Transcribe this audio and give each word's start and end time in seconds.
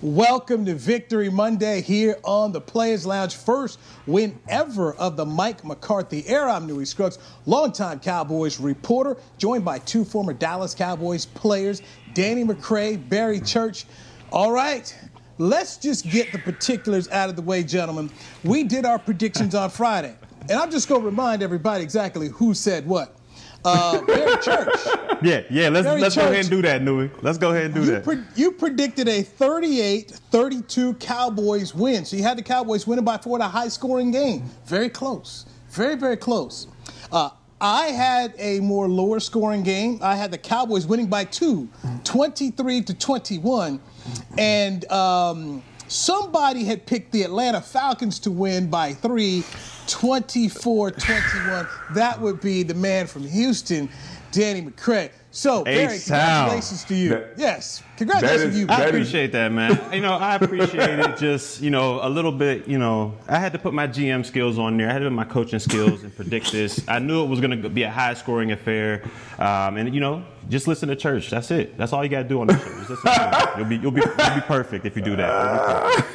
Welcome 0.00 0.64
to 0.66 0.76
Victory 0.76 1.28
Monday 1.28 1.80
here 1.80 2.18
on 2.22 2.52
the 2.52 2.60
Players 2.60 3.04
Lounge. 3.04 3.34
First 3.34 3.80
win 4.06 4.38
ever 4.46 4.92
of 4.94 5.16
the 5.16 5.26
Mike 5.26 5.64
McCarthy 5.64 6.22
era. 6.28 6.52
I'm 6.52 6.68
Newy 6.68 6.84
Scruggs, 6.84 7.18
longtime 7.46 7.98
Cowboys 7.98 8.60
reporter, 8.60 9.16
joined 9.38 9.64
by 9.64 9.80
two 9.80 10.04
former 10.04 10.32
Dallas 10.32 10.72
Cowboys 10.72 11.26
players, 11.26 11.82
Danny 12.14 12.44
McCray, 12.44 13.08
Barry 13.08 13.40
Church. 13.40 13.86
All 14.30 14.52
right, 14.52 14.96
let's 15.38 15.76
just 15.76 16.08
get 16.08 16.30
the 16.30 16.38
particulars 16.38 17.08
out 17.08 17.28
of 17.28 17.34
the 17.34 17.42
way, 17.42 17.64
gentlemen. 17.64 18.08
We 18.44 18.62
did 18.62 18.84
our 18.84 19.00
predictions 19.00 19.56
on 19.56 19.68
Friday, 19.68 20.14
and 20.42 20.52
I'm 20.52 20.70
just 20.70 20.88
going 20.88 21.00
to 21.00 21.06
remind 21.06 21.42
everybody 21.42 21.82
exactly 21.82 22.28
who 22.28 22.54
said 22.54 22.86
what. 22.86 23.17
Uh, 23.64 24.00
Barry 24.02 24.36
Church. 24.42 24.68
Yeah, 25.22 25.42
yeah. 25.50 25.68
Let's 25.68 25.86
Barry 25.86 26.00
let's 26.00 26.14
go 26.14 26.22
ahead 26.22 26.36
and 26.40 26.50
do 26.50 26.62
that, 26.62 26.80
Newy. 26.82 27.10
Let's 27.22 27.38
go 27.38 27.50
ahead 27.50 27.64
and 27.66 27.74
do 27.74 27.80
You, 27.80 27.90
that. 27.92 28.04
pre- 28.04 28.22
you 28.36 28.52
predicted 28.52 29.08
a 29.08 29.22
38-32 29.24 30.98
Cowboys 31.00 31.74
win. 31.74 32.04
So 32.04 32.16
you 32.16 32.22
had 32.22 32.38
the 32.38 32.42
Cowboys 32.42 32.86
winning 32.86 33.04
by 33.04 33.18
four 33.18 33.36
in 33.36 33.42
a 33.42 33.48
high-scoring 33.48 34.10
game. 34.12 34.44
Very 34.66 34.88
close. 34.88 35.46
Very, 35.70 35.96
very 35.96 36.16
close. 36.16 36.66
Uh, 37.10 37.30
I 37.60 37.86
had 37.86 38.34
a 38.38 38.60
more 38.60 38.88
lower-scoring 38.88 39.64
game. 39.64 39.98
I 40.02 40.14
had 40.14 40.30
the 40.30 40.38
Cowboys 40.38 40.86
winning 40.86 41.06
by 41.08 41.24
two, 41.24 41.68
23 42.04 42.82
to 42.82 42.94
21. 42.94 43.80
And 44.38 44.90
um, 44.92 45.62
somebody 45.88 46.64
had 46.64 46.86
picked 46.86 47.12
the 47.12 47.22
Atlanta 47.22 47.60
Falcons 47.60 48.18
to 48.20 48.30
win 48.30 48.70
by 48.70 48.94
three, 48.94 49.40
24-21. 49.86 51.94
That 51.94 52.18
would 52.20 52.40
be 52.40 52.62
the 52.62 52.74
man 52.74 53.06
from 53.06 53.26
Houston, 53.26 53.90
Danny 54.30 54.62
McCray. 54.62 55.10
So, 55.30 55.62
Barry, 55.62 55.94
H-Town. 55.94 56.18
congratulations 56.46 56.84
to 56.84 56.94
you. 56.94 57.08
That- 57.10 57.34
yes, 57.36 57.82
congratulations 57.98 58.40
that 58.42 58.48
is- 58.48 58.54
to 58.54 58.60
you. 58.60 58.66
I 58.70 58.86
appreciate 58.86 59.32
that, 59.32 59.52
man. 59.52 59.78
you 59.92 60.00
know, 60.00 60.14
I 60.14 60.36
appreciate 60.36 60.98
it. 60.98 61.16
Just 61.18 61.60
you 61.60 61.68
know, 61.70 62.00
a 62.02 62.08
little 62.08 62.32
bit. 62.32 62.66
You 62.66 62.78
know, 62.78 63.14
I 63.28 63.38
had 63.38 63.52
to 63.52 63.58
put 63.58 63.74
my 63.74 63.86
GM 63.86 64.24
skills 64.24 64.58
on 64.58 64.78
there. 64.78 64.88
I 64.88 64.92
had 64.94 65.00
to 65.00 65.04
put 65.06 65.12
my 65.12 65.24
coaching 65.24 65.58
skills 65.58 66.02
and 66.02 66.16
predict 66.16 66.50
this. 66.50 66.80
I 66.88 66.98
knew 66.98 67.22
it 67.22 67.26
was 67.28 67.40
going 67.40 67.60
to 67.62 67.68
be 67.68 67.82
a 67.82 67.90
high-scoring 67.90 68.52
affair, 68.52 69.02
um, 69.38 69.76
and 69.76 69.94
you 69.94 70.00
know, 70.00 70.24
just 70.48 70.66
listen 70.66 70.88
to 70.88 70.96
church. 70.96 71.28
That's 71.28 71.50
it. 71.50 71.76
That's 71.76 71.92
all 71.92 72.02
you 72.02 72.08
got 72.10 72.22
to 72.22 72.28
do 72.28 72.40
on 72.40 72.46
the 72.46 72.58
show. 72.58 72.64
Just 72.78 72.90
listen 72.90 73.04
to 73.12 73.38
it. 73.52 73.58
You'll 73.58 73.66
be 73.68 73.76
you'll 73.76 73.90
be 73.92 74.00
you'll 74.00 74.34
be 74.34 74.40
perfect 74.46 74.86
if 74.86 74.96
you 74.96 75.02
do 75.02 75.14
that. 75.16 76.06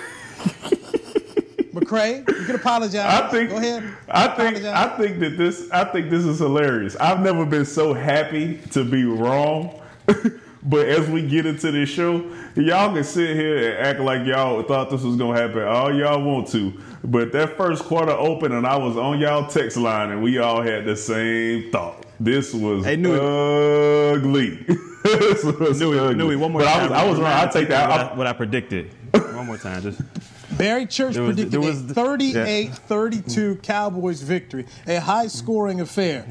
You'll 1.73 1.81
be 1.81 1.85
perfect. 1.85 2.27
McCray, 2.27 2.39
you 2.39 2.45
can 2.45 2.55
apologize. 2.55 2.95
I 3.23 3.29
think 3.29 3.49
Go 3.49 3.57
ahead. 3.57 3.83
I 4.09 4.27
think 4.27 4.57
Apologize. 4.57 4.65
I 4.65 4.97
think 4.97 5.19
that 5.19 5.37
this 5.37 5.69
I 5.71 5.83
think 5.85 6.09
this 6.09 6.23
is 6.25 6.39
hilarious. 6.39 6.95
I've 6.97 7.19
never 7.21 7.45
been 7.45 7.65
so 7.65 7.93
happy 7.93 8.59
to 8.71 8.83
be 8.83 9.03
wrong. 9.05 9.81
but 10.63 10.87
as 10.87 11.07
we 11.09 11.27
get 11.27 11.45
into 11.45 11.71
this 11.71 11.89
show, 11.89 12.29
y'all 12.55 12.93
can 12.93 13.03
sit 13.03 13.35
here 13.35 13.71
and 13.73 13.87
act 13.87 13.99
like 13.99 14.25
y'all 14.25 14.61
thought 14.63 14.89
this 14.89 15.01
was 15.01 15.15
gonna 15.15 15.39
happen 15.39 15.63
all 15.63 15.93
y'all 15.93 16.21
want 16.21 16.47
to. 16.49 16.73
But 17.03 17.31
that 17.33 17.57
first 17.57 17.83
quarter 17.83 18.11
opened 18.11 18.53
and 18.53 18.65
I 18.67 18.77
was 18.77 18.95
on 18.97 19.19
y'all 19.19 19.47
text 19.47 19.75
line 19.77 20.11
and 20.11 20.21
we 20.23 20.37
all 20.39 20.61
had 20.61 20.85
the 20.85 20.95
same 20.95 21.71
thought. 21.71 22.05
This 22.19 22.53
was 22.53 22.85
Hey, 22.85 22.95
Newy. 22.95 23.19
ugly. 23.19 24.55
this 25.03 25.43
was 25.43 25.79
Newy, 25.79 25.99
ugly. 25.99 26.15
Newy, 26.15 26.35
one 26.37 26.51
more 26.53 26.61
but 26.61 26.67
time. 26.71 26.81
I 26.81 26.83
was, 26.83 26.91
I 26.91 27.05
was 27.09 27.19
wrong. 27.19 27.33
I 27.33 27.47
take 27.47 27.67
that. 27.69 27.89
What 27.89 27.99
I, 27.99 28.03
I, 28.03 28.13
what 28.15 28.27
I 28.27 28.33
predicted. 28.33 28.91
One 29.13 29.47
more 29.47 29.57
time, 29.57 29.81
just. 29.81 30.01
Barry 30.57 30.85
Church 30.85 31.17
was- 31.17 31.33
predicted 31.33 31.59
was- 31.59 31.81
a 31.91 31.93
38-32 31.93 33.55
Cowboys 33.61 34.21
victory, 34.21 34.65
a 34.87 34.99
high-scoring 34.99 35.81
affair. 35.81 36.25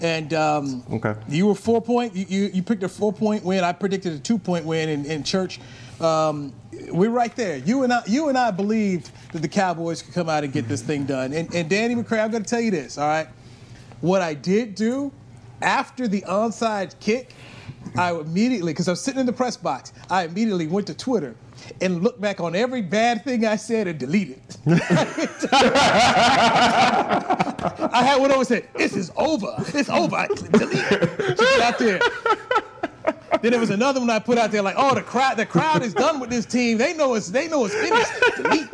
And 0.00 0.32
um, 0.34 0.82
Okay. 0.92 1.14
you 1.28 1.46
were 1.46 1.54
four 1.54 1.80
point. 1.80 2.14
You, 2.14 2.50
you, 2.52 2.62
picked 2.62 2.82
a 2.82 2.88
four-point 2.88 3.44
win. 3.44 3.64
I 3.64 3.72
predicted 3.72 4.12
a 4.12 4.18
two-point 4.18 4.64
win 4.64 4.88
in, 4.88 5.04
in 5.06 5.22
Church. 5.22 5.60
Um, 6.00 6.52
we're 6.90 7.10
right 7.10 7.34
there. 7.36 7.56
You 7.58 7.84
and 7.84 7.92
I, 7.92 8.02
you 8.06 8.28
and 8.28 8.36
I 8.36 8.50
believed 8.50 9.10
that 9.32 9.40
the 9.40 9.48
Cowboys 9.48 10.02
could 10.02 10.12
come 10.14 10.28
out 10.28 10.44
and 10.44 10.52
get 10.52 10.68
this 10.68 10.82
thing 10.82 11.04
done. 11.04 11.32
And, 11.32 11.52
and 11.54 11.68
Danny 11.70 11.94
McCray, 11.94 12.22
I'm 12.22 12.30
going 12.30 12.42
to 12.42 12.48
tell 12.50 12.60
you 12.60 12.70
this. 12.70 12.98
All 12.98 13.08
right, 13.08 13.28
what 14.00 14.20
I 14.20 14.34
did 14.34 14.74
do 14.74 15.12
after 15.62 16.06
the 16.06 16.20
onside 16.22 16.98
kick, 17.00 17.32
I 17.96 18.12
immediately, 18.12 18.72
because 18.72 18.88
I 18.88 18.92
was 18.92 19.00
sitting 19.00 19.20
in 19.20 19.26
the 19.26 19.32
press 19.32 19.56
box, 19.56 19.92
I 20.10 20.24
immediately 20.24 20.66
went 20.66 20.86
to 20.88 20.94
Twitter 20.94 21.34
and 21.80 22.02
look 22.02 22.20
back 22.20 22.40
on 22.40 22.54
every 22.54 22.82
bad 22.82 23.24
thing 23.24 23.44
I 23.46 23.56
said 23.56 23.86
and 23.88 23.98
delete 23.98 24.30
it. 24.30 24.56
I 27.92 28.02
had 28.04 28.20
one 28.20 28.30
over 28.32 28.44
said, 28.44 28.68
"This 28.76 28.94
is 28.96 29.10
over. 29.16 29.54
It's 29.74 29.88
over." 29.88 30.16
I 30.16 30.26
clicked 30.28 30.52
delete. 30.52 30.92
it. 30.92 31.18
Put 31.38 31.60
out 31.60 31.78
there. 31.78 32.00
Then 33.42 33.50
there 33.52 33.60
was 33.60 33.70
another 33.70 34.00
one 34.00 34.10
I 34.10 34.18
put 34.18 34.38
out 34.38 34.50
there 34.50 34.62
like, 34.62 34.76
"Oh, 34.78 34.94
the 34.94 35.02
crowd, 35.02 35.36
the 35.36 35.46
crowd 35.46 35.82
is 35.82 35.94
done 35.94 36.20
with 36.20 36.30
this 36.30 36.46
team. 36.46 36.78
They 36.78 36.94
know 36.94 37.14
it's, 37.14 37.28
they 37.28 37.48
know 37.48 37.66
it's 37.66 37.74
finished." 37.74 38.12
Delete. 38.36 38.68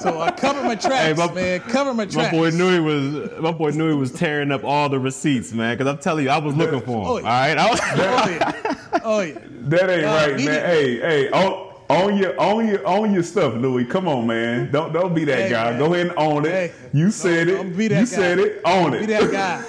so 0.00 0.20
I 0.20 0.30
covered 0.30 0.64
my 0.64 0.74
tracks, 0.74 1.18
hey, 1.18 1.26
my- 1.26 1.32
man. 1.32 1.60
Cover 1.60 1.94
my 1.94 2.04
tracks. 2.04 2.16
My 2.16 2.22
tracks. 2.24 2.36
boy 2.36 2.50
Newy 2.50 2.80
was 2.80 3.30
my 3.40 3.50
boy 3.52 3.70
Newy 3.70 3.94
was 3.94 4.12
tearing 4.12 4.52
up 4.52 4.62
all 4.64 4.88
the 4.88 4.98
receipts, 4.98 5.52
man. 5.52 5.76
Because 5.76 5.90
I'm 5.90 5.98
telling 5.98 6.24
you, 6.24 6.30
I 6.30 6.38
was 6.38 6.54
looking 6.54 6.80
for 6.80 7.00
him. 7.00 7.06
Oh, 7.06 7.18
yeah. 7.18 7.24
All 7.24 7.30
right, 7.30 7.58
I 7.58 7.70
was, 7.70 7.80
Oh 7.82 8.28
yeah. 8.28 8.76
Oh 9.04 9.20
yeah. 9.20 9.38
That 9.68 9.90
ain't 9.90 10.04
Uh, 10.04 10.08
right, 10.08 10.36
man. 10.36 10.38
did- 10.38 10.64
Hey, 10.64 10.98
hey, 11.00 11.28
own, 11.30 11.68
own 11.90 12.16
your 12.16 12.40
own 12.40 12.66
your 12.68 12.86
own 12.86 13.12
your 13.12 13.22
stuff, 13.22 13.54
Louis. 13.54 13.84
Come 13.84 14.08
on, 14.08 14.26
man. 14.26 14.70
Don't 14.72 14.92
don't 14.92 15.14
be 15.14 15.24
that 15.24 15.38
Hey, 15.40 15.50
guy. 15.50 15.70
man. 15.70 15.78
Go 15.78 15.92
ahead 15.94 16.06
and 16.08 16.14
own 16.18 16.44
it. 16.46 16.50
Hey. 16.50 16.72
you 16.92 17.10
said 17.10 17.48
I'm 17.48 17.68
it. 17.68 17.76
be 17.76 17.88
that 17.88 17.94
you 18.00 18.00
guy. 18.00 18.04
said 18.06 18.38
it. 18.38 18.60
Own 18.64 18.94
it. 18.94 19.00
Be 19.00 19.06
that 19.06 19.30
guy. 19.30 19.64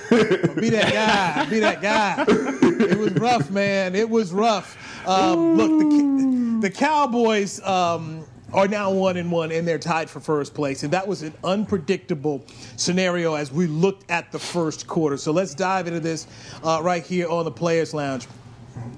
Be 0.59 0.69
that 0.69 0.93
guy. 0.93 1.45
Be 1.49 1.59
that 1.59 1.81
guy. 1.81 2.25
It 2.27 2.97
was 2.97 3.13
rough, 3.13 3.49
man. 3.51 3.95
It 3.95 4.09
was 4.09 4.31
rough. 4.33 4.77
Um, 5.07 5.55
look, 5.57 5.69
the, 5.79 6.67
the 6.69 6.73
Cowboys 6.73 7.61
um, 7.63 8.23
are 8.53 8.67
now 8.67 8.91
one 8.91 9.17
and 9.17 9.31
one, 9.31 9.51
and 9.51 9.67
they're 9.67 9.77
tied 9.79 10.09
for 10.09 10.19
first 10.19 10.53
place. 10.53 10.83
And 10.83 10.93
that 10.93 11.07
was 11.07 11.21
an 11.23 11.33
unpredictable 11.43 12.45
scenario 12.77 13.35
as 13.35 13.51
we 13.51 13.67
looked 13.67 14.09
at 14.09 14.31
the 14.31 14.39
first 14.39 14.87
quarter. 14.87 15.17
So 15.17 15.31
let's 15.31 15.53
dive 15.53 15.87
into 15.87 15.99
this 15.99 16.27
uh, 16.63 16.79
right 16.81 17.03
here 17.03 17.27
on 17.29 17.45
the 17.45 17.51
Players 17.51 17.93
Lounge 17.93 18.27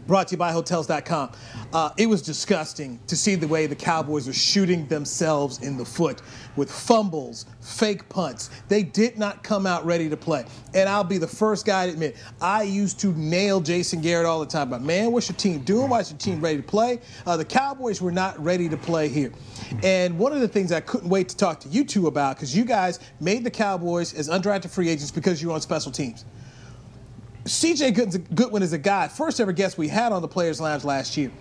brought 0.08 0.28
to 0.30 0.34
you 0.34 0.38
by 0.38 0.52
Hotels.com. 0.52 1.32
Uh, 1.74 1.90
it 1.98 2.08
was 2.08 2.22
disgusting 2.22 3.00
to 3.08 3.16
see 3.16 3.36
the 3.36 3.48
way 3.48 3.68
the 3.68 3.76
Cowboys 3.76 4.28
were 4.28 4.34
shooting 4.34 4.88
themselves 4.88 5.62
in 5.62 5.78
the 5.78 5.86
foot 5.86 6.22
with 6.56 6.72
fumbles, 6.72 7.46
fake 7.62 8.08
punts. 8.10 8.50
They 8.68 8.84
did 8.84 9.18
not 9.18 9.44
come 9.44 9.66
out 9.66 9.86
ready 9.86 10.10
to 10.10 10.18
play. 10.18 10.46
And 10.74 10.88
I'll 10.88 11.04
be 11.04 11.18
the 11.18 11.28
first 11.28 11.66
guy 11.66 11.88
to 11.88 11.92
admit, 11.92 12.16
I 12.42 12.64
used 12.64 13.00
to 13.02 13.14
nail 13.14 13.60
Jason 13.62 14.02
Garrett 14.02 14.26
all 14.26 14.40
the 14.40 14.46
time. 14.46 14.70
But 14.70 14.82
man, 14.82 15.12
what's 15.12 15.30
your 15.30 15.38
team 15.38 15.60
doing? 15.64 15.90
Why 15.90 16.00
is 16.00 16.12
your 16.12 16.20
team 16.20 16.40
ready 16.40 16.58
to 16.58 16.64
play? 16.64 17.02
Uh, 17.26 17.38
the 17.38 17.46
Cowboys 17.46 18.02
were 18.02 18.12
not 18.12 18.40
ready 18.44 18.70
to 18.70 18.78
play 18.78 19.10
here. 19.10 19.32
And 19.84 20.18
one 20.18 20.32
of 20.34 20.40
the 20.40 20.48
things 20.48 20.72
I 20.72 20.82
couldn't 20.82 21.10
wait 21.10 21.30
to 21.30 21.38
talk 21.38 21.60
to 21.62 21.70
you 21.70 21.84
two 21.84 22.08
about, 22.08 22.36
because 22.36 22.56
you 22.56 22.66
guys 22.66 23.00
made 23.20 23.44
the 23.44 23.52
Cowboys 23.52 24.14
as 24.14 24.30
undrafted 24.30 24.70
free 24.70 24.90
agents 24.90 25.12
because 25.12 25.42
you're 25.42 25.54
on 25.54 25.62
special 25.62 25.92
teams. 25.92 26.26
CJ 27.46 28.34
Goodwin 28.34 28.64
is 28.64 28.74
a 28.74 28.78
guy, 28.78 29.08
first 29.08 29.40
ever 29.40 29.52
guest 29.52 29.78
we 29.78 29.88
had 29.88 30.12
on 30.12 30.24
the 30.24 30.28
Players 30.28 30.60
Lounge 30.60 30.84
last 30.84 31.16
year. 31.16 31.32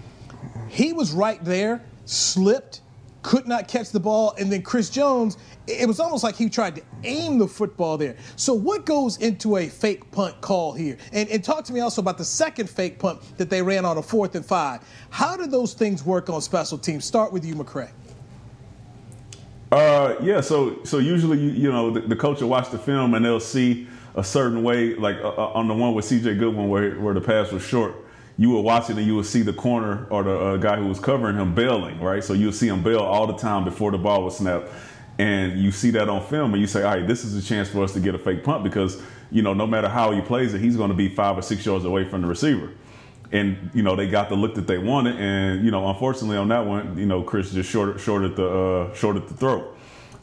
He 0.68 0.92
was 0.92 1.12
right 1.12 1.42
there, 1.42 1.82
slipped, 2.04 2.82
could 3.22 3.48
not 3.48 3.68
catch 3.68 3.90
the 3.90 4.00
ball, 4.00 4.34
and 4.38 4.52
then 4.52 4.60
Chris 4.60 4.90
Jones, 4.90 5.38
it 5.66 5.88
was 5.88 6.00
almost 6.00 6.22
like 6.22 6.36
he 6.36 6.50
tried 6.50 6.74
to 6.74 6.82
aim 7.04 7.38
the 7.38 7.48
football 7.48 7.96
there. 7.96 8.16
So, 8.36 8.52
what 8.52 8.84
goes 8.84 9.16
into 9.16 9.56
a 9.56 9.66
fake 9.66 10.10
punt 10.10 10.38
call 10.42 10.74
here? 10.74 10.98
And, 11.10 11.26
and 11.30 11.42
talk 11.42 11.64
to 11.64 11.72
me 11.72 11.80
also 11.80 12.02
about 12.02 12.18
the 12.18 12.24
second 12.24 12.68
fake 12.68 12.98
punt 12.98 13.22
that 13.38 13.48
they 13.48 13.62
ran 13.62 13.86
on 13.86 13.96
a 13.96 14.02
fourth 14.02 14.34
and 14.34 14.44
five. 14.44 14.82
How 15.08 15.38
do 15.38 15.46
those 15.46 15.72
things 15.72 16.04
work 16.04 16.28
on 16.28 16.42
special 16.42 16.76
teams? 16.76 17.06
Start 17.06 17.32
with 17.32 17.46
you, 17.46 17.54
McCray. 17.54 17.88
Uh, 19.72 20.16
yeah. 20.20 20.42
So 20.42 20.84
so 20.84 20.98
usually 20.98 21.38
you, 21.38 21.50
you 21.50 21.72
know 21.72 21.90
the, 21.90 22.00
the 22.00 22.16
coach 22.16 22.42
will 22.42 22.50
watch 22.50 22.70
the 22.70 22.78
film 22.78 23.14
and 23.14 23.24
they'll 23.24 23.40
see 23.40 23.88
a 24.14 24.24
certain 24.24 24.62
way, 24.62 24.94
like 24.94 25.16
uh, 25.18 25.28
uh, 25.28 25.52
on 25.54 25.68
the 25.68 25.74
one 25.74 25.94
with 25.94 26.04
C.J. 26.04 26.36
Goodwin 26.36 26.68
where 26.68 26.92
where 27.00 27.14
the 27.14 27.20
pass 27.20 27.52
was 27.52 27.64
short. 27.64 27.94
You 28.36 28.50
will 28.50 28.62
watch 28.64 28.90
it 28.90 28.96
and 28.96 29.06
you 29.06 29.14
would 29.16 29.26
see 29.26 29.42
the 29.42 29.52
corner 29.52 30.06
or 30.10 30.24
the 30.24 30.38
uh, 30.38 30.56
guy 30.56 30.76
who 30.76 30.88
was 30.88 30.98
covering 30.98 31.36
him 31.36 31.54
bailing, 31.54 32.00
right? 32.00 32.22
So 32.24 32.32
you'll 32.32 32.52
see 32.52 32.68
him 32.68 32.82
bail 32.82 33.00
all 33.00 33.26
the 33.28 33.36
time 33.36 33.64
before 33.64 33.92
the 33.92 33.98
ball 33.98 34.24
was 34.24 34.38
snapped. 34.38 34.68
And 35.18 35.60
you 35.60 35.70
see 35.70 35.90
that 35.92 36.08
on 36.08 36.20
film 36.26 36.52
and 36.52 36.60
you 36.60 36.66
say, 36.66 36.82
all 36.82 36.96
right, 36.96 37.06
this 37.06 37.24
is 37.24 37.36
a 37.36 37.42
chance 37.46 37.68
for 37.68 37.84
us 37.84 37.92
to 37.92 38.00
get 38.00 38.16
a 38.16 38.18
fake 38.18 38.42
punt 38.42 38.64
because, 38.64 39.00
you 39.30 39.42
know, 39.42 39.54
no 39.54 39.68
matter 39.68 39.88
how 39.88 40.10
he 40.10 40.20
plays 40.20 40.52
it, 40.52 40.60
he's 40.60 40.76
going 40.76 40.90
to 40.90 40.96
be 40.96 41.08
five 41.08 41.38
or 41.38 41.42
six 41.42 41.64
yards 41.64 41.84
away 41.84 42.04
from 42.04 42.22
the 42.22 42.26
receiver. 42.26 42.72
and 43.32 43.70
you 43.74 43.82
know 43.82 43.96
they 43.96 44.08
got 44.08 44.28
the 44.28 44.34
look 44.36 44.54
that 44.54 44.66
they 44.66 44.78
wanted, 44.78 45.16
and 45.16 45.64
you 45.64 45.70
know 45.70 45.88
unfortunately 45.88 46.36
on 46.36 46.48
that 46.48 46.64
one, 46.64 46.96
you 46.96 47.06
know 47.06 47.22
Chris 47.22 47.50
just 47.52 47.70
shorted 47.70 48.00
shorted 48.00 48.36
the 48.36 48.46
uh, 48.46 48.94
shorted 48.94 49.28
the 49.28 49.34
throat. 49.34 49.76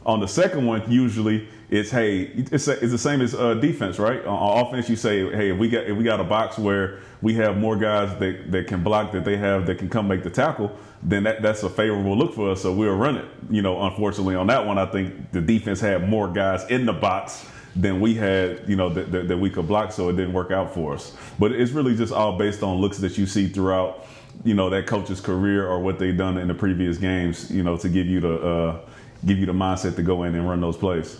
On 0.06 0.18
the 0.20 0.26
second 0.26 0.66
one, 0.66 0.82
usually 0.90 1.48
it's 1.72 1.90
hey, 1.90 2.24
it's, 2.24 2.68
it's 2.68 2.92
the 2.92 2.98
same 2.98 3.22
as 3.22 3.34
uh, 3.34 3.54
defense, 3.54 3.98
right? 3.98 4.22
On 4.26 4.66
offense, 4.66 4.90
you 4.90 4.96
say 4.96 5.30
hey, 5.34 5.52
if 5.52 5.58
we 5.58 5.70
got 5.70 5.84
if 5.86 5.96
we 5.96 6.04
got 6.04 6.20
a 6.20 6.24
box 6.24 6.58
where 6.58 6.98
we 7.22 7.32
have 7.34 7.56
more 7.56 7.76
guys 7.76 8.14
that, 8.18 8.52
that 8.52 8.66
can 8.66 8.82
block 8.82 9.10
that 9.12 9.24
they 9.24 9.38
have 9.38 9.66
that 9.66 9.78
can 9.78 9.88
come 9.88 10.06
make 10.06 10.22
the 10.22 10.28
tackle, 10.28 10.70
then 11.02 11.22
that, 11.22 11.40
that's 11.40 11.62
a 11.62 11.70
favorable 11.70 12.14
look 12.14 12.34
for 12.34 12.50
us. 12.50 12.60
So 12.60 12.74
we'll 12.74 12.94
run 12.94 13.16
it. 13.16 13.24
You 13.48 13.62
know, 13.62 13.80
unfortunately 13.84 14.34
on 14.34 14.48
that 14.48 14.66
one, 14.66 14.76
I 14.76 14.84
think 14.84 15.32
the 15.32 15.40
defense 15.40 15.80
had 15.80 16.06
more 16.06 16.28
guys 16.28 16.62
in 16.68 16.84
the 16.84 16.92
box 16.92 17.48
than 17.74 18.02
we 18.02 18.12
had, 18.12 18.68
you 18.68 18.76
know, 18.76 18.90
that, 18.90 19.10
that, 19.10 19.28
that 19.28 19.38
we 19.38 19.48
could 19.48 19.66
block, 19.66 19.92
so 19.92 20.10
it 20.10 20.16
didn't 20.16 20.34
work 20.34 20.50
out 20.50 20.74
for 20.74 20.92
us. 20.92 21.16
But 21.38 21.52
it's 21.52 21.72
really 21.72 21.96
just 21.96 22.12
all 22.12 22.36
based 22.36 22.62
on 22.62 22.82
looks 22.82 22.98
that 22.98 23.16
you 23.16 23.24
see 23.24 23.48
throughout, 23.48 24.04
you 24.44 24.52
know, 24.52 24.68
that 24.68 24.86
coach's 24.86 25.22
career 25.22 25.66
or 25.66 25.80
what 25.80 25.98
they've 25.98 26.18
done 26.18 26.36
in 26.36 26.48
the 26.48 26.54
previous 26.54 26.98
games, 26.98 27.50
you 27.50 27.62
know, 27.62 27.78
to 27.78 27.88
give 27.88 28.06
you 28.06 28.20
the 28.20 28.34
uh, 28.36 28.80
give 29.24 29.38
you 29.38 29.46
the 29.46 29.52
mindset 29.52 29.96
to 29.96 30.02
go 30.02 30.24
in 30.24 30.34
and 30.34 30.46
run 30.46 30.60
those 30.60 30.76
plays. 30.76 31.18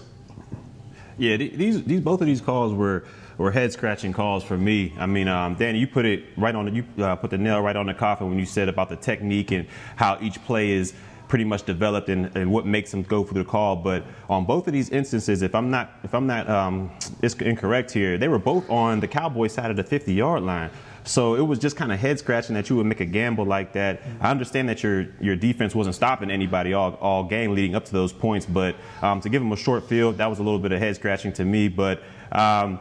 Yeah, 1.18 1.36
these 1.36 1.82
these 1.84 2.00
both 2.00 2.20
of 2.20 2.26
these 2.26 2.40
calls 2.40 2.72
were 2.72 3.04
were 3.38 3.50
head 3.50 3.72
scratching 3.72 4.12
calls 4.12 4.44
for 4.44 4.56
me. 4.56 4.92
I 4.98 5.06
mean, 5.06 5.28
um, 5.28 5.54
Danny, 5.54 5.78
you 5.78 5.86
put 5.86 6.04
it 6.04 6.24
right 6.36 6.54
on 6.54 6.66
the, 6.66 6.70
you 6.70 6.84
uh, 7.04 7.16
put 7.16 7.30
the 7.30 7.38
nail 7.38 7.60
right 7.60 7.76
on 7.76 7.86
the 7.86 7.94
coffin 7.94 8.28
when 8.28 8.38
you 8.38 8.46
said 8.46 8.68
about 8.68 8.88
the 8.88 8.96
technique 8.96 9.50
and 9.50 9.66
how 9.96 10.18
each 10.20 10.42
play 10.44 10.70
is 10.70 10.94
pretty 11.28 11.44
much 11.44 11.62
developed 11.62 12.10
and, 12.10 12.34
and 12.36 12.52
what 12.52 12.66
makes 12.66 12.90
them 12.90 13.02
go 13.02 13.24
through 13.24 13.42
the 13.42 13.48
call. 13.48 13.74
But 13.74 14.04
on 14.28 14.44
both 14.44 14.66
of 14.66 14.74
these 14.74 14.90
instances, 14.90 15.40
if 15.42 15.54
I'm 15.54 15.70
not 15.70 15.92
if 16.04 16.14
I'm 16.14 16.26
not 16.26 16.48
um, 16.48 16.90
incorrect 17.22 17.90
here, 17.90 18.18
they 18.18 18.28
were 18.28 18.38
both 18.38 18.68
on 18.68 19.00
the 19.00 19.08
Cowboy 19.08 19.46
side 19.46 19.70
of 19.70 19.76
the 19.76 19.84
50 19.84 20.12
yard 20.12 20.42
line. 20.42 20.70
So 21.04 21.34
it 21.34 21.40
was 21.42 21.58
just 21.58 21.76
kind 21.76 21.92
of 21.92 21.98
head 21.98 22.18
scratching 22.18 22.54
that 22.54 22.70
you 22.70 22.76
would 22.76 22.86
make 22.86 23.00
a 23.00 23.04
gamble 23.04 23.44
like 23.44 23.72
that. 23.72 24.02
I 24.20 24.30
understand 24.30 24.68
that 24.68 24.82
your 24.82 25.06
your 25.20 25.36
defense 25.36 25.74
wasn't 25.74 25.96
stopping 25.96 26.30
anybody 26.30 26.74
all, 26.74 26.94
all 26.94 27.24
game 27.24 27.54
leading 27.54 27.74
up 27.74 27.84
to 27.86 27.92
those 27.92 28.12
points, 28.12 28.46
but 28.46 28.76
um, 29.02 29.20
to 29.20 29.28
give 29.28 29.42
them 29.42 29.52
a 29.52 29.56
short 29.56 29.88
field, 29.88 30.18
that 30.18 30.30
was 30.30 30.38
a 30.38 30.42
little 30.42 30.60
bit 30.60 30.72
of 30.72 30.78
head 30.78 30.94
scratching 30.94 31.32
to 31.34 31.44
me. 31.44 31.68
But 31.68 32.02
um, 32.30 32.78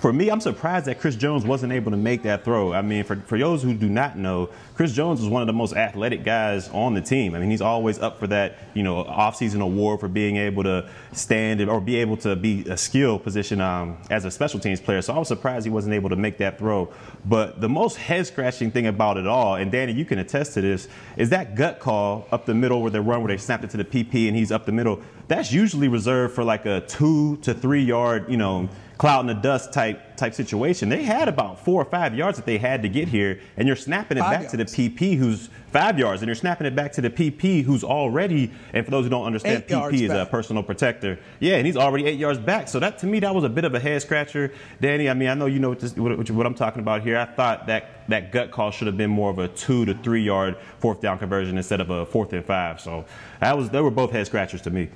for 0.00 0.12
me, 0.12 0.30
I'm 0.30 0.40
surprised 0.40 0.86
that 0.86 1.00
Chris 1.00 1.16
Jones 1.16 1.44
wasn't 1.44 1.72
able 1.72 1.90
to 1.90 1.96
make 1.96 2.22
that 2.24 2.44
throw. 2.44 2.72
I 2.72 2.82
mean, 2.82 3.04
for, 3.04 3.16
for 3.16 3.38
those 3.38 3.62
who 3.62 3.72
do 3.72 3.88
not 3.88 4.18
know, 4.18 4.50
Chris 4.74 4.92
Jones 4.92 5.22
is 5.22 5.28
one 5.28 5.40
of 5.40 5.46
the 5.46 5.54
most 5.54 5.74
athletic 5.74 6.22
guys 6.22 6.68
on 6.68 6.92
the 6.92 7.00
team. 7.00 7.34
I 7.34 7.38
mean, 7.38 7.50
he's 7.50 7.62
always 7.62 7.98
up 7.98 8.18
for 8.18 8.26
that, 8.26 8.58
you 8.74 8.82
know, 8.82 9.04
offseason 9.04 9.62
award 9.62 10.00
for 10.00 10.08
being 10.08 10.36
able 10.36 10.64
to 10.64 10.90
stand 11.12 11.66
or 11.66 11.80
be 11.80 11.96
able 11.96 12.18
to 12.18 12.36
be 12.36 12.68
a 12.68 12.76
skill 12.76 13.18
position 13.18 13.60
um, 13.62 13.96
as 14.10 14.26
a 14.26 14.30
special 14.30 14.60
teams 14.60 14.80
player. 14.80 15.00
So 15.00 15.14
I 15.14 15.18
was 15.18 15.28
surprised 15.28 15.64
he 15.64 15.70
wasn't 15.70 15.94
able 15.94 16.10
to 16.10 16.16
make 16.16 16.36
that 16.38 16.58
throw. 16.58 16.92
But 17.24 17.62
the 17.62 17.68
most 17.68 17.96
head 17.96 18.26
scratching 18.26 18.70
thing 18.70 18.86
about 18.86 19.16
it 19.16 19.26
all, 19.26 19.54
and 19.54 19.72
Danny, 19.72 19.92
you 19.92 20.04
can 20.04 20.18
attest 20.18 20.54
to 20.54 20.60
this, 20.60 20.88
is 21.16 21.30
that 21.30 21.54
gut 21.54 21.80
call 21.80 22.28
up 22.30 22.44
the 22.44 22.54
middle 22.54 22.82
where 22.82 22.90
they 22.90 23.00
run 23.00 23.22
where 23.22 23.28
they 23.28 23.38
snapped 23.38 23.64
it 23.64 23.70
to 23.70 23.78
the 23.78 23.84
PP 23.84 24.28
and 24.28 24.36
he's 24.36 24.52
up 24.52 24.66
the 24.66 24.72
middle. 24.72 25.00
That's 25.28 25.50
usually 25.52 25.88
reserved 25.88 26.34
for 26.34 26.44
like 26.44 26.66
a 26.66 26.82
two 26.82 27.38
to 27.38 27.54
three 27.54 27.82
yard, 27.82 28.26
you 28.28 28.36
know, 28.36 28.68
cloud 28.98 29.20
in 29.20 29.26
the 29.26 29.34
dust 29.34 29.72
type 29.72 30.16
type 30.16 30.32
situation. 30.34 30.88
They 30.88 31.02
had 31.02 31.28
about 31.28 31.62
four 31.62 31.82
or 31.82 31.84
five 31.84 32.14
yards 32.14 32.38
that 32.38 32.46
they 32.46 32.56
had 32.56 32.82
to 32.82 32.88
get 32.88 33.08
here, 33.08 33.40
and 33.56 33.66
you're 33.66 33.76
snapping 33.76 34.16
it 34.16 34.22
five 34.22 34.30
back 34.30 34.40
yards. 34.52 34.52
to 34.52 34.56
the 34.56 34.90
PP 34.90 35.16
who's 35.18 35.50
five 35.70 35.98
yards, 35.98 36.22
and 36.22 36.28
you're 36.28 36.34
snapping 36.34 36.66
it 36.66 36.74
back 36.74 36.92
to 36.92 37.02
the 37.02 37.10
PP 37.10 37.62
who's 37.62 37.84
already. 37.84 38.50
And 38.72 38.84
for 38.84 38.90
those 38.90 39.04
who 39.04 39.10
don't 39.10 39.26
understand, 39.26 39.64
eight 39.64 39.68
PP 39.68 40.02
is 40.02 40.08
back. 40.08 40.28
a 40.28 40.30
personal 40.30 40.62
protector. 40.62 41.18
Yeah, 41.40 41.56
and 41.56 41.66
he's 41.66 41.76
already 41.76 42.06
eight 42.06 42.18
yards 42.18 42.38
back. 42.38 42.68
So 42.68 42.80
that 42.80 42.98
to 43.00 43.06
me 43.06 43.20
that 43.20 43.34
was 43.34 43.44
a 43.44 43.48
bit 43.48 43.64
of 43.64 43.74
a 43.74 43.80
head 43.80 44.00
scratcher, 44.00 44.52
Danny. 44.80 45.10
I 45.10 45.14
mean, 45.14 45.28
I 45.28 45.34
know 45.34 45.46
you 45.46 45.58
know 45.58 45.70
what, 45.70 45.80
this, 45.80 45.94
what, 45.96 46.30
what 46.30 46.46
I'm 46.46 46.54
talking 46.54 46.80
about 46.80 47.02
here. 47.02 47.18
I 47.18 47.26
thought 47.26 47.66
that 47.66 48.08
that 48.08 48.32
gut 48.32 48.50
call 48.50 48.70
should 48.70 48.86
have 48.86 48.96
been 48.96 49.10
more 49.10 49.30
of 49.30 49.38
a 49.38 49.48
two 49.48 49.84
to 49.84 49.94
three 49.94 50.22
yard 50.22 50.56
fourth 50.78 51.00
down 51.00 51.18
conversion 51.18 51.58
instead 51.58 51.80
of 51.80 51.90
a 51.90 52.06
fourth 52.06 52.32
and 52.32 52.44
five. 52.44 52.80
So 52.80 53.04
that 53.40 53.56
was 53.56 53.68
they 53.68 53.80
were 53.80 53.90
both 53.90 54.10
head 54.10 54.26
scratchers 54.26 54.62
to 54.62 54.70
me. 54.70 54.88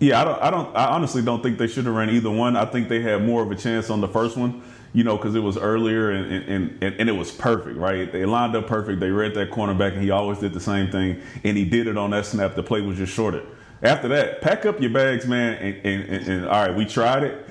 Yeah, 0.00 0.20
I 0.20 0.24
don't. 0.24 0.42
I 0.42 0.50
don't. 0.50 0.76
I 0.76 0.86
honestly 0.86 1.22
don't 1.22 1.42
think 1.42 1.58
they 1.58 1.66
should 1.66 1.86
have 1.86 1.94
ran 1.94 2.10
either 2.10 2.30
one. 2.30 2.56
I 2.56 2.64
think 2.64 2.88
they 2.88 3.00
had 3.00 3.24
more 3.24 3.42
of 3.42 3.50
a 3.50 3.56
chance 3.56 3.90
on 3.90 4.00
the 4.00 4.06
first 4.06 4.36
one, 4.36 4.62
you 4.92 5.02
know, 5.02 5.16
because 5.16 5.34
it 5.34 5.40
was 5.40 5.56
earlier 5.58 6.10
and 6.12 6.32
and, 6.32 6.82
and 6.82 7.00
and 7.00 7.08
it 7.08 7.12
was 7.12 7.32
perfect, 7.32 7.76
right? 7.76 8.10
They 8.10 8.24
lined 8.24 8.54
up 8.54 8.68
perfect. 8.68 9.00
They 9.00 9.10
read 9.10 9.34
that 9.34 9.50
cornerback, 9.50 9.94
and 9.94 10.02
he 10.02 10.10
always 10.10 10.38
did 10.38 10.52
the 10.52 10.60
same 10.60 10.90
thing, 10.92 11.20
and 11.42 11.56
he 11.56 11.64
did 11.64 11.88
it 11.88 11.98
on 11.98 12.10
that 12.10 12.26
snap. 12.26 12.54
The 12.54 12.62
play 12.62 12.80
was 12.80 12.96
just 12.96 13.12
shorted. 13.12 13.44
After 13.82 14.08
that, 14.08 14.40
pack 14.40 14.66
up 14.66 14.80
your 14.80 14.90
bags, 14.90 15.26
man, 15.26 15.54
and, 15.54 15.86
and, 15.86 16.08
and, 16.08 16.28
and 16.28 16.46
all 16.46 16.66
right, 16.66 16.74
we 16.74 16.84
tried 16.84 17.24
it, 17.24 17.48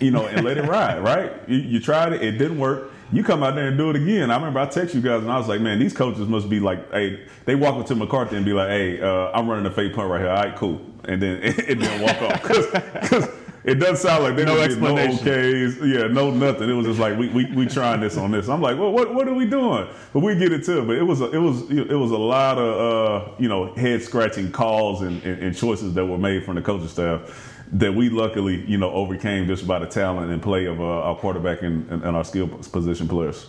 you 0.00 0.10
know, 0.10 0.26
and 0.26 0.44
let 0.44 0.58
it 0.58 0.62
ride, 0.68 1.02
right? 1.02 1.32
You, 1.48 1.58
you 1.58 1.80
tried 1.80 2.12
it, 2.12 2.22
it 2.22 2.32
didn't 2.32 2.58
work 2.58 2.90
you 3.14 3.22
come 3.22 3.42
out 3.42 3.54
there 3.54 3.68
and 3.68 3.78
do 3.78 3.90
it 3.90 3.96
again. 3.96 4.30
I 4.30 4.36
remember 4.36 4.60
I 4.60 4.66
text 4.66 4.94
you 4.94 5.00
guys 5.00 5.22
and 5.22 5.30
I 5.30 5.38
was 5.38 5.48
like, 5.48 5.60
man, 5.60 5.78
these 5.78 5.92
coaches 5.92 6.26
must 6.26 6.48
be 6.48 6.60
like, 6.60 6.90
hey, 6.90 7.24
they 7.44 7.54
walk 7.54 7.76
up 7.76 7.86
to 7.86 7.94
McCarthy 7.94 8.36
and 8.36 8.44
be 8.44 8.52
like, 8.52 8.68
hey, 8.68 9.00
uh, 9.00 9.30
I'm 9.32 9.48
running 9.48 9.66
a 9.66 9.70
fake 9.70 9.94
punt 9.94 10.10
right 10.10 10.20
here. 10.20 10.30
All 10.30 10.42
right, 10.42 10.56
cool. 10.56 10.80
And 11.04 11.22
then 11.22 11.40
it, 11.42 11.78
didn't 11.78 12.02
walk 12.02 12.20
off 12.22 12.42
because 12.42 13.28
it 13.64 13.74
doesn't 13.74 13.98
sound 13.98 14.24
like 14.24 14.36
there 14.36 14.46
no 14.46 14.56
was 14.56 14.76
no 14.78 14.94
okays, 14.94 15.78
yeah, 15.86 16.08
no 16.08 16.30
nothing. 16.30 16.68
It 16.68 16.72
was 16.72 16.86
just 16.86 16.98
like 16.98 17.16
we 17.18 17.28
we 17.28 17.44
we 17.52 17.66
trying 17.66 18.00
this 18.00 18.16
on 18.16 18.30
this. 18.30 18.48
I'm 18.48 18.62
like, 18.62 18.78
well, 18.78 18.90
what 18.90 19.14
what 19.14 19.28
are 19.28 19.34
we 19.34 19.46
doing? 19.46 19.86
But 20.12 20.20
we 20.20 20.34
get 20.34 20.52
it 20.52 20.64
too. 20.64 20.84
But 20.86 20.96
it 20.96 21.02
was 21.02 21.20
a, 21.20 21.30
it 21.30 21.38
was 21.38 21.70
it 21.70 21.94
was 21.94 22.10
a 22.10 22.18
lot 22.18 22.58
of 22.58 23.28
uh, 23.28 23.32
you 23.38 23.48
know 23.48 23.74
head 23.74 24.02
scratching 24.02 24.50
calls 24.50 25.02
and, 25.02 25.22
and, 25.24 25.42
and 25.42 25.56
choices 25.56 25.92
that 25.94 26.06
were 26.06 26.18
made 26.18 26.44
from 26.44 26.54
the 26.56 26.62
coaching 26.62 26.88
staff 26.88 27.53
that 27.72 27.94
we 27.94 28.08
luckily, 28.10 28.64
you 28.66 28.78
know, 28.78 28.90
overcame 28.92 29.46
just 29.46 29.66
by 29.66 29.78
the 29.78 29.86
talent 29.86 30.30
and 30.30 30.42
play 30.42 30.66
of 30.66 30.80
uh, 30.80 30.84
our 30.84 31.16
quarterback 31.16 31.62
and, 31.62 31.90
and, 31.90 32.16
our 32.16 32.24
skill 32.24 32.46
position 32.46 33.08
players. 33.08 33.46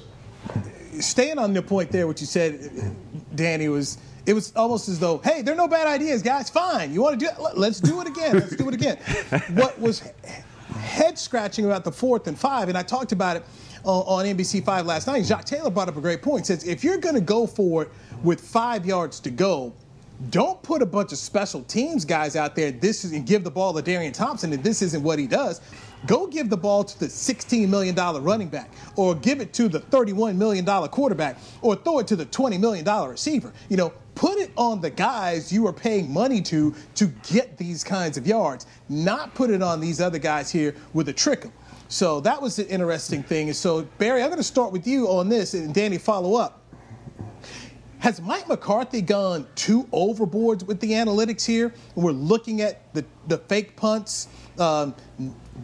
Staying 0.99 1.37
on 1.37 1.53
the 1.53 1.61
point 1.61 1.91
there, 1.91 2.07
what 2.07 2.21
you 2.21 2.27
said, 2.27 2.95
Danny, 3.35 3.67
was 3.67 3.97
it 4.25 4.33
was 4.33 4.55
almost 4.55 4.89
as 4.89 4.99
though, 4.99 5.19
hey, 5.19 5.41
there 5.41 5.53
are 5.53 5.57
no 5.57 5.67
bad 5.67 5.87
ideas, 5.87 6.23
guys. 6.23 6.49
Fine, 6.49 6.93
you 6.93 7.01
want 7.01 7.19
to 7.19 7.25
do 7.25 7.31
it? 7.31 7.57
Let's 7.57 7.79
do 7.79 8.01
it 8.01 8.07
again. 8.07 8.33
Let's 8.39 8.55
do 8.55 8.67
it 8.69 8.73
again. 8.73 8.97
what 9.55 9.79
was 9.79 10.01
head 10.69 11.19
scratching 11.19 11.65
about 11.65 11.83
the 11.83 11.91
fourth 11.91 12.27
and 12.27 12.37
five, 12.37 12.69
and 12.69 12.77
I 12.77 12.81
talked 12.81 13.11
about 13.11 13.37
it 13.37 13.43
on, 13.83 14.25
on 14.25 14.25
NBC 14.25 14.63
Five 14.63 14.85
last 14.85 15.07
night. 15.07 15.25
Jacques 15.25 15.45
Taylor 15.45 15.69
brought 15.69 15.89
up 15.89 15.97
a 15.97 16.01
great 16.01 16.21
point. 16.21 16.47
He 16.47 16.53
says 16.53 16.63
if 16.65 16.83
you're 16.83 16.97
going 16.97 17.15
to 17.15 17.21
go 17.21 17.45
for 17.45 17.83
it 17.83 17.91
with 18.23 18.41
five 18.41 18.85
yards 18.85 19.19
to 19.21 19.29
go 19.29 19.73
don't 20.29 20.61
put 20.63 20.81
a 20.81 20.85
bunch 20.85 21.11
of 21.11 21.17
special 21.17 21.63
teams 21.63 22.05
guys 22.05 22.35
out 22.35 22.55
there 22.55 22.71
this 22.71 23.03
is, 23.03 23.11
and 23.11 23.25
give 23.25 23.43
the 23.43 23.51
ball 23.51 23.73
to 23.73 23.81
Darian 23.81 24.13
Thompson 24.13 24.53
and 24.53 24.63
this 24.63 24.81
isn't 24.81 25.03
what 25.03 25.19
he 25.19 25.27
does. 25.27 25.61
Go 26.05 26.27
give 26.27 26.49
the 26.49 26.57
ball 26.57 26.83
to 26.83 26.99
the 26.99 27.07
$16 27.07 27.67
million 27.67 27.95
running 27.95 28.47
back, 28.47 28.71
or 28.95 29.15
give 29.15 29.41
it 29.41 29.53
to 29.53 29.67
the 29.67 29.79
$31 29.79 30.35
million 30.35 30.65
quarterback, 30.65 31.37
or 31.61 31.75
throw 31.75 31.99
it 31.99 32.07
to 32.07 32.15
the 32.15 32.25
$20 32.27 32.59
million 32.59 32.85
receiver. 33.09 33.51
You 33.69 33.77
know, 33.77 33.93
put 34.13 34.37
it 34.37 34.51
on 34.55 34.81
the 34.81 34.89
guys 34.89 35.51
you 35.51 35.65
are 35.67 35.73
paying 35.73 36.11
money 36.11 36.41
to 36.43 36.73
to 36.95 37.07
get 37.29 37.57
these 37.57 37.83
kinds 37.83 38.17
of 38.17 38.27
yards, 38.27 38.65
not 38.87 39.33
put 39.33 39.49
it 39.49 39.61
on 39.61 39.79
these 39.79 39.99
other 39.99 40.19
guys 40.19 40.51
here 40.51 40.75
with 40.93 41.09
a 41.09 41.13
trick 41.13 41.47
So 41.87 42.19
that 42.21 42.41
was 42.41 42.55
the 42.55 42.67
interesting 42.69 43.23
thing. 43.23 43.47
And 43.47 43.55
so, 43.55 43.83
Barry, 43.97 44.21
I'm 44.21 44.29
going 44.29 44.37
to 44.37 44.43
start 44.43 44.71
with 44.71 44.87
you 44.87 45.07
on 45.07 45.29
this, 45.29 45.53
and 45.53 45.73
Danny, 45.73 45.97
follow 45.97 46.35
up. 46.35 46.61
Has 48.05 48.21
Mike 48.21 48.47
McCarthy 48.47 49.01
gone 49.01 49.47
too 49.55 49.89
overboard 49.91 50.67
with 50.67 50.79
the 50.79 50.91
analytics 50.91 51.43
here? 51.43 51.73
We're 51.95 52.11
looking 52.11 52.61
at 52.61 52.93
the, 52.93 53.03
the 53.27 53.39
fake 53.39 53.75
punts, 53.75 54.27
um, 54.59 54.93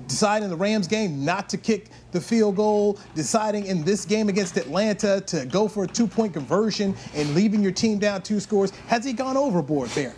deciding 0.07 0.49
the 0.49 0.55
Rams 0.55 0.87
game 0.87 1.23
not 1.23 1.49
to 1.49 1.57
kick 1.57 1.89
the 2.11 2.19
field 2.19 2.55
goal, 2.55 2.97
deciding 3.13 3.67
in 3.67 3.83
this 3.83 4.05
game 4.05 4.27
against 4.27 4.57
Atlanta 4.57 5.21
to 5.27 5.45
go 5.45 5.67
for 5.67 5.83
a 5.83 5.87
two 5.87 6.07
point 6.07 6.33
conversion 6.33 6.95
and 7.13 7.31
leaving 7.35 7.61
your 7.61 7.73
team 7.73 7.99
down 7.99 8.23
two 8.23 8.39
scores. 8.39 8.71
Has 8.87 9.05
he 9.05 9.13
gone 9.13 9.37
overboard, 9.37 9.93
Barry? 9.93 10.15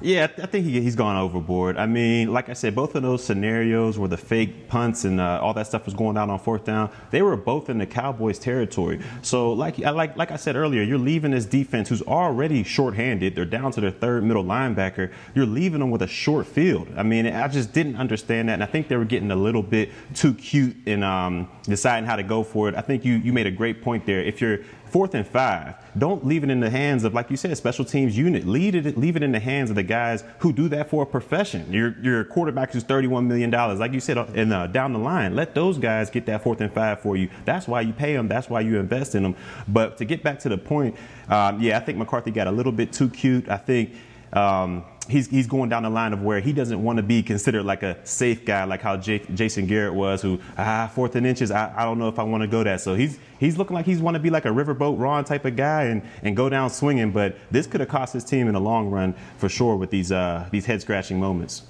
Yeah, 0.00 0.28
I 0.40 0.46
think 0.46 0.64
he, 0.64 0.80
he's 0.80 0.94
gone 0.94 1.16
overboard. 1.16 1.76
I 1.76 1.86
mean, 1.86 2.32
like 2.32 2.48
I 2.48 2.52
said, 2.52 2.74
both 2.74 2.94
of 2.94 3.02
those 3.02 3.24
scenarios 3.24 3.98
where 3.98 4.08
the 4.08 4.16
fake 4.16 4.68
punts 4.68 5.04
and 5.04 5.20
uh, 5.20 5.40
all 5.42 5.54
that 5.54 5.66
stuff 5.66 5.84
was 5.86 5.94
going 5.94 6.14
down 6.14 6.30
on 6.30 6.38
fourth 6.38 6.64
down, 6.64 6.90
they 7.10 7.22
were 7.22 7.36
both 7.36 7.68
in 7.68 7.78
the 7.78 7.86
Cowboys' 7.86 8.38
territory. 8.38 9.00
So, 9.22 9.52
like, 9.52 9.82
I 9.82 9.90
like, 9.90 10.16
like 10.16 10.30
I 10.30 10.36
said 10.36 10.54
earlier, 10.54 10.82
you're 10.82 10.98
leaving 10.98 11.32
this 11.32 11.46
defense 11.46 11.88
who's 11.88 12.02
already 12.02 12.62
shorthanded. 12.62 13.34
They're 13.34 13.44
down 13.44 13.72
to 13.72 13.80
their 13.80 13.90
third 13.90 14.22
middle 14.24 14.44
linebacker. 14.44 15.12
You're 15.34 15.46
leaving 15.46 15.80
them 15.80 15.90
with 15.90 16.02
a 16.02 16.06
short 16.06 16.46
field. 16.46 16.88
I 16.96 17.02
mean, 17.02 17.26
I 17.26 17.48
just 17.48 17.72
didn't 17.72 17.96
understand 17.96 18.48
that, 18.48 18.54
and 18.54 18.62
I 18.62 18.66
think 18.66 18.88
they 18.88 18.96
were 18.96 19.04
getting 19.04 19.30
a 19.30 19.36
little 19.36 19.62
bit 19.62 19.90
too 20.14 20.34
cute 20.34 20.76
in 20.86 21.02
um, 21.02 21.48
deciding 21.64 22.06
how 22.06 22.16
to 22.16 22.22
go 22.22 22.44
for 22.44 22.68
it. 22.68 22.74
I 22.76 22.82
think 22.82 23.04
you 23.04 23.14
you 23.14 23.32
made 23.32 23.46
a 23.46 23.50
great 23.50 23.82
point 23.82 24.06
there. 24.06 24.22
If 24.22 24.40
you're 24.40 24.60
fourth 24.88 25.14
and 25.14 25.26
five. 25.26 25.74
Don't 25.96 26.26
leave 26.26 26.44
it 26.44 26.50
in 26.50 26.60
the 26.60 26.70
hands 26.70 27.04
of, 27.04 27.14
like 27.14 27.30
you 27.30 27.36
said, 27.36 27.56
special 27.56 27.84
teams 27.84 28.16
unit. 28.16 28.46
Leave 28.46 28.74
it, 28.74 28.96
leave 28.96 29.16
it 29.16 29.22
in 29.22 29.32
the 29.32 29.40
hands 29.40 29.70
of 29.70 29.76
the 29.76 29.82
guys 29.82 30.24
who 30.38 30.52
do 30.52 30.68
that 30.68 30.90
for 30.90 31.02
a 31.02 31.06
profession. 31.06 31.72
Your 31.72 31.96
your 32.00 32.24
quarterback 32.24 32.74
is 32.74 32.84
$31 32.84 33.26
million. 33.26 33.50
Like 33.50 33.92
you 33.92 34.00
said, 34.00 34.18
and 34.18 34.52
uh, 34.52 34.66
down 34.66 34.92
the 34.92 34.98
line, 34.98 35.34
let 35.34 35.54
those 35.54 35.78
guys 35.78 36.10
get 36.10 36.26
that 36.26 36.42
fourth 36.42 36.60
and 36.60 36.72
five 36.72 37.00
for 37.00 37.16
you. 37.16 37.28
That's 37.44 37.68
why 37.68 37.82
you 37.82 37.92
pay 37.92 38.14
them. 38.14 38.28
That's 38.28 38.48
why 38.48 38.60
you 38.60 38.78
invest 38.78 39.14
in 39.14 39.22
them. 39.22 39.36
But 39.66 39.98
to 39.98 40.04
get 40.04 40.22
back 40.22 40.38
to 40.40 40.48
the 40.48 40.58
point, 40.58 40.96
um, 41.28 41.60
yeah, 41.60 41.76
I 41.76 41.80
think 41.80 41.98
McCarthy 41.98 42.30
got 42.30 42.46
a 42.46 42.52
little 42.52 42.72
bit 42.72 42.92
too 42.92 43.08
cute. 43.08 43.48
I 43.48 43.56
think 43.56 43.94
Um, 44.32 44.84
he's, 45.08 45.28
he's 45.28 45.46
going 45.46 45.68
down 45.70 45.82
the 45.82 45.90
line 45.90 46.12
of 46.12 46.22
where 46.22 46.40
he 46.40 46.52
doesn't 46.52 46.82
want 46.82 46.98
to 46.98 47.02
be 47.02 47.22
considered 47.22 47.64
like 47.64 47.82
a 47.82 48.04
safe 48.06 48.44
guy, 48.44 48.64
like 48.64 48.80
how 48.80 48.96
Jason 48.96 49.66
Garrett 49.66 49.94
was, 49.94 50.22
who 50.22 50.40
ah 50.56 50.90
fourth 50.94 51.16
and 51.16 51.26
inches. 51.26 51.50
I, 51.50 51.72
I 51.76 51.84
don't 51.84 51.98
know 51.98 52.08
if 52.08 52.18
I 52.18 52.22
want 52.22 52.42
to 52.42 52.46
go 52.46 52.62
that. 52.62 52.80
So 52.80 52.94
he's 52.94 53.18
he's 53.38 53.58
looking 53.58 53.74
like 53.74 53.86
he's 53.86 54.00
want 54.00 54.14
to 54.14 54.20
be 54.20 54.30
like 54.30 54.44
a 54.44 54.50
riverboat 54.50 54.98
Ron 54.98 55.24
type 55.24 55.44
of 55.44 55.56
guy 55.56 55.84
and, 55.84 56.02
and 56.22 56.36
go 56.36 56.48
down 56.48 56.70
swinging. 56.70 57.10
But 57.12 57.36
this 57.50 57.66
could 57.66 57.80
have 57.80 57.88
cost 57.88 58.12
his 58.12 58.24
team 58.24 58.46
in 58.48 58.54
the 58.54 58.60
long 58.60 58.90
run 58.90 59.14
for 59.38 59.48
sure 59.48 59.76
with 59.76 59.90
these 59.90 60.12
uh, 60.12 60.48
these 60.50 60.66
head 60.66 60.80
scratching 60.82 61.18
moments. 61.18 61.62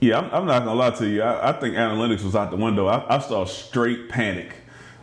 Yeah, 0.00 0.18
I'm, 0.18 0.24
I'm, 0.26 0.46
not 0.46 0.58
gonna 0.60 0.74
lie 0.74 0.90
to 0.90 1.08
you. 1.08 1.22
I, 1.22 1.50
I, 1.50 1.52
think 1.58 1.74
analytics 1.74 2.22
was 2.22 2.36
out 2.36 2.50
the 2.50 2.56
window. 2.56 2.86
I, 2.86 3.16
I 3.16 3.18
saw 3.18 3.46
straight 3.46 4.10
panic. 4.10 4.54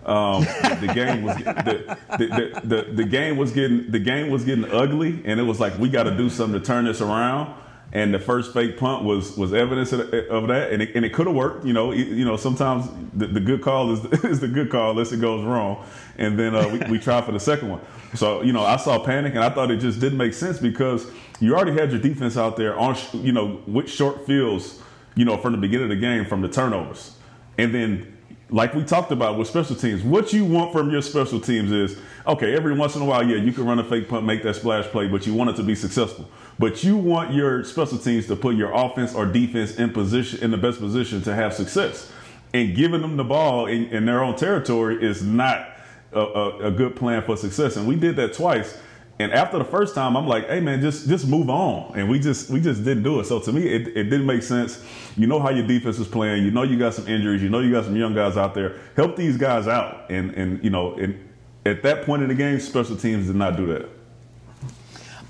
Um, 0.06 0.44
the 0.44 0.92
game 0.94 1.24
was 1.24 1.38
the, 1.38 1.98
the, 2.18 2.62
the, 2.64 2.92
the, 2.92 3.04
game 3.06 3.38
was 3.38 3.52
getting 3.52 3.90
the 3.90 4.00
game 4.00 4.30
was 4.30 4.44
getting 4.44 4.66
ugly, 4.66 5.22
and 5.26 5.40
it 5.40 5.44
was 5.44 5.60
like 5.60 5.78
we 5.80 5.90
got 5.90 6.04
to 6.04 6.18
do 6.18 6.30
something 6.30 6.60
to 6.60 6.66
turn 6.66 6.86
this 6.86 7.02
around. 7.02 7.54
And 7.94 8.12
the 8.12 8.18
first 8.18 8.54
fake 8.54 8.78
punt 8.78 9.04
was 9.04 9.38
was 9.38 9.54
evidence 9.54 9.94
of, 9.94 10.10
that, 10.10 10.70
and 10.72 10.82
it, 10.82 10.96
and 10.96 11.06
it 11.06 11.14
could 11.14 11.28
have 11.28 11.36
worked. 11.36 11.66
You 11.66 11.74
know, 11.74 11.92
you 11.92 12.26
know 12.26 12.38
sometimes 12.38 12.90
the, 13.14 13.28
the 13.28 13.40
good 13.40 13.62
call 13.62 13.92
is 13.92 14.24
is 14.24 14.40
the 14.40 14.48
good 14.48 14.70
call 14.70 14.92
unless 14.92 15.12
it 15.12 15.22
goes 15.22 15.46
wrong, 15.46 15.86
and 16.18 16.38
then 16.38 16.56
uh, 16.56 16.68
we, 16.68 16.80
we 16.92 17.00
tried 17.00 17.24
for 17.24 17.32
the 17.32 17.40
second 17.40 17.70
one. 17.70 17.82
So 18.16 18.42
you 18.42 18.52
know, 18.52 18.64
I 18.64 18.78
saw 18.78 18.98
panic, 18.98 19.36
and 19.36 19.44
I 19.44 19.50
thought 19.50 19.70
it 19.70 19.78
just 19.78 20.00
didn't 20.00 20.18
make 20.18 20.34
sense 20.34 20.58
because 20.58 21.10
you 21.40 21.56
already 21.56 21.74
had 21.74 21.92
your 21.92 22.02
defense 22.02 22.36
out 22.36 22.58
there 22.58 22.78
on 22.78 22.98
you 23.14 23.32
know 23.32 23.62
with 23.68 23.90
short 23.90 24.26
fields 24.26 24.82
you 25.16 25.26
know, 25.26 25.38
from 25.38 25.52
the 25.52 25.58
beginning 25.58 25.86
of 25.86 25.90
the 25.90 25.96
game 25.96 26.26
from 26.26 26.42
the 26.42 26.50
turnovers. 26.50 27.16
And 27.58 27.74
then, 27.74 28.13
like 28.54 28.76
we 28.76 28.84
talked 28.84 29.12
about 29.12 29.36
with 29.36 29.48
special 29.48 29.76
teams, 29.76 30.04
what 30.04 30.32
you 30.32 30.46
want 30.46 30.72
from 30.72 30.92
your 30.92 31.02
special 31.02 31.40
teams 31.40 31.72
is 31.72 31.98
okay, 32.28 32.56
every 32.56 32.72
once 32.72 32.96
in 32.96 33.02
a 33.02 33.06
while, 33.06 33.28
yeah, 33.28 33.36
you 33.36 33.52
can 33.52 33.66
run 33.66 33.80
a 33.80 33.84
fake 33.84 34.08
punt, 34.08 34.28
make 34.28 34.44
that 34.44 34.56
splash 34.56 34.86
play, 34.86 35.08
but 35.08 35.26
you 35.26 35.34
want 35.34 35.50
it 35.50 35.56
to 35.56 35.64
be 35.64 35.74
successful. 35.74 36.30
But 36.60 36.84
you 36.84 36.96
want 36.96 37.34
your 37.34 37.64
special 37.64 37.98
teams 37.98 38.28
to 38.28 38.36
put 38.36 38.56
your 38.56 38.72
offense 38.72 39.16
or 39.16 39.26
defense 39.26 39.78
in 39.78 39.90
position 39.90 40.44
in 40.44 40.52
the 40.52 40.58
best 40.58 40.80
position 40.80 41.24
to 41.24 41.34
have 41.34 41.56
success. 41.56 42.12
And 42.54 42.76
giving 42.76 43.02
them 43.02 43.18
the 43.18 43.24
ball 43.24 43.66
in, 43.66 43.86
in 43.86 44.06
their 44.06 44.24
own 44.24 44.36
territory 44.36 45.04
is 45.04 45.24
not 45.24 45.70
a, 46.12 46.20
a, 46.20 46.68
a 46.68 46.72
good 46.72 46.96
plan 46.96 47.24
for 47.24 47.36
success. 47.36 47.76
And 47.76 47.88
we 47.88 47.96
did 47.96 48.16
that 48.18 48.34
twice. 48.34 48.80
And 49.20 49.32
after 49.32 49.60
the 49.60 49.66
first 49.66 49.94
time, 49.94 50.18
I'm 50.18 50.28
like, 50.28 50.48
hey 50.48 50.60
man, 50.60 50.82
just 50.82 51.08
just 51.08 51.28
move 51.28 51.50
on. 51.50 51.98
And 51.98 52.10
we 52.10 52.20
just 52.20 52.50
we 52.50 52.60
just 52.60 52.84
didn't 52.84 53.04
do 53.04 53.20
it. 53.20 53.26
So 53.26 53.40
to 53.40 53.54
me, 53.54 53.68
it, 53.68 53.90
it 53.90 54.06
didn't 54.06 54.26
make 54.26 54.42
sense. 54.42 54.84
You 55.16 55.28
know 55.28 55.40
how 55.40 55.50
your 55.50 55.68
defense 55.68 56.00
is 56.00 56.08
playing. 56.08 56.44
You 56.44 56.52
know 56.52 56.64
you 56.64 56.80
got 56.80 56.96
some 56.96 57.08
injuries. 57.08 57.44
You 57.44 57.50
know 57.50 57.60
you 57.60 57.72
got 57.72 57.86
some 57.86 57.96
young 57.96 58.16
guys 58.16 58.38
out 58.38 58.54
there. 58.56 58.80
Help 58.96 59.16
these 59.16 59.38
guys 59.38 59.68
out. 59.68 60.10
And 60.10 60.32
and 60.32 60.64
you 60.64 60.72
know, 60.72 60.96
and 60.96 61.30
at 61.66 61.84
that 61.84 62.06
point 62.06 62.24
in 62.24 62.30
the 62.30 62.36
game, 62.36 62.60
special 62.60 62.96
teams 62.96 63.28
did 63.28 63.36
not 63.36 63.56
do 63.56 63.68
that. 63.68 63.90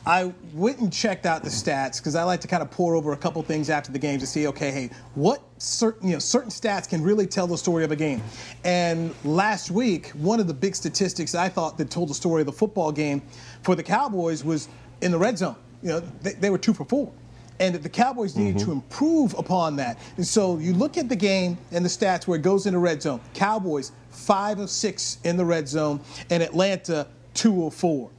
I 0.06 0.34
went 0.54 0.80
and 0.80 0.92
checked 0.92 1.26
out 1.26 1.44
the 1.44 1.50
stats 1.50 1.98
because 1.98 2.16
I 2.16 2.24
like 2.24 2.42
to 2.42 2.48
kind 2.48 2.62
of 2.62 2.70
pour 2.70 2.96
over 2.96 3.14
a 3.14 3.18
couple 3.18 3.42
things 3.42 3.70
after 3.70 3.92
the 3.92 4.00
game 4.00 4.20
to 4.20 4.28
see, 4.28 4.48
okay, 4.48 4.70
hey, 4.70 4.90
what 5.16 5.42
certain 5.60 6.10
you 6.10 6.14
know 6.14 6.20
certain 6.20 6.50
stats 6.50 6.90
can 6.90 7.02
really 7.02 7.26
tell 7.26 7.48
the 7.48 7.58
story 7.58 7.86
of 7.86 7.92
a 7.92 7.96
game. 7.96 8.22
And 8.66 9.16
last 9.24 9.72
week, 9.72 10.10
one 10.10 10.42
of 10.42 10.48
the 10.48 10.54
big 10.54 10.76
statistics 10.76 11.36
I 11.36 11.48
thought 11.48 11.78
that 11.78 11.90
told 11.90 12.10
the 12.10 12.14
story 12.14 12.42
of 12.42 12.48
the 12.48 12.52
football 12.52 12.92
game 12.92 13.22
for 13.62 13.76
the 13.76 13.84
Cowboys 13.84 14.44
was 14.44 14.68
in 15.02 15.12
the 15.12 15.18
red 15.18 15.38
zone. 15.38 15.56
You 15.82 15.90
know, 15.90 16.00
they, 16.22 16.34
they 16.34 16.50
were 16.50 16.58
two 16.58 16.74
for 16.74 16.86
four. 16.86 17.12
And 17.60 17.76
the 17.76 17.88
Cowboys 17.88 18.36
needed 18.36 18.58
mm-hmm. 18.58 18.66
to 18.66 18.72
improve 18.74 19.38
upon 19.38 19.78
that. 19.78 20.00
And 20.18 20.28
so 20.28 20.58
you 20.58 20.74
look 20.74 20.98
at 20.98 21.08
the 21.08 21.16
game 21.16 21.58
and 21.72 21.86
the 21.86 21.90
stats 21.90 22.28
where 22.28 22.38
it 22.38 22.42
goes 22.42 22.66
in 22.66 22.74
the 22.74 22.80
red 22.80 23.02
zone. 23.02 23.22
Cowboys, 23.34 23.92
five 24.10 24.60
of 24.60 24.70
six 24.70 25.20
in 25.24 25.38
the 25.38 25.46
red 25.46 25.68
zone, 25.68 26.02
and 26.30 26.42
Atlanta, 26.44 27.08
two 27.34 27.66
of 27.66 27.74
four. 27.74 28.10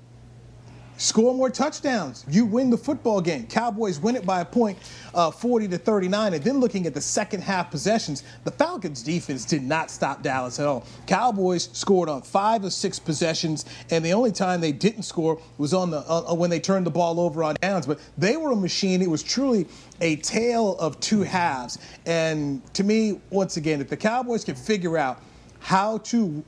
Score 0.96 1.34
more 1.34 1.50
touchdowns. 1.50 2.24
You 2.28 2.46
win 2.46 2.70
the 2.70 2.78
football 2.78 3.20
game. 3.20 3.46
Cowboys 3.48 3.98
win 3.98 4.14
it 4.14 4.24
by 4.24 4.40
a 4.40 4.44
point, 4.44 4.78
uh, 5.12 5.30
40 5.30 5.68
to 5.68 5.78
39. 5.78 6.34
And 6.34 6.44
then 6.44 6.60
looking 6.60 6.86
at 6.86 6.94
the 6.94 7.00
second 7.00 7.42
half 7.42 7.70
possessions, 7.70 8.22
the 8.44 8.52
Falcons 8.52 9.02
defense 9.02 9.44
did 9.44 9.62
not 9.62 9.90
stop 9.90 10.22
Dallas 10.22 10.60
at 10.60 10.66
all. 10.66 10.86
Cowboys 11.06 11.68
scored 11.72 12.08
on 12.08 12.22
five 12.22 12.62
of 12.62 12.72
six 12.72 13.00
possessions, 13.00 13.64
and 13.90 14.04
the 14.04 14.12
only 14.12 14.30
time 14.30 14.60
they 14.60 14.72
didn't 14.72 15.02
score 15.02 15.40
was 15.58 15.74
on 15.74 15.90
the 15.90 15.98
uh, 15.98 16.30
uh 16.30 16.34
when 16.34 16.50
they 16.50 16.60
turned 16.60 16.86
the 16.86 16.90
ball 16.90 17.18
over 17.18 17.42
on 17.42 17.56
downs. 17.60 17.86
But 17.86 17.98
they 18.16 18.36
were 18.36 18.52
a 18.52 18.56
machine. 18.56 19.02
It 19.02 19.10
was 19.10 19.22
truly 19.22 19.66
a 20.00 20.16
tale 20.16 20.76
of 20.78 21.00
two 21.00 21.22
halves. 21.22 21.78
And 22.06 22.62
to 22.74 22.84
me, 22.84 23.20
once 23.30 23.56
again, 23.56 23.80
if 23.80 23.88
the 23.88 23.96
Cowboys 23.96 24.44
can 24.44 24.54
figure 24.54 24.96
out 24.96 25.20
how 25.58 25.98
to 25.98 26.44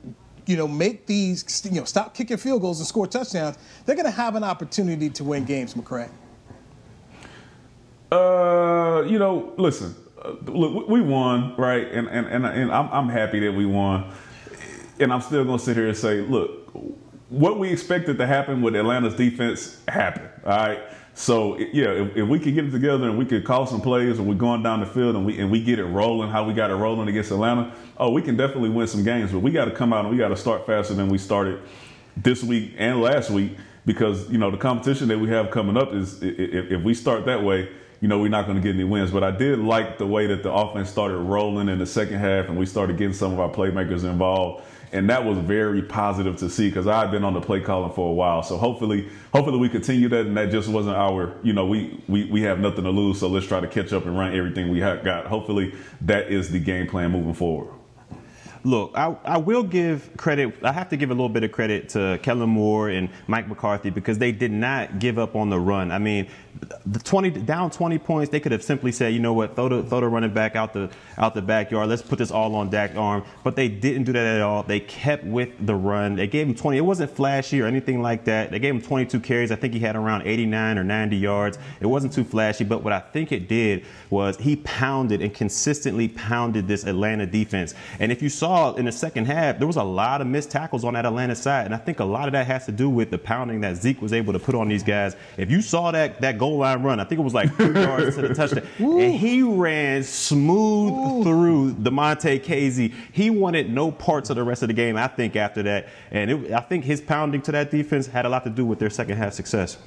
you 0.47 0.57
know, 0.57 0.67
make 0.67 1.05
these, 1.05 1.65
you 1.65 1.79
know, 1.79 1.83
stop 1.83 2.13
kicking 2.13 2.37
field 2.37 2.61
goals 2.61 2.79
and 2.79 2.87
score 2.87 3.07
touchdowns, 3.07 3.57
they're 3.85 3.95
going 3.95 4.05
to 4.05 4.11
have 4.11 4.35
an 4.35 4.43
opportunity 4.43 5.09
to 5.09 5.23
win 5.23 5.45
games, 5.45 5.73
McCray. 5.73 6.09
Uh, 8.11 9.03
you 9.07 9.19
know, 9.19 9.53
listen, 9.57 9.93
uh, 10.23 10.31
look, 10.45 10.87
we 10.87 11.01
won, 11.01 11.55
right? 11.57 11.91
And 11.91 12.07
and 12.07 12.25
and, 12.27 12.45
and 12.45 12.71
I'm, 12.71 12.89
I'm 12.91 13.09
happy 13.09 13.39
that 13.41 13.51
we 13.51 13.65
won. 13.65 14.11
And 14.99 15.13
I'm 15.13 15.21
still 15.21 15.43
going 15.43 15.59
to 15.59 15.63
sit 15.63 15.75
here 15.75 15.87
and 15.87 15.97
say, 15.97 16.21
look, 16.21 16.71
what 17.29 17.59
we 17.59 17.69
expected 17.69 18.17
to 18.17 18.25
happen 18.25 18.61
with 18.61 18.75
Atlanta's 18.75 19.15
defense 19.15 19.79
happened. 19.87 20.29
All 20.43 20.57
right. 20.57 20.79
So 21.17 21.57
yeah, 21.57 21.87
if, 21.87 22.15
if, 22.15 22.27
we 22.27 22.37
could 22.37 22.53
get 22.53 22.65
it 22.65 22.69
together 22.69 23.09
and 23.09 23.17
we 23.17 23.25
could 23.25 23.43
call 23.43 23.65
some 23.65 23.81
plays, 23.81 24.19
and 24.19 24.27
we're 24.27 24.35
going 24.35 24.61
down 24.61 24.81
the 24.81 24.85
field 24.85 25.15
and 25.15 25.25
we 25.25 25.39
and 25.39 25.49
we 25.49 25.63
get 25.63 25.79
it 25.79 25.85
rolling, 25.85 26.29
how 26.29 26.43
we 26.43 26.53
got 26.53 26.69
it 26.69 26.75
rolling 26.75 27.07
against 27.07 27.31
Atlanta, 27.31 27.73
oh, 27.97 28.11
we 28.11 28.21
can 28.21 28.37
definitely 28.37 28.69
win 28.69 28.85
some 28.85 29.03
games. 29.03 29.31
But 29.31 29.39
we 29.39 29.49
got 29.49 29.65
to 29.65 29.71
come 29.71 29.93
out 29.93 30.01
and 30.01 30.11
we 30.11 30.17
got 30.17 30.27
to 30.27 30.37
start 30.37 30.67
faster 30.67 30.93
than 30.93 31.09
we 31.09 31.17
started 31.17 31.59
this 32.15 32.43
week 32.43 32.75
and 32.77 33.01
last 33.01 33.31
week 33.31 33.57
because 33.87 34.29
you 34.29 34.37
know 34.37 34.51
the 34.51 34.57
competition 34.57 35.07
that 35.07 35.17
we 35.17 35.27
have 35.29 35.49
coming 35.49 35.75
up 35.75 35.91
is 35.91 36.21
if, 36.21 36.71
if 36.71 36.83
we 36.83 36.93
start 36.93 37.25
that 37.25 37.41
way, 37.41 37.67
you 37.99 38.07
know 38.07 38.19
we're 38.19 38.29
not 38.29 38.45
going 38.45 38.57
to 38.57 38.63
get 38.63 38.75
any 38.75 38.83
wins. 38.83 39.09
But 39.09 39.23
I 39.23 39.31
did 39.31 39.57
like 39.57 39.97
the 39.97 40.05
way 40.05 40.27
that 40.27 40.43
the 40.43 40.53
offense 40.53 40.87
started 40.87 41.17
rolling 41.17 41.67
in 41.67 41.79
the 41.79 41.87
second 41.87 42.19
half, 42.19 42.47
and 42.47 42.55
we 42.55 42.67
started 42.67 42.95
getting 42.95 43.15
some 43.15 43.33
of 43.33 43.39
our 43.39 43.49
playmakers 43.49 44.03
involved 44.03 44.63
and 44.91 45.09
that 45.09 45.25
was 45.25 45.37
very 45.37 45.81
positive 45.81 46.37
to 46.37 46.49
see 46.49 46.69
because 46.69 46.87
I've 46.87 47.11
been 47.11 47.23
on 47.23 47.33
the 47.33 47.41
play 47.41 47.59
calling 47.59 47.91
for 47.91 48.09
a 48.09 48.13
while. 48.13 48.43
So 48.43 48.57
hopefully, 48.57 49.09
hopefully 49.33 49.57
we 49.57 49.69
continue 49.69 50.07
that, 50.09 50.25
and 50.25 50.37
that 50.37 50.49
just 50.49 50.69
wasn't 50.69 50.95
our, 50.95 51.35
you 51.43 51.53
know, 51.53 51.65
we 51.65 52.01
we 52.07 52.25
we 52.25 52.41
have 52.41 52.59
nothing 52.59 52.83
to 52.83 52.91
lose, 52.91 53.19
so 53.19 53.27
let's 53.27 53.45
try 53.45 53.59
to 53.59 53.67
catch 53.67 53.93
up 53.93 54.05
and 54.05 54.17
run 54.17 54.35
everything 54.35 54.69
we 54.69 54.79
got. 54.79 55.25
Hopefully, 55.27 55.73
that 56.01 56.31
is 56.31 56.49
the 56.49 56.59
game 56.59 56.87
plan 56.87 57.11
moving 57.11 57.33
forward. 57.33 57.73
Look, 58.63 58.91
I, 58.95 59.15
I 59.23 59.37
will 59.37 59.63
give 59.63 60.09
credit. 60.17 60.55
I 60.63 60.71
have 60.71 60.89
to 60.89 60.97
give 60.97 61.09
a 61.09 61.13
little 61.13 61.29
bit 61.29 61.43
of 61.43 61.51
credit 61.51 61.89
to 61.89 62.19
Kellen 62.21 62.49
Moore 62.49 62.89
and 62.89 63.09
Mike 63.27 63.47
McCarthy 63.47 63.89
because 63.89 64.17
they 64.17 64.31
did 64.31 64.51
not 64.51 64.99
give 64.99 65.17
up 65.17 65.35
on 65.35 65.49
the 65.49 65.59
run. 65.59 65.91
I 65.91 65.99
mean, 65.99 66.27
the 66.85 66.99
20 66.99 67.31
down 67.31 67.69
20 67.69 67.97
points, 67.99 68.31
they 68.31 68.39
could 68.39 68.51
have 68.51 68.63
simply 68.63 68.91
said, 68.91 69.13
you 69.13 69.19
know 69.19 69.33
what, 69.33 69.55
throw 69.55 69.69
the, 69.69 69.83
throw 69.83 69.99
the 69.99 70.07
running 70.07 70.33
back 70.33 70.55
out 70.55 70.73
the 70.73 70.89
out 71.17 71.33
the 71.33 71.41
backyard. 71.41 71.89
Let's 71.89 72.01
put 72.01 72.19
this 72.19 72.31
all 72.31 72.55
on 72.55 72.69
Dak's 72.69 72.95
arm. 72.95 73.23
But 73.43 73.55
they 73.55 73.67
didn't 73.67 74.03
do 74.03 74.13
that 74.13 74.25
at 74.25 74.41
all. 74.41 74.63
They 74.63 74.79
kept 74.79 75.23
with 75.25 75.49
the 75.65 75.75
run. 75.75 76.15
They 76.15 76.27
gave 76.27 76.47
him 76.47 76.55
20. 76.55 76.77
It 76.77 76.81
wasn't 76.81 77.11
flashy 77.11 77.61
or 77.61 77.65
anything 77.65 78.01
like 78.01 78.25
that. 78.25 78.51
They 78.51 78.59
gave 78.59 78.73
him 78.73 78.81
22 78.81 79.19
carries. 79.19 79.51
I 79.51 79.55
think 79.55 79.73
he 79.73 79.79
had 79.79 79.95
around 79.95 80.23
89 80.25 80.77
or 80.77 80.83
90 80.83 81.17
yards. 81.17 81.57
It 81.79 81.87
wasn't 81.87 82.13
too 82.13 82.23
flashy. 82.23 82.63
But 82.63 82.83
what 82.83 82.93
I 82.93 82.99
think 82.99 83.31
it 83.31 83.47
did 83.47 83.85
was 84.09 84.37
he 84.37 84.55
pounded 84.57 85.21
and 85.21 85.33
consistently 85.33 86.07
pounded 86.07 86.67
this 86.67 86.85
Atlanta 86.85 87.25
defense. 87.25 87.73
And 87.99 88.11
if 88.11 88.21
you 88.21 88.29
saw 88.29 88.73
in 88.75 88.85
the 88.85 88.91
second 88.91 89.25
half, 89.25 89.57
there 89.57 89.67
was 89.67 89.77
a 89.77 89.83
lot 89.83 90.21
of 90.21 90.27
missed 90.27 90.51
tackles 90.51 90.83
on 90.83 90.93
that 90.93 91.05
Atlanta 91.05 91.35
side. 91.35 91.65
And 91.65 91.75
I 91.75 91.77
think 91.77 91.99
a 91.99 92.05
lot 92.05 92.27
of 92.27 92.31
that 92.33 92.47
has 92.47 92.65
to 92.65 92.71
do 92.71 92.89
with 92.89 93.11
the 93.11 93.17
pounding 93.17 93.61
that 93.61 93.75
Zeke 93.77 94.01
was 94.01 94.13
able 94.13 94.33
to 94.33 94.39
put 94.39 94.55
on 94.55 94.67
these 94.67 94.83
guys. 94.83 95.15
If 95.37 95.51
you 95.51 95.61
saw 95.61 95.91
that 95.91 96.21
that 96.21 96.37
goal 96.37 96.46
goal 96.47 96.57
line 96.59 96.83
run. 96.83 96.99
I 96.99 97.03
think 97.03 97.19
it 97.19 97.23
was 97.23 97.33
like 97.33 97.55
two 97.57 97.73
yards 97.73 98.15
to 98.15 98.21
the 98.21 98.33
touchdown. 98.33 98.65
and 98.77 99.13
he 99.13 99.41
ran 99.41 100.03
smooth 100.03 100.93
Ooh. 100.93 101.23
through 101.23 101.73
Damontae 101.75 102.43
Kazee. 102.43 102.93
He 103.11 103.29
wanted 103.29 103.71
no 103.71 103.91
parts 103.91 104.29
of 104.29 104.35
the 104.35 104.43
rest 104.43 104.61
of 104.61 104.67
the 104.67 104.73
game, 104.73 104.95
I 104.95 105.07
think, 105.07 105.35
after 105.35 105.63
that. 105.63 105.89
And 106.11 106.31
it, 106.31 106.51
I 106.51 106.61
think 106.61 106.85
his 106.85 107.01
pounding 107.01 107.41
to 107.43 107.51
that 107.51 107.71
defense 107.71 108.07
had 108.07 108.25
a 108.25 108.29
lot 108.29 108.43
to 108.45 108.49
do 108.49 108.65
with 108.65 108.79
their 108.79 108.89
second 108.89 109.17
half 109.17 109.33
success. 109.33 109.77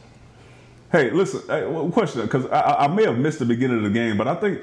Hey, 0.92 1.10
listen, 1.10 1.42
hey, 1.46 1.90
question, 1.92 2.22
because 2.22 2.46
I, 2.46 2.84
I, 2.84 2.88
may 2.88 3.04
have 3.04 3.16
missed 3.16 3.38
the 3.38 3.44
beginning 3.44 3.78
of 3.78 3.84
the 3.84 3.90
game, 3.90 4.16
but 4.16 4.26
I 4.26 4.34
think, 4.34 4.60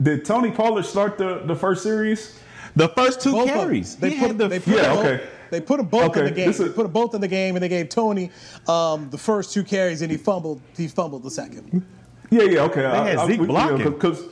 did 0.00 0.24
Tony 0.24 0.52
Pollard 0.52 0.84
start 0.84 1.18
the, 1.18 1.42
the 1.44 1.56
first 1.56 1.82
series? 1.82 2.38
The 2.76 2.88
first 2.90 3.20
two 3.22 3.32
Both 3.32 3.48
carries. 3.48 3.96
They 3.96 4.16
put, 4.20 4.38
the, 4.38 4.46
they 4.46 4.60
put 4.60 4.76
yeah, 4.76 4.92
okay. 4.92 5.26
They 5.50 5.60
put 5.60 5.78
them 5.78 5.86
both 5.86 6.10
okay, 6.10 6.20
in 6.20 6.26
the 6.26 6.32
game. 6.32 6.50
Is, 6.50 6.58
they 6.58 6.68
put 6.68 6.84
them 6.84 6.92
both 6.92 7.14
in 7.14 7.20
the 7.20 7.28
game, 7.28 7.56
and 7.56 7.62
they 7.62 7.68
gave 7.68 7.88
Tony 7.88 8.30
um, 8.68 9.10
the 9.10 9.18
first 9.18 9.52
two 9.52 9.64
carries, 9.64 10.02
and 10.02 10.10
he 10.10 10.16
fumbled. 10.16 10.60
He 10.76 10.88
fumbled 10.88 11.22
the 11.22 11.30
second. 11.30 11.84
Yeah, 12.30 12.42
yeah, 12.42 12.62
okay. 12.62 12.82
They 12.82 12.86
I, 12.86 13.08
had 13.10 13.26
Zeke 13.26 13.40
I, 13.40 13.44
blocking 13.44 13.90
because 13.90 14.24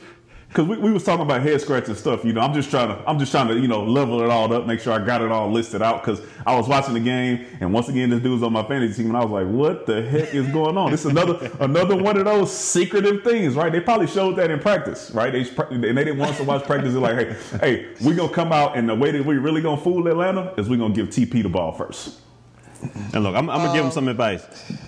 because 0.55 0.69
we, 0.69 0.77
we 0.77 0.91
was 0.91 1.03
talking 1.03 1.23
about 1.23 1.41
head 1.41 1.59
scratching 1.59 1.95
stuff. 1.95 2.23
You 2.23 2.31
know, 2.31 2.39
I'm 2.39 2.53
just 2.53 2.69
trying 2.69 2.87
to 2.87 3.09
I'm 3.09 3.19
just 3.19 3.31
trying 3.31 3.49
to 3.49 3.59
you 3.59 3.67
know 3.67 3.83
level 3.83 4.21
it 4.21 4.29
all 4.29 4.51
up, 4.53 4.65
make 4.65 4.79
sure 4.79 4.93
I 4.93 5.05
got 5.05 5.21
it 5.21 5.29
all 5.29 5.51
listed 5.51 5.81
out. 5.81 6.01
Because 6.01 6.21
I 6.47 6.55
was 6.55 6.69
watching 6.69 6.93
the 6.93 7.01
game, 7.01 7.45
and 7.59 7.73
once 7.73 7.89
again, 7.89 8.09
this 8.09 8.21
dude's 8.21 8.41
on 8.41 8.53
my 8.53 8.63
fantasy 8.63 9.03
team, 9.03 9.07
and 9.07 9.17
I 9.17 9.25
was 9.25 9.31
like, 9.31 9.47
what 9.47 9.85
the 9.85 10.01
heck 10.01 10.33
is 10.33 10.47
going 10.47 10.77
on? 10.77 10.91
This 10.91 11.01
is 11.01 11.11
another 11.11 11.51
another 11.59 11.97
one 11.97 12.15
of 12.15 12.23
those 12.23 12.57
secretive 12.57 13.21
things, 13.23 13.55
right? 13.55 13.69
They 13.69 13.81
probably 13.81 14.07
showed 14.07 14.37
that 14.37 14.49
in 14.49 14.59
practice, 14.59 15.11
right? 15.11 15.33
They 15.33 15.45
and 15.71 15.83
they 15.83 16.05
didn't 16.05 16.19
want 16.19 16.31
us 16.31 16.37
to 16.37 16.45
watch 16.45 16.63
practice. 16.63 16.93
They're 16.93 17.01
like, 17.01 17.17
hey, 17.17 17.57
hey, 17.59 17.93
we're 18.01 18.15
gonna 18.15 18.31
come 18.31 18.53
out, 18.53 18.77
and 18.77 18.87
the 18.87 18.95
way 18.95 19.11
that 19.11 19.25
we 19.25 19.35
really 19.37 19.61
gonna 19.61 19.81
fool 19.81 20.07
Atlanta 20.07 20.53
is 20.57 20.69
we're 20.69 20.77
gonna 20.77 20.93
give 20.93 21.09
TP 21.09 21.43
the 21.43 21.49
ball 21.49 21.73
first. 21.73 22.21
And 23.13 23.23
look, 23.23 23.35
I'm, 23.35 23.49
I'm 23.49 23.61
gonna 23.61 23.73
give 23.73 23.85
him 23.85 23.91
some 23.91 24.07
advice. 24.07 24.45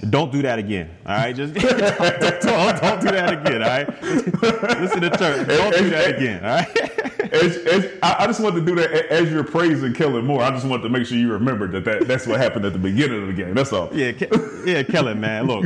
Don't 0.10 0.32
do 0.32 0.42
that 0.42 0.60
again. 0.60 0.90
All 1.06 1.16
right, 1.16 1.36
just 1.36 1.54
don't, 1.54 1.78
don't, 2.42 2.82
don't 2.82 3.02
do 3.02 3.12
that 3.12 3.34
again. 3.34 3.64
All 3.64 3.70
right, 3.70 4.82
listen 4.82 5.02
to 5.02 5.10
church. 5.10 5.48
Don't 5.48 5.76
do 5.78 5.90
that 5.90 6.16
again. 6.16 6.44
All 6.44 6.52
right. 6.52 6.98
As, 7.34 7.58
as, 7.58 7.92
I, 8.02 8.24
I 8.24 8.28
just 8.28 8.40
want 8.40 8.56
to 8.56 8.62
do 8.62 8.76
that 8.76 9.08
as 9.12 9.30
you're 9.32 9.44
praising 9.44 9.94
Kellen 9.94 10.26
Moore. 10.26 10.42
I 10.42 10.52
just 10.52 10.66
want 10.66 10.84
to 10.84 10.90
make 10.90 11.06
sure 11.06 11.18
you 11.18 11.32
remember 11.32 11.68
that, 11.68 11.84
that 11.86 12.08
that's 12.08 12.26
what 12.26 12.40
happened 12.40 12.66
at 12.66 12.74
the 12.74 12.80
beginning 12.80 13.22
of 13.22 13.28
the 13.28 13.34
game. 13.34 13.54
That's 13.54 13.74
all. 13.74 13.90
Yeah, 13.94 14.12
Ke- 14.12 14.32
yeah, 14.66 14.84
Kellen, 14.84 15.20
man. 15.20 15.48
Look, 15.48 15.66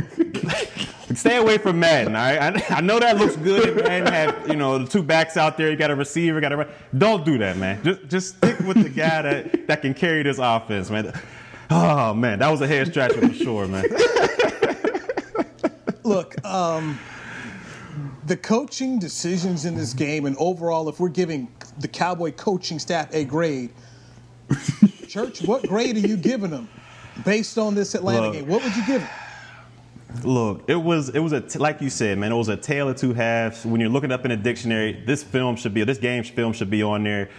stay 1.14 1.36
away 1.36 1.58
from 1.58 1.78
Madden. 1.78 2.16
All 2.16 2.22
right, 2.22 2.70
I, 2.70 2.76
I 2.76 2.80
know 2.80 2.98
that 2.98 3.16
looks 3.16 3.36
good. 3.36 3.76
Madden 3.76 4.12
have 4.12 4.48
you 4.48 4.56
know 4.56 4.78
the 4.78 4.86
two 4.86 5.02
backs 5.02 5.36
out 5.36 5.56
there. 5.56 5.70
You 5.70 5.76
got 5.76 5.90
a 5.90 5.96
receiver, 5.96 6.40
got 6.40 6.52
a. 6.52 6.68
Don't 6.96 7.24
do 7.24 7.38
that, 7.38 7.56
man. 7.56 7.82
Just 7.84 8.08
just 8.08 8.36
stick 8.36 8.58
with 8.60 8.82
the 8.82 8.90
guy 8.90 9.22
that 9.22 9.66
that 9.68 9.82
can 9.82 9.94
carry 9.94 10.22
this 10.22 10.38
offense, 10.38 10.90
man. 10.90 11.12
Oh 11.74 12.12
man, 12.12 12.40
that 12.40 12.50
was 12.50 12.60
a 12.60 12.66
hair 12.66 12.84
scratcher 12.84 13.26
for 13.26 13.32
sure, 13.32 13.66
man. 13.66 13.84
Look, 16.04 16.44
um, 16.44 16.98
the 18.26 18.36
coaching 18.36 18.98
decisions 18.98 19.64
in 19.64 19.74
this 19.74 19.94
game, 19.94 20.26
and 20.26 20.36
overall, 20.36 20.90
if 20.90 21.00
we're 21.00 21.08
giving 21.08 21.50
the 21.78 21.88
Cowboy 21.88 22.32
coaching 22.32 22.78
staff 22.78 23.08
a 23.14 23.24
grade, 23.24 23.70
Church, 25.08 25.40
what 25.42 25.66
grade 25.66 25.96
are 25.96 26.06
you 26.06 26.18
giving 26.18 26.50
them 26.50 26.68
based 27.24 27.56
on 27.56 27.74
this 27.74 27.94
Atlanta 27.94 28.26
Look. 28.26 28.34
game? 28.34 28.48
What 28.48 28.62
would 28.62 28.76
you 28.76 28.86
give 28.86 29.00
them? 29.00 29.10
Look, 30.24 30.64
it 30.68 30.76
was 30.76 31.08
it 31.08 31.20
was 31.20 31.32
a 31.32 31.42
like 31.58 31.80
you 31.80 31.88
said, 31.88 32.18
man. 32.18 32.32
It 32.32 32.36
was 32.36 32.48
a 32.48 32.56
tale 32.56 32.90
of 32.90 32.96
two 32.96 33.14
halves. 33.14 33.64
When 33.64 33.80
you're 33.80 33.88
looking 33.88 34.12
up 34.12 34.26
in 34.26 34.30
a 34.30 34.36
dictionary, 34.36 35.02
this 35.06 35.24
film 35.24 35.56
should 35.56 35.72
be 35.72 35.82
this 35.84 35.96
game 35.96 36.22
film 36.22 36.52
should 36.52 36.68
be 36.68 36.82
on 36.82 37.04
there. 37.04 37.30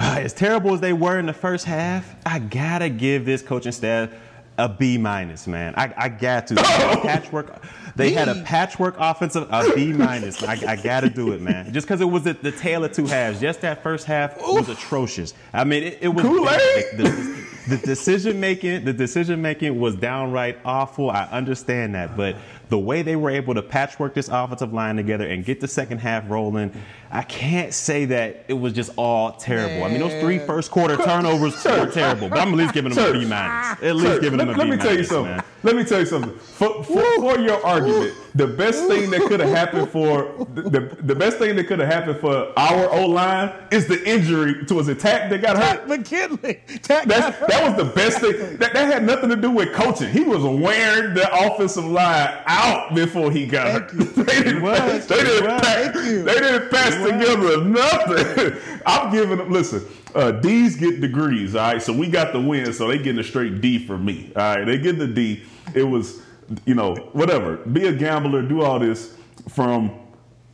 As 0.20 0.32
terrible 0.32 0.72
as 0.72 0.80
they 0.80 0.94
were 0.94 1.18
in 1.18 1.26
the 1.26 1.32
first 1.32 1.66
half, 1.66 2.16
I 2.24 2.38
gotta 2.38 2.88
give 2.88 3.26
this 3.26 3.42
coaching 3.42 3.72
staff 3.72 4.10
a 4.56 4.68
B 4.68 4.96
minus, 4.96 5.46
man. 5.46 5.74
I, 5.76 5.92
I 5.96 6.08
got 6.08 6.46
to. 6.48 6.54
They 6.54 6.62
had 6.62 6.98
a 6.98 7.00
patchwork. 7.02 7.62
They 7.96 8.12
had 8.12 8.28
a 8.28 8.42
patchwork 8.42 8.94
offensive 8.98 9.46
a 9.50 9.72
B 9.74 9.92
minus. 9.92 10.42
I, 10.42 10.52
I 10.66 10.76
gotta 10.76 11.10
do 11.10 11.32
it, 11.32 11.42
man. 11.42 11.72
Just 11.72 11.86
because 11.86 12.00
it 12.00 12.06
was 12.06 12.24
the, 12.24 12.32
the 12.32 12.52
tale 12.52 12.84
of 12.84 12.92
two 12.92 13.06
halves. 13.06 13.40
Just 13.40 13.60
that 13.60 13.82
first 13.82 14.06
half 14.06 14.38
was 14.38 14.70
atrocious. 14.70 15.34
I 15.52 15.64
mean, 15.64 15.82
it, 15.82 15.98
it 16.00 16.08
was 16.08 16.24
Kool-Aid? 16.24 16.84
the, 16.96 17.46
the 17.68 17.76
decision 17.78 18.40
making 18.40 18.84
the 18.84 18.92
decision 18.92 19.40
making 19.42 19.78
was 19.78 19.94
downright 19.94 20.58
awful 20.64 21.10
i 21.10 21.24
understand 21.26 21.94
that 21.94 22.16
but 22.16 22.36
the 22.70 22.78
way 22.78 23.02
they 23.02 23.16
were 23.16 23.30
able 23.30 23.52
to 23.52 23.62
patchwork 23.62 24.14
this 24.14 24.28
offensive 24.28 24.72
line 24.72 24.96
together 24.96 25.26
and 25.26 25.44
get 25.44 25.60
the 25.60 25.68
second 25.68 25.98
half 25.98 26.28
rolling 26.30 26.72
i 27.10 27.22
can't 27.22 27.74
say 27.74 28.04
that 28.06 28.44
it 28.48 28.54
was 28.54 28.72
just 28.72 28.90
all 28.96 29.32
terrible 29.32 29.84
i 29.84 29.88
mean 29.88 30.00
those 30.00 30.18
three 30.22 30.38
first 30.38 30.70
quarter 30.70 30.96
turnovers 30.96 31.62
were 31.64 31.90
terrible 31.90 32.28
but 32.28 32.38
i'm 32.38 32.48
at 32.48 32.54
least 32.54 32.72
giving 32.72 32.92
them 32.92 33.04
a 33.04 33.18
b 33.18 33.26
minus 33.26 33.82
at 33.82 33.96
least 33.96 34.06
Sir, 34.06 34.20
giving 34.20 34.38
let, 34.38 34.46
them 34.46 34.54
a 34.54 34.58
let 34.58 34.68
me 34.68 34.76
tell 34.76 34.96
you 34.96 35.04
something. 35.04 35.36
man. 35.36 35.44
Let 35.62 35.76
me 35.76 35.84
tell 35.84 36.00
you 36.00 36.06
something. 36.06 36.38
For, 36.38 36.82
for, 36.84 37.02
for 37.16 37.38
your 37.38 37.62
argument, 37.66 38.14
the 38.34 38.46
best 38.46 38.86
thing 38.86 39.10
that 39.10 39.22
could 39.22 39.40
have 39.40 39.50
happened 39.50 39.88
for 39.88 40.46
the, 40.54 40.62
the, 40.62 40.80
the 41.02 41.14
best 41.14 41.38
thing 41.38 41.56
that 41.56 41.64
could 41.64 41.78
have 41.78 41.88
happened 41.88 42.18
for 42.20 42.52
our 42.58 42.92
O 42.92 43.06
line 43.06 43.52
is 43.70 43.86
the 43.86 44.02
injury 44.08 44.64
to 44.66 44.78
his 44.78 44.88
attack 44.88 45.30
that 45.30 45.42
got 45.42 45.56
hurt. 45.56 45.88
McKinley. 45.88 46.60
That 46.84 47.08
that 47.08 47.62
was 47.64 47.76
the 47.76 47.92
best 47.94 48.20
thing. 48.20 48.56
That, 48.58 48.72
that 48.72 48.92
had 48.92 49.04
nothing 49.04 49.30
to 49.30 49.36
do 49.36 49.50
with 49.50 49.72
coaching. 49.72 50.10
He 50.10 50.20
was 50.20 50.42
wearing 50.42 51.14
the 51.14 51.28
offensive 51.46 51.84
line 51.84 52.38
out 52.46 52.94
before 52.94 53.30
he 53.30 53.46
got 53.46 53.90
Thank 53.90 53.90
hurt. 53.90 54.14
they 54.26 54.42
didn't, 54.42 54.62
was. 54.62 55.06
they 55.06 55.16
didn't, 55.16 55.50
was. 55.50 55.62
pass, 55.62 55.94
they 55.94 56.22
didn't 56.22 56.70
pass 56.70 56.94
together 56.94 57.64
nothing. 57.64 58.80
I'm 58.86 59.12
giving 59.12 59.38
them, 59.38 59.50
listen, 59.50 59.84
uh, 60.14 60.32
D's 60.32 60.76
get 60.76 61.00
degrees, 61.00 61.54
all 61.54 61.72
right? 61.72 61.82
So 61.82 61.92
we 61.92 62.08
got 62.08 62.32
the 62.32 62.40
win, 62.40 62.72
so 62.72 62.88
they 62.88 62.98
getting 62.98 63.18
a 63.18 63.24
straight 63.24 63.60
D 63.60 63.84
for 63.84 63.98
me, 63.98 64.32
all 64.36 64.56
right? 64.56 64.64
They 64.64 64.78
get 64.78 64.98
the 64.98 65.06
D. 65.06 65.42
It 65.74 65.84
was, 65.84 66.22
you 66.64 66.74
know, 66.74 66.94
whatever. 67.12 67.56
Be 67.56 67.86
a 67.86 67.92
gambler, 67.92 68.42
do 68.42 68.62
all 68.62 68.78
this 68.78 69.16
from 69.48 69.92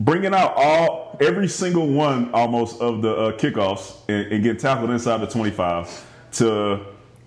bringing 0.00 0.35
out 0.35 0.55
all 0.57 1.17
every 1.21 1.49
single 1.49 1.87
one 1.87 2.33
almost 2.33 2.81
of 2.81 3.03
the 3.03 3.15
uh, 3.15 3.33
kickoffs 3.38 3.97
and, 4.09 4.33
and 4.33 4.43
getting 4.43 4.61
tackled 4.61 4.91
inside 4.91 5.19
the 5.19 5.26
25 5.26 6.07
to 6.33 6.85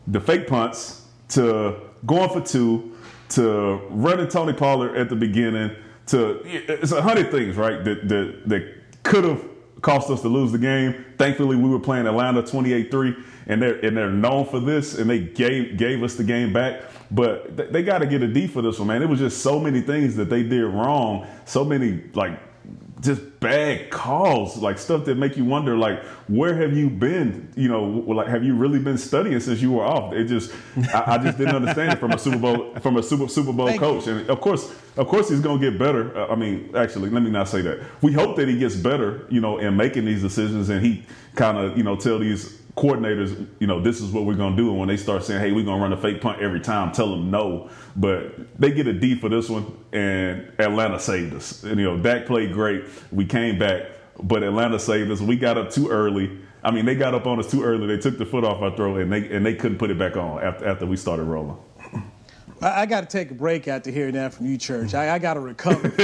the 0.07 0.19
fake 0.19 0.47
punts 0.47 1.05
to 1.29 1.75
going 2.05 2.29
for 2.29 2.41
two 2.41 2.95
to 3.29 3.81
running 3.89 4.27
Tony 4.27 4.53
Pollard 4.53 4.95
at 4.95 5.09
the 5.09 5.15
beginning 5.15 5.75
to 6.07 6.41
it's 6.45 6.91
a 6.91 7.01
hundred 7.01 7.31
things 7.31 7.55
right 7.55 7.83
that 7.83 8.07
that, 8.07 8.41
that 8.47 9.03
could 9.03 9.23
have 9.23 9.43
cost 9.81 10.09
us 10.09 10.21
to 10.21 10.27
lose 10.27 10.51
the 10.51 10.57
game. 10.57 11.05
Thankfully, 11.17 11.55
we 11.55 11.69
were 11.69 11.79
playing 11.79 12.05
Atlanta 12.05 12.43
28-3, 12.43 13.23
and 13.47 13.61
they're 13.61 13.83
and 13.85 13.95
they're 13.95 14.09
known 14.09 14.45
for 14.45 14.59
this, 14.59 14.97
and 14.97 15.09
they 15.09 15.19
gave 15.19 15.77
gave 15.77 16.03
us 16.03 16.15
the 16.15 16.23
game 16.23 16.51
back. 16.51 16.81
But 17.11 17.57
th- 17.57 17.69
they 17.71 17.83
got 17.83 17.99
to 17.99 18.05
get 18.05 18.21
a 18.21 18.27
D 18.27 18.47
for 18.47 18.61
this 18.61 18.79
one, 18.79 18.87
man. 18.89 19.01
It 19.01 19.09
was 19.09 19.19
just 19.19 19.41
so 19.41 19.59
many 19.59 19.81
things 19.81 20.15
that 20.15 20.29
they 20.29 20.43
did 20.43 20.63
wrong, 20.65 21.27
so 21.45 21.63
many 21.63 22.01
like 22.13 22.39
just 23.01 23.39
bad 23.39 23.89
calls, 23.89 24.57
like 24.57 24.77
stuff 24.77 25.05
that 25.05 25.15
make 25.15 25.37
you 25.37 25.45
wonder, 25.45 25.77
like 25.77 26.03
where 26.27 26.53
have 26.55 26.75
you 26.75 26.89
been? 26.89 27.51
You 27.55 27.69
know, 27.69 27.83
like 27.85 28.27
have 28.27 28.43
you 28.43 28.55
really 28.55 28.79
been 28.79 28.97
studying 28.97 29.39
since 29.39 29.61
you 29.61 29.71
were 29.71 29.85
off? 29.85 30.13
It 30.13 30.25
just, 30.25 30.51
I, 30.93 31.15
I 31.15 31.17
just 31.17 31.37
didn't 31.37 31.55
understand 31.55 31.93
it 31.93 31.99
from 31.99 32.11
a 32.11 32.19
Super 32.19 32.37
Bowl 32.37 32.75
from 32.81 32.97
a 32.97 33.03
Super 33.03 33.27
Super 33.27 33.53
Bowl 33.53 33.67
Thank 33.67 33.79
coach, 33.79 34.07
and 34.07 34.29
of 34.29 34.41
course, 34.41 34.73
of 34.97 35.07
course, 35.07 35.29
he's 35.29 35.39
gonna 35.39 35.59
get 35.59 35.79
better. 35.79 36.15
Uh, 36.17 36.27
I 36.27 36.35
mean, 36.35 36.71
actually, 36.75 37.09
let 37.09 37.23
me 37.23 37.29
not 37.29 37.47
say 37.47 37.61
that. 37.61 37.79
We 38.01 38.11
hope 38.11 38.35
that 38.35 38.49
he 38.49 38.57
gets 38.57 38.75
better, 38.75 39.25
you 39.29 39.39
know, 39.39 39.57
in 39.57 39.77
making 39.77 40.05
these 40.05 40.21
decisions, 40.21 40.69
and 40.69 40.85
he 40.85 41.05
kind 41.35 41.57
of, 41.57 41.77
you 41.77 41.83
know, 41.83 41.95
tell 41.95 42.19
these 42.19 42.58
coordinators, 42.79 43.45
you 43.59 43.67
know, 43.67 43.81
this 43.81 43.99
is 43.99 44.11
what 44.11 44.25
we're 44.25 44.35
gonna 44.35 44.55
do. 44.55 44.69
And 44.69 44.79
when 44.79 44.87
they 44.87 44.97
start 44.97 45.23
saying, 45.23 45.41
"Hey, 45.41 45.51
we're 45.51 45.65
gonna 45.65 45.81
run 45.81 45.91
a 45.91 45.97
fake 45.97 46.21
punt 46.21 46.41
every 46.41 46.61
time," 46.61 46.91
tell 46.91 47.09
them 47.09 47.29
no. 47.29 47.69
But 47.95 48.35
they 48.57 48.71
get 48.71 48.87
a 48.87 48.93
D 48.93 49.15
for 49.15 49.27
this 49.27 49.49
one, 49.49 49.65
and 49.91 50.45
Atlanta 50.57 50.99
saved 50.99 51.35
us. 51.35 51.63
And, 51.63 51.79
you 51.79 51.85
know, 51.85 51.97
Dak 51.97 52.25
played 52.25 52.53
great. 52.53 52.85
We 53.11 53.25
came 53.25 53.59
back, 53.59 53.83
but 54.23 54.43
Atlanta 54.43 54.79
saved 54.79 55.11
us. 55.11 55.19
We 55.19 55.35
got 55.35 55.57
up 55.57 55.71
too 55.71 55.89
early. 55.89 56.31
I 56.63 56.71
mean, 56.71 56.85
they 56.85 56.95
got 56.95 57.13
up 57.13 57.27
on 57.27 57.39
us 57.39 57.51
too 57.51 57.63
early. 57.63 57.87
They 57.87 57.97
took 57.97 58.17
the 58.17 58.25
foot 58.25 58.43
off 58.43 58.61
our 58.61 58.75
throat, 58.75 59.01
and 59.01 59.11
they 59.11 59.29
and 59.29 59.45
they 59.45 59.55
couldn't 59.55 59.77
put 59.77 59.91
it 59.91 59.99
back 59.99 60.15
on 60.15 60.41
after 60.41 60.65
after 60.65 60.85
we 60.85 60.95
started 60.95 61.23
rolling. 61.23 61.57
I, 62.61 62.85
got 62.85 63.01
to 63.01 63.07
take 63.07 63.31
a 63.31 63.33
break 63.33 63.69
after 63.69 63.89
hearing 63.89 64.15
that 64.15 64.33
from 64.33 64.45
you, 64.45 64.57
Church. 64.57 64.93
I, 64.93 65.15
I 65.15 65.19
got 65.19 65.35
to 65.35 65.39
recover. 65.39 65.87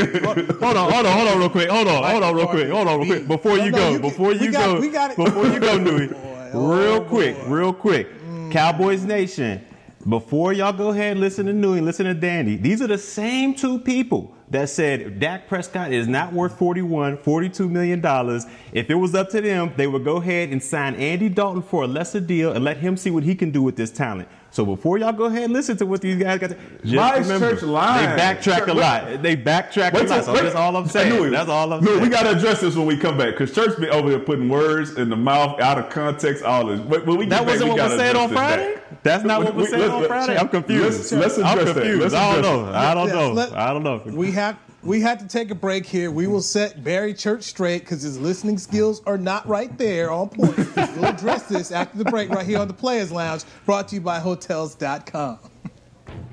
Hold 0.61 0.77
on, 0.77 0.89
hold 0.89 1.05
on, 1.05 1.17
hold 1.17 1.27
on, 1.27 1.39
real 1.39 1.49
quick. 1.49 1.69
Hold 1.69 1.89
on, 1.89 2.01
hold 2.01 2.23
on, 2.23 2.33
real 2.33 2.47
quick. 2.47 2.69
Hold 2.69 2.87
on, 2.87 2.99
real 3.01 3.07
quick. 3.07 3.27
Before 3.27 3.57
you 3.57 3.71
go, 3.71 3.99
before 3.99 4.31
you 4.31 4.53
go, 4.53 4.79
we 4.79 4.89
got 4.89 5.11
it. 5.11 5.17
before 5.17 5.47
you 5.47 5.59
go, 5.59 5.77
Newy. 5.77 6.15
Real 6.55 7.03
quick, 7.03 7.35
real 7.47 7.73
quick. 7.73 8.07
Mm. 8.23 8.51
Cowboys 8.51 9.03
Nation. 9.03 9.65
Before 10.07 10.53
y'all 10.53 10.71
go 10.71 10.89
ahead 10.89 11.13
and 11.13 11.19
listen 11.19 11.47
to 11.47 11.53
Newy, 11.53 11.81
listen 11.81 12.05
to 12.05 12.13
Dandy. 12.13 12.55
These 12.55 12.81
are 12.81 12.87
the 12.87 12.97
same 12.97 13.55
two 13.55 13.79
people 13.79 14.33
that 14.51 14.69
said 14.69 15.19
Dak 15.19 15.49
Prescott 15.49 15.91
is 15.91 16.07
not 16.07 16.31
worth 16.31 16.57
41, 16.57 17.17
42 17.17 17.67
million 17.67 17.99
dollars. 17.99 18.45
If 18.71 18.89
it 18.89 18.95
was 18.95 19.15
up 19.15 19.29
to 19.31 19.41
them, 19.41 19.73
they 19.75 19.87
would 19.87 20.05
go 20.05 20.17
ahead 20.17 20.51
and 20.51 20.63
sign 20.63 20.95
Andy 20.95 21.27
Dalton 21.27 21.61
for 21.61 21.83
a 21.83 21.87
lesser 21.87 22.21
deal 22.21 22.53
and 22.53 22.63
let 22.63 22.77
him 22.77 22.95
see 22.95 23.11
what 23.11 23.23
he 23.23 23.35
can 23.35 23.51
do 23.51 23.61
with 23.61 23.75
this 23.75 23.91
talent. 23.91 24.29
So 24.55 24.65
before 24.65 24.97
y'all 24.97 25.11
go 25.11 25.25
ahead 25.25 25.43
and 25.43 25.51
listen 25.51 25.75
to 25.75 25.85
what 25.85 25.99
these 25.99 26.15
guys 26.15 26.39
got 26.39 26.51
to 26.51 26.55
just 26.81 26.95
Why 26.95 27.17
is 27.17 27.27
remember, 27.27 27.51
Church 27.55 27.63
lying? 27.63 28.09
they 28.15 28.15
backtrack 28.23 28.61
a 28.61 28.65
Church- 28.67 28.75
lot. 28.77 29.21
They 29.21 29.35
backtrack 29.35 29.91
a 29.93 29.97
lot. 30.05 30.23
So 30.23 30.33
wait- 30.33 30.43
that's 30.43 30.55
all 30.55 30.77
I'm 30.77 30.85
I 30.85 30.87
saying. 30.87 31.13
knew. 31.13 31.29
That's 31.29 31.49
all 31.49 31.73
I'm 31.73 31.83
No, 31.83 31.91
saying. 31.91 32.01
we 32.03 32.07
got 32.07 32.23
to 32.23 32.37
address 32.37 32.61
this 32.61 32.73
when 32.77 32.85
we 32.85 32.95
come 32.95 33.17
back 33.17 33.31
because 33.31 33.53
Church 33.53 33.77
be 33.77 33.89
over 33.89 34.07
here 34.09 34.19
putting 34.19 34.47
words 34.47 34.91
in 34.97 35.09
the 35.09 35.17
mouth, 35.17 35.59
out 35.59 35.77
of 35.77 35.89
context, 35.89 36.45
all 36.45 36.67
this. 36.67 36.79
When 36.79 37.05
when 37.05 37.17
we 37.17 37.25
That 37.25 37.45
wasn't 37.45 37.65
we 37.65 37.69
what 37.71 37.77
gotta 37.79 37.89
was 37.95 37.99
said 37.99 38.15
on 38.15 38.29
Friday? 38.29 38.75
back. 38.75 39.03
That's 39.03 39.23
not 39.25 39.43
what 39.43 39.55
was 39.55 39.65
We- 39.69 39.77
said 39.77 39.89
on 39.89 40.05
Friday? 40.05 40.37
I'm 40.37 40.47
confused. 40.47 41.11
Let's, 41.11 41.11
let's 41.11 41.37
I'm 41.37 41.45
address 41.59 41.65
that. 41.65 41.73
confused. 41.81 42.01
Let's 42.01 42.13
I 42.15 42.31
don't 42.33 42.41
know. 42.41 42.71
I 42.73 42.93
don't 42.93 43.09
know. 43.35 43.51
I 43.57 43.73
don't 43.73 43.83
know. 43.83 44.01
We 44.05 44.31
have 44.31 44.55
we 44.85 45.01
had 45.01 45.19
to 45.19 45.27
take 45.27 45.49
a 45.51 45.55
break 45.55 45.85
here. 45.85 46.11
We 46.11 46.27
will 46.27 46.41
set 46.41 46.83
Barry 46.83 47.13
Church 47.13 47.43
straight 47.43 47.79
because 47.79 48.03
his 48.03 48.19
listening 48.19 48.57
skills 48.57 49.01
are 49.05 49.17
not 49.17 49.45
right 49.47 49.75
there 49.77 50.11
on 50.11 50.29
point. 50.29 50.55
we'll 50.75 51.05
address 51.05 51.43
this 51.43 51.71
after 51.71 51.97
the 51.97 52.05
break 52.05 52.29
right 52.29 52.45
here 52.45 52.59
on 52.59 52.67
the 52.67 52.73
Players 52.73 53.11
Lounge, 53.11 53.43
brought 53.65 53.87
to 53.89 53.95
you 53.95 54.01
by 54.01 54.19
Hotels.com. 54.19 55.39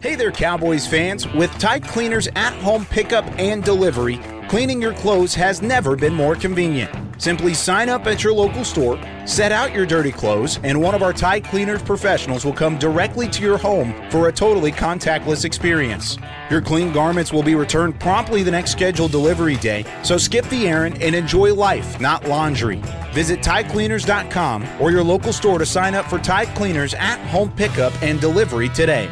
Hey 0.00 0.16
there, 0.16 0.32
Cowboys 0.32 0.86
fans. 0.86 1.26
With 1.32 1.50
Tide 1.58 1.84
Cleaners 1.84 2.28
at 2.36 2.52
home 2.54 2.84
pickup 2.84 3.24
and 3.38 3.64
delivery, 3.64 4.20
cleaning 4.48 4.82
your 4.82 4.94
clothes 4.94 5.34
has 5.34 5.62
never 5.62 5.96
been 5.96 6.12
more 6.14 6.36
convenient. 6.36 6.90
Simply 7.22 7.54
sign 7.54 7.88
up 7.88 8.06
at 8.06 8.22
your 8.22 8.32
local 8.32 8.64
store, 8.64 9.00
set 9.26 9.52
out 9.52 9.72
your 9.72 9.86
dirty 9.86 10.10
clothes, 10.10 10.58
and 10.64 10.80
one 10.80 10.94
of 10.94 11.02
our 11.02 11.12
Tide 11.12 11.44
Cleaners 11.44 11.82
professionals 11.82 12.44
will 12.44 12.52
come 12.52 12.78
directly 12.78 13.28
to 13.28 13.42
your 13.42 13.56
home 13.56 13.94
for 14.12 14.28
a 14.28 14.32
totally 14.32 14.70
contactless 14.70 15.46
experience. 15.46 16.18
Your 16.50 16.60
clean 16.60 16.92
garments 16.92 17.32
will 17.32 17.42
be 17.42 17.54
returned 17.54 17.98
promptly 17.98 18.42
the 18.42 18.50
next 18.50 18.72
scheduled 18.72 19.10
delivery 19.10 19.56
day, 19.56 19.86
so 20.04 20.18
skip 20.18 20.44
the 20.50 20.68
errand 20.68 21.00
and 21.02 21.14
enjoy 21.14 21.54
life, 21.54 21.98
not 21.98 22.28
laundry. 22.28 22.82
Visit 23.12 23.40
TideCleaners.com 23.40 24.68
or 24.78 24.90
your 24.90 25.02
local 25.02 25.32
store 25.32 25.58
to 25.58 25.64
sign 25.64 25.94
up 25.94 26.04
for 26.04 26.18
Tide 26.18 26.54
Cleaners 26.54 26.92
at 26.92 27.18
home 27.28 27.50
pickup 27.52 27.94
and 28.02 28.20
delivery 28.20 28.68
today. 28.68 29.08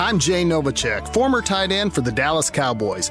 I'm 0.00 0.18
Jay 0.18 0.42
Novacek, 0.42 1.12
former 1.12 1.42
tight 1.42 1.70
end 1.70 1.92
for 1.92 2.00
the 2.00 2.12
Dallas 2.12 2.48
Cowboys. 2.48 3.10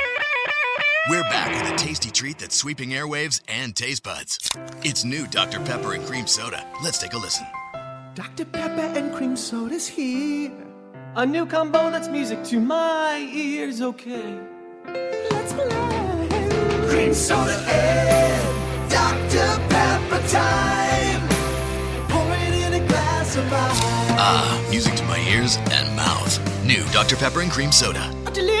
We're 1.09 1.23
back 1.23 1.49
with 1.63 1.73
a 1.73 1.75
tasty 1.77 2.11
treat 2.11 2.37
that's 2.37 2.55
sweeping 2.55 2.91
airwaves 2.91 3.41
and 3.47 3.75
taste 3.75 4.03
buds. 4.03 4.51
It's 4.83 5.03
new 5.03 5.25
Dr. 5.25 5.59
Pepper 5.59 5.93
and 5.93 6.05
Cream 6.05 6.27
Soda. 6.27 6.63
Let's 6.83 6.99
take 6.99 7.13
a 7.13 7.17
listen. 7.17 7.47
Dr. 8.13 8.45
Pepper 8.45 8.99
and 8.99 9.11
Cream 9.11 9.35
Soda's 9.35 9.87
here. 9.87 10.51
A 11.15 11.25
new 11.25 11.47
combo 11.47 11.89
that's 11.89 12.07
music 12.07 12.43
to 12.45 12.59
my 12.59 13.17
ears, 13.33 13.81
okay? 13.81 14.39
Let's 14.85 15.53
play. 15.53 15.69
Cream 16.89 17.15
Soda 17.15 17.57
and 17.67 18.91
Dr. 18.91 19.59
Pepper 19.69 20.27
time. 20.27 21.29
Pour 22.09 22.31
it 22.35 22.53
in 22.63 22.73
a 22.75 22.87
glass 22.87 23.35
of 23.37 23.45
ice. 23.51 23.79
Ah, 24.19 24.67
music 24.69 24.93
to 24.93 25.03
my 25.05 25.17
ears 25.31 25.57
and 25.71 25.95
mouth. 25.95 26.37
New 26.63 26.85
Dr. 26.93 27.15
Pepper 27.15 27.41
and 27.41 27.49
Cream 27.51 27.71
Soda. 27.71 28.15
A 28.27 28.31
delicious 28.31 28.60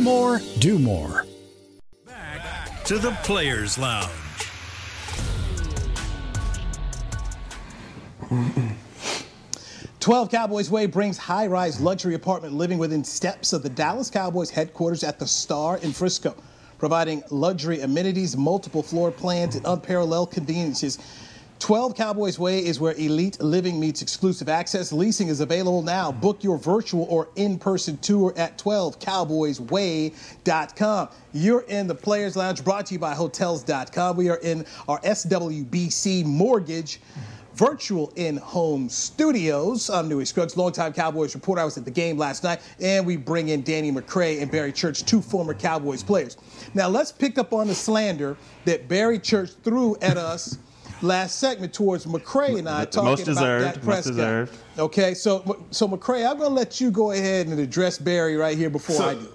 more, 0.01 0.41
do 0.59 0.79
more. 0.79 1.25
Back 2.05 2.83
To 2.85 2.97
the 2.97 3.11
Players 3.23 3.77
Lounge. 3.77 4.09
Twelve 9.99 10.31
Cowboys 10.31 10.71
Way 10.71 10.87
brings 10.87 11.17
high-rise 11.17 11.79
luxury 11.79 12.15
apartment 12.15 12.55
living 12.55 12.79
within 12.79 13.03
steps 13.03 13.53
of 13.53 13.61
the 13.61 13.69
Dallas 13.69 14.09
Cowboys 14.09 14.49
headquarters 14.49 15.03
at 15.03 15.19
the 15.19 15.27
Star 15.27 15.77
in 15.77 15.91
Frisco, 15.91 16.35
providing 16.79 17.21
luxury 17.29 17.81
amenities, 17.81 18.35
multiple 18.35 18.81
floor 18.81 19.11
plans, 19.11 19.55
and 19.55 19.65
unparalleled 19.67 20.31
conveniences. 20.31 20.97
12 21.61 21.95
Cowboys 21.95 22.37
Way 22.39 22.65
is 22.65 22.79
where 22.79 22.95
elite 22.95 23.39
living 23.39 23.79
meets 23.79 24.01
exclusive 24.01 24.49
access. 24.49 24.91
Leasing 24.91 25.27
is 25.27 25.41
available 25.41 25.83
now. 25.83 26.11
Book 26.11 26.43
your 26.43 26.57
virtual 26.57 27.03
or 27.03 27.29
in-person 27.35 27.99
tour 27.99 28.33
at 28.35 28.57
12cowboysway.com. 28.57 31.09
You're 31.33 31.61
in 31.61 31.85
the 31.85 31.93
Players 31.93 32.35
Lounge 32.35 32.63
brought 32.63 32.87
to 32.87 32.95
you 32.95 32.99
by 32.99 33.13
Hotels.com. 33.13 34.17
We 34.17 34.31
are 34.31 34.37
in 34.37 34.65
our 34.89 34.99
SWBC 35.01 36.25
Mortgage 36.25 36.99
virtual 37.53 38.11
in-home 38.15 38.89
studios. 38.89 39.91
I'm 39.91 40.09
Newy 40.09 40.25
Scruggs, 40.25 40.57
longtime 40.57 40.93
Cowboys 40.93 41.35
reporter. 41.35 41.61
I 41.61 41.65
was 41.65 41.77
at 41.77 41.85
the 41.85 41.91
game 41.91 42.17
last 42.17 42.43
night, 42.43 42.61
and 42.79 43.05
we 43.05 43.17
bring 43.17 43.49
in 43.49 43.61
Danny 43.61 43.91
McCray 43.91 44.41
and 44.41 44.49
Barry 44.49 44.71
Church, 44.71 45.05
two 45.05 45.21
former 45.21 45.53
Cowboys 45.53 46.01
players. 46.01 46.37
Now 46.73 46.87
let's 46.87 47.11
pick 47.11 47.37
up 47.37 47.53
on 47.53 47.67
the 47.67 47.75
slander 47.75 48.35
that 48.65 48.87
Barry 48.87 49.19
Church 49.19 49.51
threw 49.63 49.95
at 50.01 50.17
us 50.17 50.57
last 51.01 51.39
segment 51.39 51.73
towards 51.73 52.05
McCray 52.05 52.59
and 52.59 52.69
I 52.69 52.85
talking 52.85 53.09
Most 53.09 53.25
deserved, 53.25 53.63
about 53.63 53.73
Dak 53.75 53.83
most 53.83 53.85
Prescott. 53.85 54.13
deserved. 54.15 54.57
Okay, 54.79 55.13
so 55.13 55.65
so 55.71 55.87
McCray, 55.87 56.29
I'm 56.29 56.37
gonna 56.37 56.53
let 56.53 56.79
you 56.79 56.91
go 56.91 57.11
ahead 57.11 57.47
and 57.47 57.59
address 57.59 57.97
Barry 57.97 58.35
right 58.35 58.57
here 58.57 58.69
before 58.69 58.95
So- 58.95 59.09
I 59.09 59.13
do. 59.15 59.27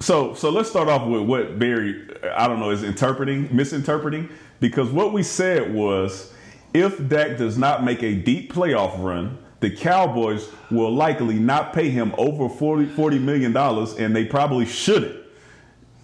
So, 0.00 0.32
so 0.34 0.50
let's 0.50 0.70
start 0.70 0.88
off 0.88 1.08
with 1.08 1.22
what 1.22 1.58
Barry, 1.58 2.06
I 2.36 2.46
don't 2.46 2.60
know, 2.60 2.70
is 2.70 2.84
interpreting, 2.84 3.48
misinterpreting, 3.50 4.28
because 4.60 4.90
what 4.90 5.12
we 5.12 5.24
said 5.24 5.74
was, 5.74 6.32
if 6.72 7.08
Dak 7.08 7.36
does 7.36 7.58
not 7.58 7.82
make 7.84 8.04
a 8.04 8.14
deep 8.14 8.52
playoff 8.52 9.02
run, 9.02 9.38
the 9.58 9.70
Cowboys 9.70 10.50
will 10.70 10.92
likely 10.94 11.34
not 11.34 11.72
pay 11.72 11.90
him 11.90 12.14
over 12.16 12.48
40, 12.48 12.86
$40 12.86 13.20
million, 13.20 13.56
and 13.56 14.14
they 14.14 14.24
probably 14.24 14.66
shouldn't 14.66 15.16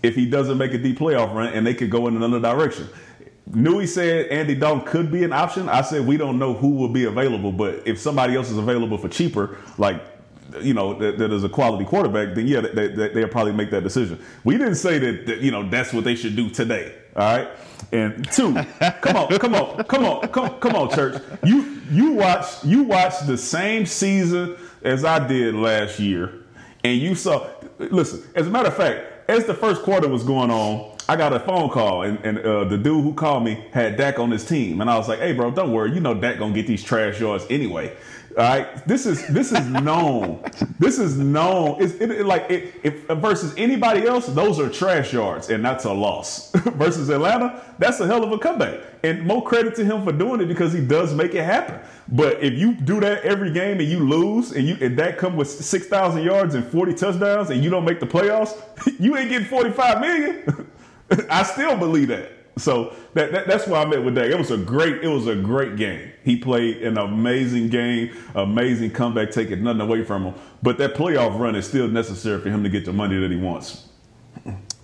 if 0.02 0.16
he 0.16 0.26
doesn't 0.26 0.58
make 0.58 0.74
a 0.74 0.78
deep 0.78 0.98
playoff 0.98 1.32
run, 1.32 1.52
and 1.52 1.64
they 1.64 1.72
could 1.74 1.88
go 1.90 2.08
in 2.08 2.16
another 2.16 2.40
direction. 2.40 2.88
Newy 3.46 3.86
said 3.86 4.28
Andy 4.28 4.54
Dalton 4.54 4.86
could 4.86 5.12
be 5.12 5.22
an 5.22 5.32
option. 5.32 5.68
I 5.68 5.82
said 5.82 6.06
we 6.06 6.16
don't 6.16 6.38
know 6.38 6.54
who 6.54 6.70
will 6.70 6.88
be 6.88 7.04
available, 7.04 7.52
but 7.52 7.86
if 7.86 7.98
somebody 7.98 8.36
else 8.36 8.50
is 8.50 8.56
available 8.56 8.96
for 8.96 9.08
cheaper, 9.08 9.58
like 9.76 10.02
you 10.60 10.72
know 10.72 10.94
that, 10.98 11.18
that 11.18 11.32
is 11.32 11.44
a 11.44 11.48
quality 11.48 11.84
quarterback, 11.84 12.34
then 12.34 12.46
yeah, 12.46 12.60
they, 12.60 12.88
they, 12.88 13.08
they'll 13.08 13.28
probably 13.28 13.52
make 13.52 13.70
that 13.70 13.82
decision. 13.82 14.22
We 14.44 14.56
didn't 14.56 14.76
say 14.76 14.98
that, 14.98 15.26
that 15.26 15.40
you 15.40 15.50
know 15.50 15.68
that's 15.68 15.92
what 15.92 16.04
they 16.04 16.14
should 16.14 16.36
do 16.36 16.48
today. 16.48 16.94
All 17.16 17.36
right. 17.36 17.48
And 17.92 18.28
two, 18.32 18.54
come 19.02 19.16
on, 19.16 19.38
come 19.38 19.54
on, 19.54 19.84
come 19.84 20.04
on, 20.04 20.28
come, 20.28 20.58
come 20.58 20.74
on, 20.74 20.90
church. 20.90 21.22
You 21.44 21.80
you 21.90 22.12
watch 22.12 22.64
you 22.64 22.84
watch 22.84 23.26
the 23.26 23.36
same 23.36 23.84
season 23.84 24.56
as 24.82 25.04
I 25.04 25.26
did 25.26 25.54
last 25.54 26.00
year, 26.00 26.44
and 26.82 27.00
you 27.00 27.14
saw. 27.14 27.46
Listen, 27.78 28.22
as 28.34 28.46
a 28.46 28.50
matter 28.50 28.68
of 28.68 28.76
fact, 28.76 29.28
as 29.28 29.44
the 29.44 29.54
first 29.54 29.82
quarter 29.82 30.08
was 30.08 30.22
going 30.22 30.50
on, 30.50 30.93
I 31.08 31.16
got 31.16 31.32
a 31.34 31.40
phone 31.40 31.68
call, 31.70 32.02
and, 32.02 32.18
and 32.24 32.38
uh, 32.38 32.64
the 32.64 32.78
dude 32.78 33.04
who 33.04 33.12
called 33.12 33.44
me 33.44 33.64
had 33.72 33.96
Dak 33.96 34.18
on 34.18 34.30
his 34.30 34.44
team, 34.44 34.80
and 34.80 34.88
I 34.88 34.96
was 34.96 35.08
like, 35.08 35.18
"Hey, 35.18 35.32
bro, 35.32 35.50
don't 35.50 35.72
worry. 35.72 35.92
You 35.92 36.00
know 36.00 36.14
Dak 36.14 36.38
gonna 36.38 36.54
get 36.54 36.66
these 36.66 36.82
trash 36.82 37.20
yards 37.20 37.44
anyway." 37.50 37.94
All 38.36 38.42
right, 38.42 38.88
this 38.88 39.06
is 39.06 39.26
this 39.28 39.52
is 39.52 39.64
known. 39.68 40.42
this 40.78 40.98
is 40.98 41.18
known. 41.18 41.80
It's 41.80 41.94
it, 41.94 42.10
it- 42.10 42.26
like 42.26 42.50
it, 42.50 42.74
if 42.82 43.02
versus 43.06 43.54
anybody 43.56 44.06
else, 44.06 44.26
those 44.26 44.58
are 44.58 44.68
trash 44.70 45.12
yards, 45.12 45.50
and 45.50 45.62
that's 45.64 45.84
a 45.84 45.92
loss. 45.92 46.50
versus 46.52 47.10
Atlanta, 47.10 47.62
that's 47.78 48.00
a 48.00 48.06
hell 48.06 48.24
of 48.24 48.32
a 48.32 48.38
comeback, 48.38 48.80
and 49.04 49.24
more 49.26 49.44
credit 49.44 49.74
to 49.76 49.84
him 49.84 50.04
for 50.04 50.10
doing 50.12 50.40
it 50.40 50.46
because 50.46 50.72
he 50.72 50.80
does 50.80 51.12
make 51.14 51.34
it 51.34 51.44
happen. 51.44 51.78
But 52.08 52.42
if 52.42 52.54
you 52.54 52.74
do 52.74 52.98
that 53.00 53.22
every 53.24 53.52
game 53.52 53.78
and 53.78 53.88
you 53.88 54.00
lose, 54.00 54.52
and 54.52 54.66
you 54.66 54.76
and 54.80 54.98
that 54.98 55.18
come 55.18 55.36
with 55.36 55.48
six 55.50 55.86
thousand 55.86 56.22
yards 56.22 56.54
and 56.54 56.64
forty 56.66 56.94
touchdowns, 56.94 57.50
and 57.50 57.62
you 57.62 57.68
don't 57.70 57.84
make 57.84 58.00
the 58.00 58.06
playoffs, 58.06 58.56
you 58.98 59.16
ain't 59.18 59.28
getting 59.28 59.46
forty 59.48 59.70
five 59.70 60.00
million. 60.00 60.70
I 61.30 61.42
still 61.42 61.76
believe 61.76 62.08
that. 62.08 62.32
So 62.56 62.94
that, 63.14 63.32
that 63.32 63.48
that's 63.48 63.66
why 63.66 63.82
I 63.82 63.84
met 63.84 64.04
with 64.04 64.14
Dak. 64.14 64.30
It 64.30 64.38
was 64.38 64.52
a 64.52 64.56
great 64.56 65.02
it 65.02 65.08
was 65.08 65.26
a 65.26 65.34
great 65.34 65.76
game. 65.76 66.12
He 66.24 66.36
played 66.36 66.82
an 66.84 66.98
amazing 66.98 67.68
game, 67.68 68.16
amazing 68.34 68.92
comeback, 68.92 69.32
taking 69.32 69.64
nothing 69.64 69.80
away 69.80 70.04
from 70.04 70.22
him. 70.24 70.34
But 70.62 70.78
that 70.78 70.94
playoff 70.94 71.38
run 71.38 71.56
is 71.56 71.66
still 71.66 71.88
necessary 71.88 72.40
for 72.40 72.50
him 72.50 72.62
to 72.62 72.68
get 72.68 72.84
the 72.84 72.92
money 72.92 73.18
that 73.18 73.30
he 73.30 73.36
wants. 73.36 73.88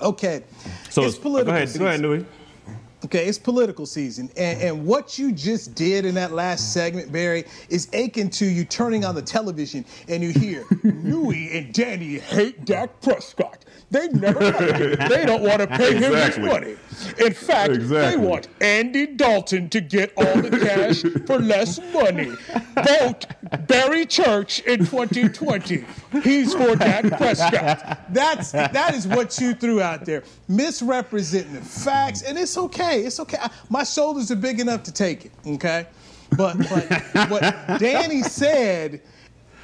Okay, 0.01 0.43
So 0.89 1.05
it's 1.05 1.17
political. 1.17 1.53
go 1.53 1.57
ahead, 1.57 1.79
go 1.79 1.87
ahead, 1.87 2.01
season. 2.01 2.27
Okay, 3.05 3.27
it's 3.27 3.39
political 3.39 3.87
season. 3.87 4.31
And, 4.37 4.61
and 4.61 4.87
what 4.87 5.19
you 5.19 5.33
just 5.33 5.75
did 5.75 6.05
in 6.05 6.15
that 6.17 6.33
last 6.33 6.73
segment, 6.75 7.11
Barry, 7.11 7.45
is 7.71 7.89
akin 7.95 8.29
to 8.31 8.45
you 8.45 8.65
turning 8.65 9.05
on 9.07 9.15
the 9.15 9.23
television 9.23 9.85
and 10.09 10.23
you 10.23 10.31
hear 10.31 10.67
Newy 10.83 11.57
and 11.57 11.73
Danny 11.73 12.19
hate 12.19 12.65
Dak 12.67 13.01
Prescott. 13.01 13.65
They 13.91 14.09
never 14.09 14.41
like 14.41 14.77
him. 14.77 15.09
They 15.09 15.25
don't 15.25 15.43
want 15.43 15.61
to 15.63 15.67
pay 15.67 15.97
Exactly. 15.97 16.05
him 16.07 16.15
his 16.15 16.39
money. 16.39 16.77
In 17.19 17.33
fact, 17.33 17.73
Exactly. 17.73 18.11
they 18.11 18.17
want 18.17 18.49
Andy 18.61 19.07
Dalton 19.07 19.69
to 19.71 19.81
get 19.81 20.13
all 20.17 20.41
the 20.41 20.51
cash 20.51 21.03
for 21.27 21.39
less 21.39 21.79
money. 21.93 22.33
Vote 22.85 23.27
Barry 23.67 24.07
Church 24.07 24.61
in 24.61 24.81
2020. 24.87 25.85
He's 26.23 26.55
for 26.55 26.77
Dak 26.77 27.05
Prescott. 27.17 28.01
That's 28.13 28.53
that 28.53 28.95
is 28.95 29.07
what 29.07 29.39
you 29.41 29.55
threw 29.55 29.81
out 29.81 30.05
there, 30.05 30.23
misrepresenting 30.49 31.55
the 31.55 31.61
facts, 31.61 32.23
and 32.23 32.39
it's 32.39 32.57
okay. 32.57 33.03
It's 33.05 33.21
okay. 33.21 33.39
I- 33.41 33.51
my 33.69 33.85
shoulders 33.85 34.31
are 34.31 34.37
big 34.37 34.61
enough 34.61 34.83
to 34.85 34.93
take 34.93 35.27
it. 35.27 35.33
Okay, 35.47 35.87
but 36.37 36.57
but 36.59 37.31
what 37.31 37.43
Danny 37.79 38.23
said 38.23 39.01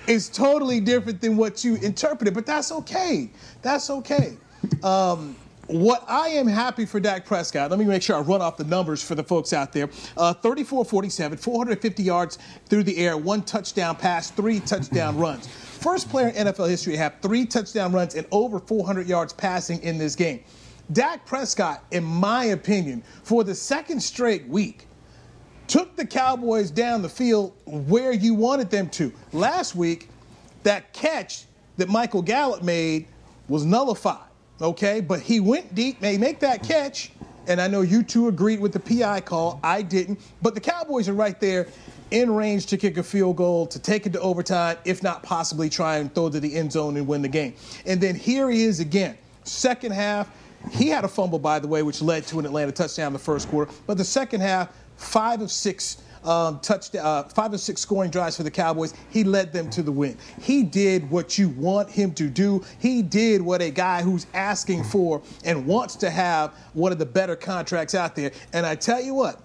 is 0.07 0.29
totally 0.29 0.79
different 0.81 1.21
than 1.21 1.37
what 1.37 1.65
you 1.65 1.75
interpreted. 1.77 2.35
But 2.35 2.47
that's 2.47 2.71
okay. 2.73 3.31
That's 3.63 3.91
okay. 3.91 4.37
Um, 4.83 5.37
what 5.69 6.05
I 6.09 6.29
am 6.29 6.47
happy 6.47 6.87
for 6.87 7.01
Dak 7.01 7.27
Prescott, 7.27 7.71
let 7.71 7.79
me 7.79 7.85
make 7.85 8.03
sure 8.03 8.17
I 8.17 8.21
run 8.21 8.41
off 8.41 8.57
the 8.57 8.65
numbers 8.65 9.03
for 9.03 9.15
the 9.15 9.25
folks 9.25 9.53
out 9.53 9.73
there. 9.73 9.89
Uh, 10.17 10.33
34 10.33 10.85
47, 10.85 11.39
450 11.39 12.03
yards 12.03 12.39
through 12.67 12.85
the 12.85 12.97
air, 12.99 13.17
one 13.17 13.43
touchdown 13.43 13.97
pass, 13.97 14.31
three 14.31 14.61
touchdown 14.61 15.17
runs. 15.19 15.47
First 15.47 16.09
player 16.09 16.29
in 16.29 16.47
NFL 16.47 16.69
history 16.69 16.93
to 16.93 16.99
have 16.99 17.17
three 17.21 17.47
touchdown 17.47 17.93
runs 17.93 18.15
and 18.15 18.27
over 18.31 18.59
400 18.59 19.07
yards 19.07 19.33
passing 19.33 19.83
in 19.83 19.99
this 19.99 20.15
game. 20.15 20.43
Dak 20.93 21.27
Prescott, 21.27 21.85
in 21.91 22.05
my 22.05 22.45
opinion, 22.47 23.03
for 23.25 23.43
the 23.43 23.55
second 23.55 24.01
straight 24.01 24.47
week, 24.47 24.87
took 25.67 25.97
the 25.97 26.07
Cowboys 26.07 26.71
down 26.71 27.03
the 27.03 27.09
field 27.09 27.53
where 27.67 28.13
you 28.13 28.35
wanted 28.35 28.71
them 28.71 28.89
to. 28.91 29.13
Last 29.33 29.75
week, 29.75 30.09
that 30.63 30.93
catch 30.93 31.45
that 31.77 31.89
Michael 31.89 32.23
Gallup 32.23 32.63
made 32.63 33.09
was 33.49 33.65
nullified, 33.65 34.26
okay? 34.61 35.01
But 35.01 35.21
he 35.21 35.41
went 35.41 35.75
deep, 35.75 36.01
may 36.01 36.19
make 36.19 36.41
that 36.41 36.63
catch, 36.63 37.11
and 37.49 37.61
I 37.61 37.69
know 37.69 37.83
you 37.83 38.03
two 38.03 38.29
agreed 38.29 38.61
with 38.61 38.73
the 38.73 38.81
PI 38.81 39.21
call. 39.21 39.61
I 39.63 39.83
didn't. 39.83 40.21
But 40.43 40.55
the 40.55 40.61
Cowboys 40.61 41.09
are 41.09 41.15
right 41.15 41.39
there 41.41 41.69
in 42.11 42.35
range 42.35 42.67
to 42.67 42.77
kick 42.77 42.99
a 42.99 43.03
field 43.03 43.37
goal, 43.37 43.67
to 43.67 43.79
take 43.79 44.07
it 44.07 44.13
to 44.13 44.21
overtime, 44.21 44.77
if 44.85 45.03
not 45.03 45.23
possibly 45.23 45.69
try 45.69 45.99
and 45.99 46.15
throw 46.15 46.31
to 46.31 46.41
the 46.41 46.55
end 46.55 46.73
zone 46.73 46.97
and 46.97 47.07
win 47.07 47.23
the 47.23 47.29
game. 47.29 47.55
And 47.85 48.01
then 48.01 48.15
here 48.15 48.51
he 48.51 48.63
is 48.63 48.81
again. 48.81 49.17
Second 49.45 49.93
half, 49.93 50.31
he 50.71 50.89
had 50.89 51.05
a 51.05 51.09
fumble, 51.09 51.39
by 51.39 51.59
the 51.59 51.69
way, 51.69 51.83
which 51.83 52.03
led 52.03 52.27
to 52.29 52.39
an 52.39 52.47
Atlanta 52.47 52.73
touchdown 52.73 53.09
in 53.09 53.13
the 53.13 53.19
first 53.19 53.49
quarter. 53.49 53.73
But 53.87 53.99
the 53.99 54.05
second 54.05 54.41
half, 54.41 54.71
five 54.97 55.41
of 55.41 55.51
six 55.51 55.99
um, 56.27 56.61
uh, 57.01 57.23
five 57.25 57.53
of 57.53 57.61
six 57.61 57.81
scoring 57.81 58.11
drives 58.11 58.37
for 58.37 58.43
the 58.43 58.51
Cowboys. 58.51 58.95
He 59.11 59.25
led 59.25 59.53
them 59.53 59.71
to 59.71 59.83
the 59.83 59.93
win. 59.93 60.17
He 60.41 60.63
did 60.63 61.09
what 61.11 61.39
you 61.39 61.51
want 61.51 61.89
him 61.89 62.13
to 62.15 62.29
do. 62.29 62.65
He 62.79 63.03
did 63.03 63.41
what 63.41 63.63
a 63.63 63.71
guy 63.71 64.03
who's 64.03 64.27
asking 64.35 64.85
for 64.85 65.23
and 65.45 65.67
wants 65.67 65.97
to 65.97 66.11
have 66.11 66.53
one 66.75 66.93
of 66.93 66.99
the 66.99 67.07
better 67.07 67.37
contracts 67.37 67.95
out 67.95 68.17
there. 68.17 68.33
And 68.53 68.67
I 68.67 68.75
tell 68.75 69.01
you 69.01 69.15
what, 69.15 69.41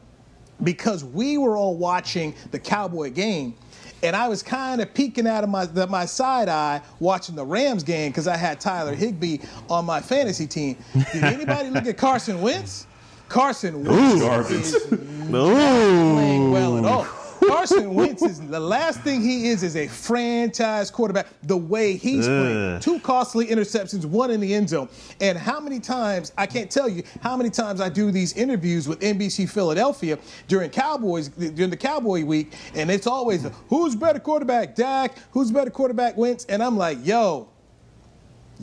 because 0.64 1.04
we 1.04 1.38
were 1.38 1.56
all 1.58 1.76
watching 1.76 2.34
the 2.52 2.60
Cowboy 2.60 3.12
game. 3.12 3.56
And 4.04 4.16
I 4.16 4.28
was 4.28 4.42
kind 4.42 4.82
of 4.82 4.92
peeking 4.96 5.28
out 5.28 5.44
of 5.44 5.50
my 5.52 5.68
my 5.86 6.06
side 6.06 6.50
eye 6.50 6.82
watching 7.00 7.36
the 7.36 7.46
Rams 7.46 7.84
game 7.84 8.12
because 8.12 8.28
I 8.28 8.36
had 8.36 8.60
Tyler 8.60 8.96
Higbee 8.96 9.38
on 9.70 9.86
my 9.86 10.02
fantasy 10.02 10.48
team. 10.48 10.76
Did 11.14 11.24
anybody 11.24 11.70
look 11.70 11.86
at 11.86 11.98
Carson 11.98 12.42
Wentz? 12.42 12.88
Carson 13.32 13.86
Wentz 13.86 14.52
is 14.52 14.92
not 14.92 15.54
playing 15.54 16.52
well 16.52 16.78
at 16.78 16.84
all. 16.84 17.08
Carson 17.48 17.94
Wentz 17.96 18.22
is 18.22 18.40
the 18.40 18.60
last 18.60 19.02
thing 19.02 19.22
he 19.22 19.48
is 19.48 19.64
is 19.64 19.78
a 19.78 19.88
franchise 19.88 20.92
quarterback. 20.92 21.28
The 21.44 21.56
way 21.56 21.96
he's 21.96 22.28
playing, 22.28 22.82
two 22.82 23.00
costly 23.00 23.48
interceptions, 23.48 24.04
one 24.06 24.32
in 24.32 24.42
the 24.42 24.54
end 24.54 24.68
zone. 24.70 24.90
And 25.22 25.38
how 25.38 25.62
many 25.62 25.80
times 25.80 26.34
I 26.38 26.46
can't 26.46 26.70
tell 26.70 26.90
you 26.90 27.04
how 27.22 27.38
many 27.38 27.50
times 27.50 27.80
I 27.80 27.88
do 27.88 28.12
these 28.12 28.34
interviews 28.34 28.88
with 28.88 29.00
NBC 29.00 29.50
Philadelphia 29.50 30.20
during 30.50 30.70
Cowboys 30.70 31.30
during 31.30 31.70
the 31.70 31.78
Cowboy 31.78 32.26
week, 32.26 32.54
and 32.76 32.92
it's 32.92 33.08
always 33.08 33.48
who's 33.70 33.96
better 33.96 34.20
quarterback, 34.20 34.76
Dak? 34.76 35.16
Who's 35.32 35.52
better 35.52 35.72
quarterback, 35.72 36.18
Wentz? 36.18 36.46
And 36.46 36.62
I'm 36.62 36.78
like, 36.78 36.98
yo, 37.06 37.48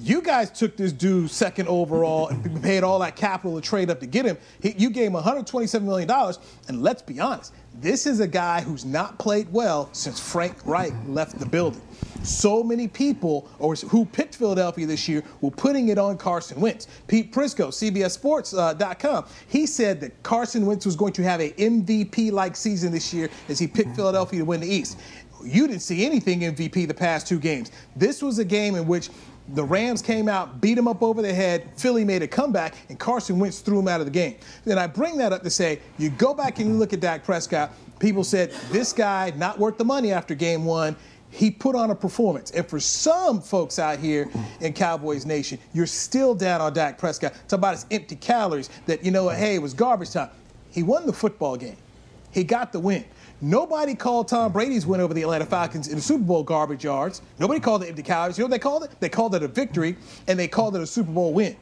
you 0.00 0.22
guys 0.22 0.50
took 0.50 0.76
this 0.76 0.92
dude 0.92 1.30
second 1.30 1.68
overall 1.68 2.28
and 2.28 2.62
paid 2.62 2.84
all 2.84 2.98
that 3.00 3.16
capital 3.16 3.60
to 3.60 3.66
trade 3.66 3.90
up 3.90 4.00
to 4.00 4.06
get 4.06 4.24
him. 4.24 4.38
He, 4.60 4.74
you 4.78 4.90
gave 4.90 5.08
him 5.08 5.14
$127 5.14 5.82
million. 5.82 6.10
And 6.68 6.82
let's 6.82 7.02
be 7.02 7.18
honest, 7.20 7.52
this 7.80 8.06
is 8.06 8.20
a 8.20 8.26
guy 8.26 8.60
who's 8.60 8.84
not 8.84 9.18
played 9.18 9.52
well 9.52 9.88
since 9.92 10.18
Frank 10.18 10.54
Reich 10.64 10.92
left 11.06 11.38
the 11.38 11.46
building. 11.46 11.82
So 12.22 12.62
many 12.64 12.88
people 12.88 13.48
or 13.58 13.74
who 13.74 14.04
picked 14.04 14.36
Philadelphia 14.36 14.86
this 14.86 15.08
year 15.08 15.22
were 15.40 15.50
putting 15.50 15.88
it 15.88 15.98
on 15.98 16.18
Carson 16.18 16.60
Wentz. 16.60 16.88
Pete 17.06 17.32
Prisco, 17.32 17.68
CBSSports.com, 17.68 19.24
uh, 19.24 19.28
he 19.46 19.66
said 19.66 20.00
that 20.00 20.20
Carson 20.22 20.66
Wentz 20.66 20.84
was 20.86 20.96
going 20.96 21.12
to 21.12 21.22
have 21.22 21.40
a 21.40 21.52
MVP-like 21.52 22.56
season 22.56 22.92
this 22.92 23.12
year 23.14 23.28
as 23.48 23.58
he 23.58 23.66
picked 23.66 23.94
Philadelphia 23.94 24.40
to 24.40 24.44
win 24.44 24.60
the 24.60 24.68
East. 24.68 24.98
You 25.44 25.68
didn't 25.68 25.82
see 25.82 26.04
anything 26.04 26.40
MVP 26.40 26.88
the 26.88 26.94
past 26.94 27.28
two 27.28 27.38
games. 27.38 27.70
This 27.94 28.22
was 28.22 28.40
a 28.40 28.44
game 28.44 28.74
in 28.74 28.88
which 28.88 29.08
the 29.54 29.64
Rams 29.64 30.02
came 30.02 30.28
out, 30.28 30.60
beat 30.60 30.76
him 30.76 30.86
up 30.86 31.02
over 31.02 31.22
the 31.22 31.32
head. 31.32 31.68
Philly 31.76 32.04
made 32.04 32.22
a 32.22 32.28
comeback, 32.28 32.74
and 32.88 32.98
Carson 32.98 33.38
Wentz 33.38 33.60
threw 33.60 33.78
him 33.78 33.88
out 33.88 34.00
of 34.00 34.06
the 34.06 34.12
game. 34.12 34.36
Then 34.64 34.78
I 34.78 34.86
bring 34.86 35.16
that 35.18 35.32
up 35.32 35.42
to 35.42 35.50
say, 35.50 35.80
you 35.98 36.10
go 36.10 36.34
back 36.34 36.58
and 36.58 36.68
you 36.70 36.76
look 36.76 36.92
at 36.92 37.00
Dak 37.00 37.24
Prescott. 37.24 37.72
People 37.98 38.24
said 38.24 38.52
this 38.70 38.92
guy 38.92 39.32
not 39.36 39.58
worth 39.58 39.78
the 39.78 39.84
money 39.84 40.12
after 40.12 40.34
game 40.34 40.64
one. 40.64 40.96
He 41.30 41.50
put 41.50 41.74
on 41.74 41.90
a 41.90 41.94
performance, 41.94 42.50
and 42.52 42.66
for 42.66 42.80
some 42.80 43.42
folks 43.42 43.78
out 43.78 43.98
here 43.98 44.30
in 44.60 44.72
Cowboys 44.72 45.26
Nation, 45.26 45.58
you're 45.74 45.86
still 45.86 46.34
down 46.34 46.62
on 46.62 46.72
Dak 46.72 46.96
Prescott. 46.96 47.34
It's 47.44 47.52
about 47.52 47.74
his 47.74 47.84
empty 47.90 48.16
calories. 48.16 48.70
That 48.86 49.04
you 49.04 49.10
know, 49.10 49.28
hey, 49.28 49.56
it 49.56 49.62
was 49.62 49.74
garbage 49.74 50.12
time. 50.12 50.30
He 50.70 50.82
won 50.82 51.04
the 51.04 51.12
football 51.12 51.56
game. 51.56 51.76
He 52.30 52.44
got 52.44 52.72
the 52.72 52.80
win. 52.80 53.04
Nobody 53.40 53.94
called 53.94 54.26
Tom 54.26 54.50
Brady's 54.50 54.84
win 54.84 55.00
over 55.00 55.14
the 55.14 55.22
Atlanta 55.22 55.46
Falcons 55.46 55.86
in 55.86 55.94
the 55.94 56.02
Super 56.02 56.24
Bowl 56.24 56.42
garbage 56.42 56.82
yards. 56.82 57.22
Nobody 57.38 57.60
called 57.60 57.84
it 57.84 57.88
empty 57.88 58.02
calories. 58.02 58.36
You 58.36 58.42
know 58.42 58.46
what 58.46 58.50
they 58.50 58.58
called 58.58 58.82
it? 58.82 58.90
They 58.98 59.08
called 59.08 59.36
it 59.36 59.44
a 59.44 59.48
victory, 59.48 59.96
and 60.26 60.36
they 60.36 60.48
called 60.48 60.74
it 60.74 60.82
a 60.82 60.86
Super 60.86 61.12
Bowl 61.12 61.32
win. 61.32 61.56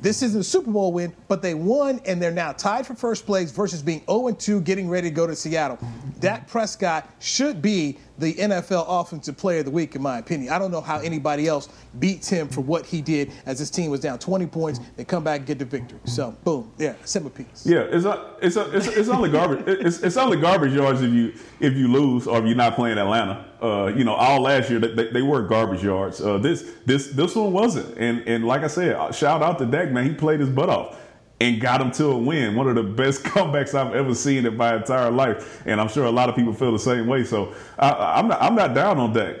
This 0.00 0.22
isn't 0.22 0.40
a 0.40 0.44
Super 0.44 0.70
Bowl 0.70 0.90
win, 0.92 1.12
but 1.26 1.42
they 1.42 1.52
won, 1.52 2.00
and 2.06 2.22
they're 2.22 2.30
now 2.30 2.52
tied 2.52 2.86
for 2.86 2.94
first 2.94 3.26
place 3.26 3.50
versus 3.50 3.82
being 3.82 4.02
0 4.08 4.30
2, 4.30 4.62
getting 4.62 4.88
ready 4.88 5.10
to 5.10 5.14
go 5.14 5.26
to 5.26 5.36
Seattle. 5.36 5.78
Dak 6.20 6.48
Prescott 6.48 7.06
should 7.18 7.60
be 7.60 7.98
the 8.18 8.34
NFL 8.34 8.84
Offensive 8.88 9.36
Player 9.36 9.60
of 9.60 9.66
the 9.66 9.70
Week, 9.70 9.94
in 9.94 10.02
my 10.02 10.18
opinion. 10.18 10.52
I 10.52 10.58
don't 10.58 10.70
know 10.70 10.80
how 10.80 10.98
anybody 10.98 11.46
else 11.46 11.68
beats 11.98 12.28
him 12.28 12.48
for 12.48 12.60
what 12.60 12.84
he 12.84 13.00
did 13.00 13.32
as 13.46 13.58
his 13.58 13.70
team 13.70 13.90
was 13.90 14.00
down 14.00 14.18
20 14.18 14.46
points. 14.46 14.80
They 14.96 15.04
come 15.04 15.24
back 15.24 15.38
and 15.38 15.46
get 15.46 15.58
the 15.58 15.64
victory. 15.64 15.98
So, 16.04 16.36
boom, 16.44 16.72
yeah, 16.78 16.94
simple 17.04 17.30
piece. 17.30 17.64
Yeah, 17.64 17.80
it's 17.80 18.04
a, 18.04 18.34
it's 18.42 18.56
a, 18.56 18.76
it's, 18.76 18.86
it's 18.88 19.08
only 19.08 19.30
garbage. 19.30 19.64
It's, 19.66 20.00
it's 20.00 20.16
only 20.16 20.40
garbage 20.40 20.72
yards 20.72 21.02
if 21.02 21.12
you 21.12 21.34
if 21.60 21.74
you 21.74 21.88
lose 21.88 22.26
or 22.26 22.38
if 22.38 22.46
you're 22.46 22.56
not 22.56 22.74
playing 22.74 22.98
Atlanta. 22.98 23.46
Uh, 23.60 23.86
you 23.86 24.04
know, 24.04 24.14
all 24.14 24.40
last 24.40 24.70
year 24.70 24.78
they, 24.78 25.10
they 25.10 25.22
were 25.22 25.42
garbage 25.42 25.82
yards. 25.82 26.20
Uh, 26.20 26.38
this 26.38 26.70
this 26.86 27.10
this 27.12 27.34
one 27.34 27.52
wasn't. 27.52 27.96
And 27.98 28.26
and 28.28 28.44
like 28.44 28.62
I 28.62 28.68
said, 28.68 29.14
shout 29.14 29.42
out 29.42 29.58
to 29.58 29.66
Dak, 29.66 29.90
man. 29.90 30.04
He 30.04 30.14
played 30.14 30.40
his 30.40 30.50
butt 30.50 30.68
off 30.68 30.96
and 31.40 31.60
got 31.60 31.80
him 31.80 31.90
to 31.92 32.06
a 32.06 32.18
win. 32.18 32.54
One 32.54 32.68
of 32.68 32.74
the 32.74 32.82
best 32.82 33.22
comebacks 33.24 33.74
I've 33.74 33.94
ever 33.94 34.14
seen 34.14 34.46
in 34.46 34.56
my 34.56 34.76
entire 34.76 35.10
life, 35.10 35.62
and 35.66 35.80
I'm 35.80 35.88
sure 35.88 36.04
a 36.04 36.10
lot 36.10 36.28
of 36.28 36.36
people 36.36 36.52
feel 36.52 36.72
the 36.72 36.78
same 36.78 37.06
way. 37.06 37.24
So 37.24 37.54
I, 37.78 38.18
am 38.18 38.28
not 38.28 38.42
I'm 38.42 38.54
not 38.54 38.74
down 38.74 38.98
on 38.98 39.12
Dak, 39.12 39.36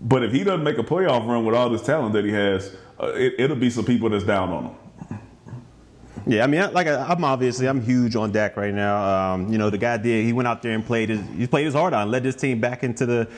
but 0.00 0.22
if 0.22 0.32
he 0.32 0.44
doesn't 0.44 0.64
make 0.64 0.78
a 0.78 0.82
playoff 0.82 1.26
run 1.26 1.44
with 1.44 1.54
all 1.54 1.68
this 1.70 1.82
talent 1.82 2.12
that 2.14 2.24
he 2.24 2.32
has, 2.32 2.76
uh, 3.00 3.12
it, 3.14 3.48
will 3.48 3.56
be 3.56 3.70
some 3.70 3.84
people 3.84 4.08
that's 4.08 4.24
down 4.24 4.50
on 4.50 4.64
him. 4.64 4.76
Yeah, 6.26 6.44
I 6.44 6.46
mean, 6.46 6.72
like 6.72 6.86
I'm 6.86 7.22
obviously 7.24 7.66
I'm 7.66 7.82
huge 7.82 8.16
on 8.16 8.32
Dak 8.32 8.56
right 8.56 8.72
now. 8.72 9.34
Um, 9.34 9.52
you 9.52 9.58
know, 9.58 9.68
the 9.68 9.76
guy 9.76 9.98
did 9.98 10.24
he 10.24 10.32
went 10.32 10.48
out 10.48 10.62
there 10.62 10.72
and 10.72 10.86
played 10.86 11.10
his 11.10 11.20
he 11.36 11.46
played 11.46 11.66
his 11.66 11.74
heart 11.74 11.92
on, 11.92 12.10
led 12.10 12.22
this 12.22 12.36
team 12.36 12.60
back 12.60 12.82
into 12.82 13.04
the 13.04 13.28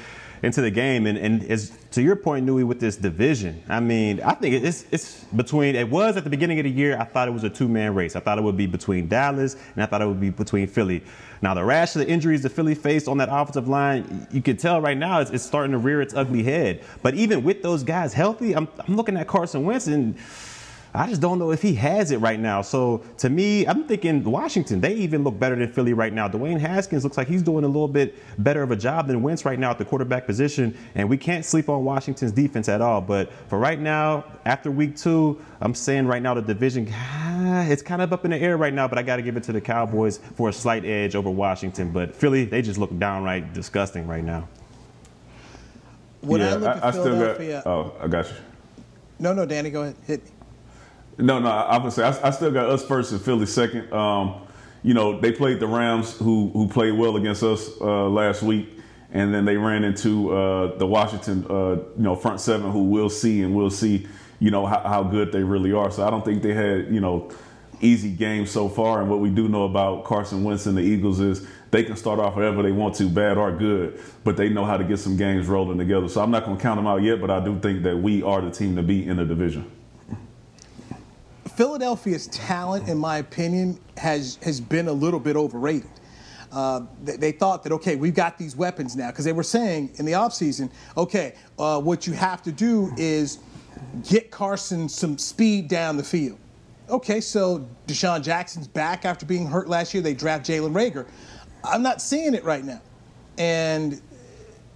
into 0.42 0.61
the 0.61 0.70
game. 0.70 1.07
And, 1.07 1.18
and 1.18 1.42
as 1.44 1.72
to 1.92 2.03
your 2.03 2.16
point, 2.16 2.46
Newy, 2.46 2.64
with 2.64 2.81
this 2.81 2.96
division, 2.96 3.62
I 3.68 3.81
mean, 3.81 4.20
I 4.22 4.35
think 4.35 4.62
it's 4.62 4.85
it's 4.90 5.25
between 5.25 5.75
it 5.75 5.88
was 5.88 6.16
at 6.16 6.25
the 6.25 6.31
beginning 6.31 6.59
of 6.59 6.64
the 6.64 6.70
year. 6.70 6.99
I 6.99 7.05
thought 7.05 7.29
it 7.29 7.33
was 7.33 7.44
a 7.44 7.51
two 7.51 7.68
man 7.68 7.94
race. 7.94 8.16
I 8.16 8.20
thought 8.20 8.38
it 8.38 8.42
would 8.42 8.57
be 8.57 8.66
between 8.66 9.09
Dallas 9.09 9.57
and 9.75 9.83
I 9.83 9.87
thought 9.87 10.03
it 10.03 10.07
would 10.07 10.20
be 10.20 10.31
between 10.31 10.66
Philly. 10.66 11.03
Now 11.42 11.55
the 11.55 11.64
rash 11.64 11.94
of 11.96 12.01
the 12.01 12.09
injuries 12.09 12.42
the 12.42 12.49
Philly 12.49 12.75
faced 12.75 13.09
on 13.09 13.18
that 13.18 13.29
offensive 13.31 13.68
line, 13.68 14.27
you 14.31 14.42
can 14.42 14.57
tell 14.57 14.81
right 14.81 14.96
now 14.96 15.20
it's, 15.20 15.31
it's 15.31 15.44
starting 15.44 15.72
to 15.72 15.79
rear 15.79 16.01
its 16.01 16.14
ugly 16.14 16.42
head. 16.42 16.85
But 17.03 17.14
even 17.14 17.42
with 17.42 17.62
those 17.62 17.83
guys 17.83 18.12
healthy, 18.12 18.55
I'm, 18.55 18.68
I'm 18.87 18.96
looking 18.96 19.16
at 19.16 19.27
Carson 19.27 19.64
Wentz 19.64 19.87
and 19.87 20.16
I 20.97 21.07
just 21.07 21.21
don't 21.21 21.39
know 21.39 21.51
if 21.51 21.61
he 21.61 21.75
has 21.75 22.11
it 22.11 22.19
right 22.19 22.41
now. 22.41 22.63
So 22.63 23.03
to 23.19 23.29
me, 23.29 23.67
I'm 23.67 23.85
thinking 23.85 24.25
Washington, 24.25 24.81
they 24.81 24.95
even 24.95 25.25
look 25.25 25.39
better 25.39 25.55
than 25.55 25.71
Philly 25.71 25.93
right 25.93 26.13
now. 26.13 26.27
Dwayne 26.27 26.59
Haskins 26.59 27.05
looks 27.05 27.19
like 27.19 27.29
he's 27.29 27.43
doing 27.43 27.65
a 27.65 27.69
little 27.69 27.87
bit 27.87 28.15
better 28.43 28.63
of 28.63 28.71
a 28.71 28.77
job 28.77 29.07
than 29.07 29.23
Wentz 29.23 29.45
right 29.45 29.59
now 29.59 29.71
at 29.71 29.79
the 29.79 29.85
quarterback 29.85 30.25
position. 30.27 30.77
And 30.95 31.09
we 31.09 31.19
can't 31.19 31.45
sleep 31.45 31.69
on 31.69 31.85
Washington's 31.85 32.33
defense 32.33 32.69
at 32.69 32.81
all. 32.81 33.03
But 33.03 33.31
for 33.49 33.59
right 33.59 33.79
now, 33.79 34.25
after 34.47 34.71
week 34.71 34.97
two, 34.97 35.39
I'm 35.61 35.75
saying 35.75 36.07
right 36.07 36.23
now 36.23 36.33
the 36.33 36.43
division, 36.43 36.89
ah, 36.93 37.67
it's 37.67 37.83
kind 37.83 38.01
of 38.01 38.13
up 38.13 38.25
in 38.25 38.31
the 38.31 38.39
air 38.39 38.57
right 38.57 38.73
now, 38.73 38.89
but 38.89 38.97
I 38.97 39.03
got 39.03 39.17
to 39.17 39.23
give 39.23 39.37
it 39.37 39.43
to 39.45 39.53
the 39.53 39.61
Cowboys 39.61 40.19
for 40.35 40.49
a 40.49 40.53
slight 40.53 40.87
edge 40.87 41.15
over 41.15 41.29
Washington. 41.31 41.93
But 41.93 42.17
Philly, 42.17 42.47
they 42.47 42.63
just 42.63 42.79
look 42.79 42.97
downright 42.99 43.53
disgusting 43.53 44.07
right 44.07 44.25
now. 44.25 44.49
When 46.23 46.41
yeah, 46.41 46.55
I 46.55 46.57
look 46.57 46.77
at 46.77 46.85
I, 46.85 46.89
I 46.89 46.93
Philadelphia, 46.93 47.63
got, 47.65 47.71
oh, 47.71 47.93
I 48.01 48.09
got 48.09 48.27
you. 48.27 48.35
No, 49.19 49.33
no, 49.33 49.47
Danny, 49.47 49.71
go 49.71 49.83
ahead. 49.83 49.97
Hit 50.07 50.25
me. 50.25 50.31
No, 51.19 51.39
no, 51.39 51.49
I 51.49 51.79
would 51.79 51.93
say 51.93 52.03
I, 52.03 52.29
I 52.29 52.31
still 52.31 52.51
got 52.51 52.69
us 52.69 52.85
first 52.85 53.13
and 53.13 53.21
Philly 53.21 53.47
second. 53.47 53.91
Um, 53.93 54.47
you 54.83 54.95
know, 54.95 55.19
they 55.19 55.33
played 55.33 55.61
the 55.61 55.67
Rams, 55.67 56.17
who 56.17 56.51
who 56.53 56.69
played 56.69 56.93
well 56.93 57.17
against 57.17 57.43
us 57.43 57.71
uh, 57.81 58.09
last 58.09 58.43
week, 58.43 58.69
and 59.13 59.33
then 59.33 59.45
they 59.45 59.57
ran 59.57 59.83
into 59.83 60.31
uh, 60.31 60.77
the 60.77 60.87
Washington, 60.87 61.47
uh, 61.49 61.77
you 61.97 62.03
know, 62.03 62.15
front 62.15 62.41
seven, 62.41 62.71
who 62.71 62.85
we'll 62.85 63.11
see 63.11 63.43
and 63.43 63.55
we'll 63.55 63.71
see, 63.71 64.07
you 64.41 64.51
know, 64.51 64.67
how, 64.67 64.81
how, 64.81 65.03
good 65.03 65.33
they 65.33 65.43
really 65.43 65.73
are. 65.73 65.91
So 65.91 66.07
I 66.07 66.11
don't 66.11 66.25
think 66.25 66.43
they 66.43 66.53
had, 66.53 66.93
you 66.93 67.01
know, 67.01 67.31
easy 67.81 68.11
games 68.11 68.51
so 68.51 68.69
far. 68.69 69.01
And 69.01 69.11
what 69.11 69.21
we 69.21 69.31
do 69.31 69.49
know 69.49 69.65
about 69.65 70.05
Carson 70.05 70.45
Wentz 70.45 70.67
and 70.67 70.77
the 70.77 70.83
Eagles 70.83 71.21
is 71.21 71.47
they 71.71 71.83
can 71.83 71.97
start 71.97 72.19
off 72.19 72.35
however 72.35 72.63
they 72.63 72.73
want 72.73 72.95
to, 72.97 73.09
bad 73.09 73.39
or 73.39 73.51
good, 73.53 74.01
but 74.23 74.37
they 74.37 74.49
know 74.49 74.65
how 74.65 74.77
to 74.77 74.85
get 74.85 74.99
some 74.99 75.17
games 75.17 75.47
rolling 75.47 75.79
together. 75.79 76.09
So 76.09 76.23
I'm 76.23 76.31
not 76.31 76.45
going 76.45 76.57
to 76.57 76.63
count 76.63 76.79
them 76.79 76.87
out 76.87 77.03
yet, 77.03 77.21
but 77.21 77.31
I 77.31 77.43
do 77.43 77.59
think 77.59 77.83
that 77.85 77.97
we 77.97 78.23
are 78.23 78.41
the 78.41 78.51
team 78.51 78.77
to 78.77 78.83
beat 78.83 79.09
in 79.09 79.17
the 79.17 79.25
division. 79.25 79.71
Philadelphia's 81.57 82.27
talent, 82.29 82.87
in 82.87 82.99
my 82.99 83.16
opinion, 83.19 83.81
has 83.97 84.37
has 84.42 84.61
been 84.61 84.88
a 84.88 84.92
little 84.92 85.19
bit 85.19 85.37
overrated. 85.37 85.90
Uh, 86.53 86.83
they, 87.03 87.16
they, 87.16 87.33
thought 87.33 87.62
that 87.64 87.73
okay, 87.73 87.97
we've 87.97 88.14
got 88.14 88.38
these 88.38 88.55
weapons 88.55 88.95
now 88.95 89.11
because 89.11 89.25
they 89.25 89.33
were 89.33 89.42
saying 89.42 89.90
in 89.97 90.05
the 90.05 90.12
offseason, 90.12 90.71
okay, 90.97 91.35
uh, 91.59 91.81
what 91.81 92.07
you 92.07 92.12
have 92.12 92.42
to 92.42 92.53
do 92.53 92.92
is 92.97 93.38
get 94.09 94.31
Carson 94.31 94.88
some 94.88 95.19
speed 95.19 95.66
down 95.69 95.97
the 95.97 96.05
field. 96.05 96.38
Okay, 96.88 97.21
so 97.21 97.66
DeSean 97.88 98.23
Jackson's 98.23 98.69
back 98.69 99.05
after 99.05 99.27
being 99.27 99.47
hurt 99.47 99.69
last 99.69 99.92
year. 99.92 100.03
They 100.03 100.14
draft 100.14 100.47
Jalen 100.47 100.73
Reagor. 100.73 101.07
I'm 101.64 101.83
not 101.83 102.01
seeing 102.01 102.35
it 102.35 102.45
right 102.45 102.64
now. 102.64 102.81
And 103.38 104.01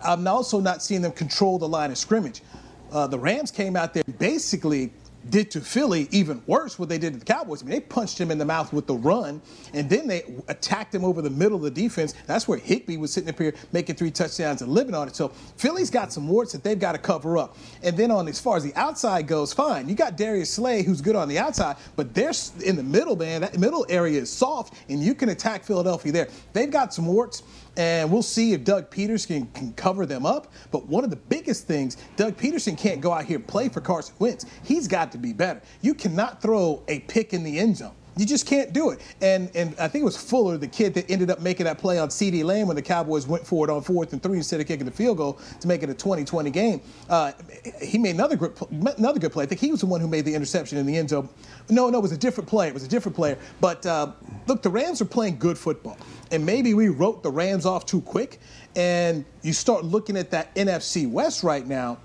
I'm 0.03 0.27
also 0.27 0.61
not 0.61 0.83
seeing 0.83 1.03
them 1.03 1.13
control 1.13 1.59
the 1.59 1.69
line 1.69 1.91
of 1.91 1.99
scrimmage. 1.99 2.43
Uh, 2.91 3.07
the 3.07 3.19
Rams 3.19 3.51
came 3.51 3.77
out 3.77 3.95
there 3.95 4.03
basically 4.19 4.93
did 5.29 5.51
to 5.51 5.61
Philly 5.61 6.09
even 6.11 6.43
worse 6.47 6.79
what 6.79 6.89
they 6.89 6.99
did 6.99 7.13
to 7.13 7.19
the 7.19 7.25
Cowboys. 7.25 7.63
I 7.63 7.67
mean, 7.67 7.75
they 7.75 7.81
punched 7.81 8.19
him 8.19 8.31
in 8.31 8.39
the 8.39 8.45
mouth 8.45 8.73
with 8.73 8.87
the 8.87 8.95
run, 8.95 9.43
and 9.75 9.89
then 9.91 10.07
they 10.07 10.23
attacked 10.49 10.95
him 10.95 11.05
over 11.05 11.21
the 11.21 11.31
middle 11.31 11.59
of 11.59 11.63
the 11.63 11.71
defense. 11.71 12.15
That's 12.27 12.49
where 12.49 12.59
Higbee 12.59 12.97
was 12.97 13.13
sitting 13.13 13.29
up 13.29 13.39
here 13.39 13.55
making 13.73 13.97
three 13.97 14.11
touchdowns 14.11 14.63
and 14.63 14.73
living 14.73 14.95
on 14.95 15.09
it. 15.09 15.17
So 15.17 15.29
Philly's 15.57 15.91
got 15.91 16.13
some 16.13 16.29
warts 16.29 16.53
that 16.53 16.63
they've 16.63 16.79
got 16.79 16.93
to 16.93 16.99
cover 16.99 17.37
up. 17.37 17.57
And 17.83 17.97
then 17.97 18.11
on 18.11 18.29
as 18.29 18.41
far 18.41 18.57
as 18.57 18.65
the 18.65 18.75
outside 18.75 19.27
goes, 19.27 19.53
fine. 19.53 19.89
You 19.89 19.95
got 19.95 20.17
Darius 20.17 20.51
Slay, 20.51 20.83
who's 20.83 21.01
good 21.01 21.17
on 21.17 21.29
the 21.29 21.39
outside, 21.39 21.77
but 21.97 22.15
they're 22.15 22.33
in 22.65 22.77
the 22.77 22.83
middle, 22.83 23.17
man. 23.17 23.43
That 23.43 23.59
middle 23.59 23.85
area 23.89 24.21
is 24.21 24.31
soft, 24.31 24.75
and 24.89 25.03
you 25.03 25.15
can 25.15 25.29
attack 25.29 25.65
Philadelphia 25.65 26.13
there. 26.13 26.29
They've 26.53 26.71
got 26.71 26.95
some 26.95 27.07
warts 27.07 27.43
and 27.77 28.11
we'll 28.11 28.23
see 28.23 28.53
if 28.53 28.65
Doug 28.65 28.91
Pederson 28.91 29.53
can 29.55 29.73
cover 29.75 30.07
them 30.07 30.27
up. 30.27 30.53
But 30.71 30.87
one 30.87 31.05
of 31.05 31.11
the 31.11 31.17
biggest 31.17 31.67
things, 31.67 31.97
Doug 32.17 32.37
Pederson 32.37 32.77
can't 32.77 33.01
go 33.01 33.13
out 33.13 33.25
here 33.25 33.37
and 33.37 33.47
play 33.47 33.69
for 33.69 33.81
Carson 33.81 34.15
Wentz. 34.19 34.47
He's 34.63 34.89
got 34.89 35.13
to 35.13 35.19
be 35.19 35.33
better. 35.33 35.63
You 35.81 35.95
cannot 35.95 36.43
throw 36.43 36.83
a 36.89 37.01
pick 37.01 37.33
in 37.33 37.43
the 37.43 37.59
end 37.59 37.77
zone. 37.77 37.95
You 38.17 38.27
just 38.27 38.47
can't 38.47 38.73
do 38.73 38.91
it. 38.91 39.01
And 39.21 39.51
and 39.55 39.75
I 39.79 39.89
think 39.89 40.03
it 40.03 40.05
was 40.05 40.17
Fuller, 40.17 40.59
the 40.59 40.69
kid 40.69 40.95
that 40.95 41.11
ended 41.11 41.31
up 41.31 41.41
making 41.41 41.65
that 41.65 41.79
play 41.79 41.99
on 41.99 42.09
CeeDee 42.09 42.45
Lamb 42.45 42.67
when 42.67 42.77
the 42.77 42.83
Cowboys 42.83 43.27
went 43.27 43.47
for 43.47 43.69
it 43.69 43.71
on 43.71 43.83
fourth 43.83 44.13
and 44.13 44.23
three 44.23 44.39
instead 44.39 44.61
of 44.61 44.67
kicking 44.67 44.87
the 44.87 44.93
field 44.93 45.17
goal 45.17 45.39
to 45.61 45.69
make 45.69 45.83
it 45.83 45.91
a 45.91 45.95
20-20 45.95 46.53
game. 46.53 46.81
Uh, 47.09 47.33
he 47.81 47.99
made 47.99 48.15
another 48.15 48.37
good 48.37 48.53
another 48.99 49.19
good 49.19 49.33
play. 49.33 49.45
I 49.45 49.47
think 49.47 49.61
he 49.61 49.71
was 49.71 49.81
the 49.81 49.87
one 49.87 50.01
who 50.01 50.09
made 50.09 50.25
the 50.25 50.35
interception 50.35 50.79
in 50.79 50.87
the 50.87 50.97
end 50.97 51.11
zone. 51.11 51.29
No, 51.69 51.89
no, 51.89 51.99
it 51.99 52.03
was 52.03 52.13
a 52.13 52.19
different 52.19 52.49
player. 52.49 52.69
It 52.69 52.75
was 52.75 52.85
a 52.85 52.89
different 52.89 53.17
player. 53.17 53.39
But 53.61 53.85
uh, 53.87 54.13
look, 54.47 54.63
the 54.63 54.71
Rams 54.71 55.01
are 55.01 55.07
playing 55.07 55.39
good 55.39 55.57
football 55.57 55.97
and 56.31 56.45
maybe 56.45 56.75
we 56.75 56.89
wrote 56.89 57.23
the 57.23 57.31
Rams 57.31 57.67
off 57.67 57.87
too 57.87 58.01
quick. 58.01 58.39
And 58.77 59.25
you 59.43 59.53
start 59.53 59.85
looking 59.85 60.17
at 60.17 60.31
that 60.31 60.55
NFC 60.55 61.11
West 61.11 61.43
right 61.43 61.67
now. 61.67 61.99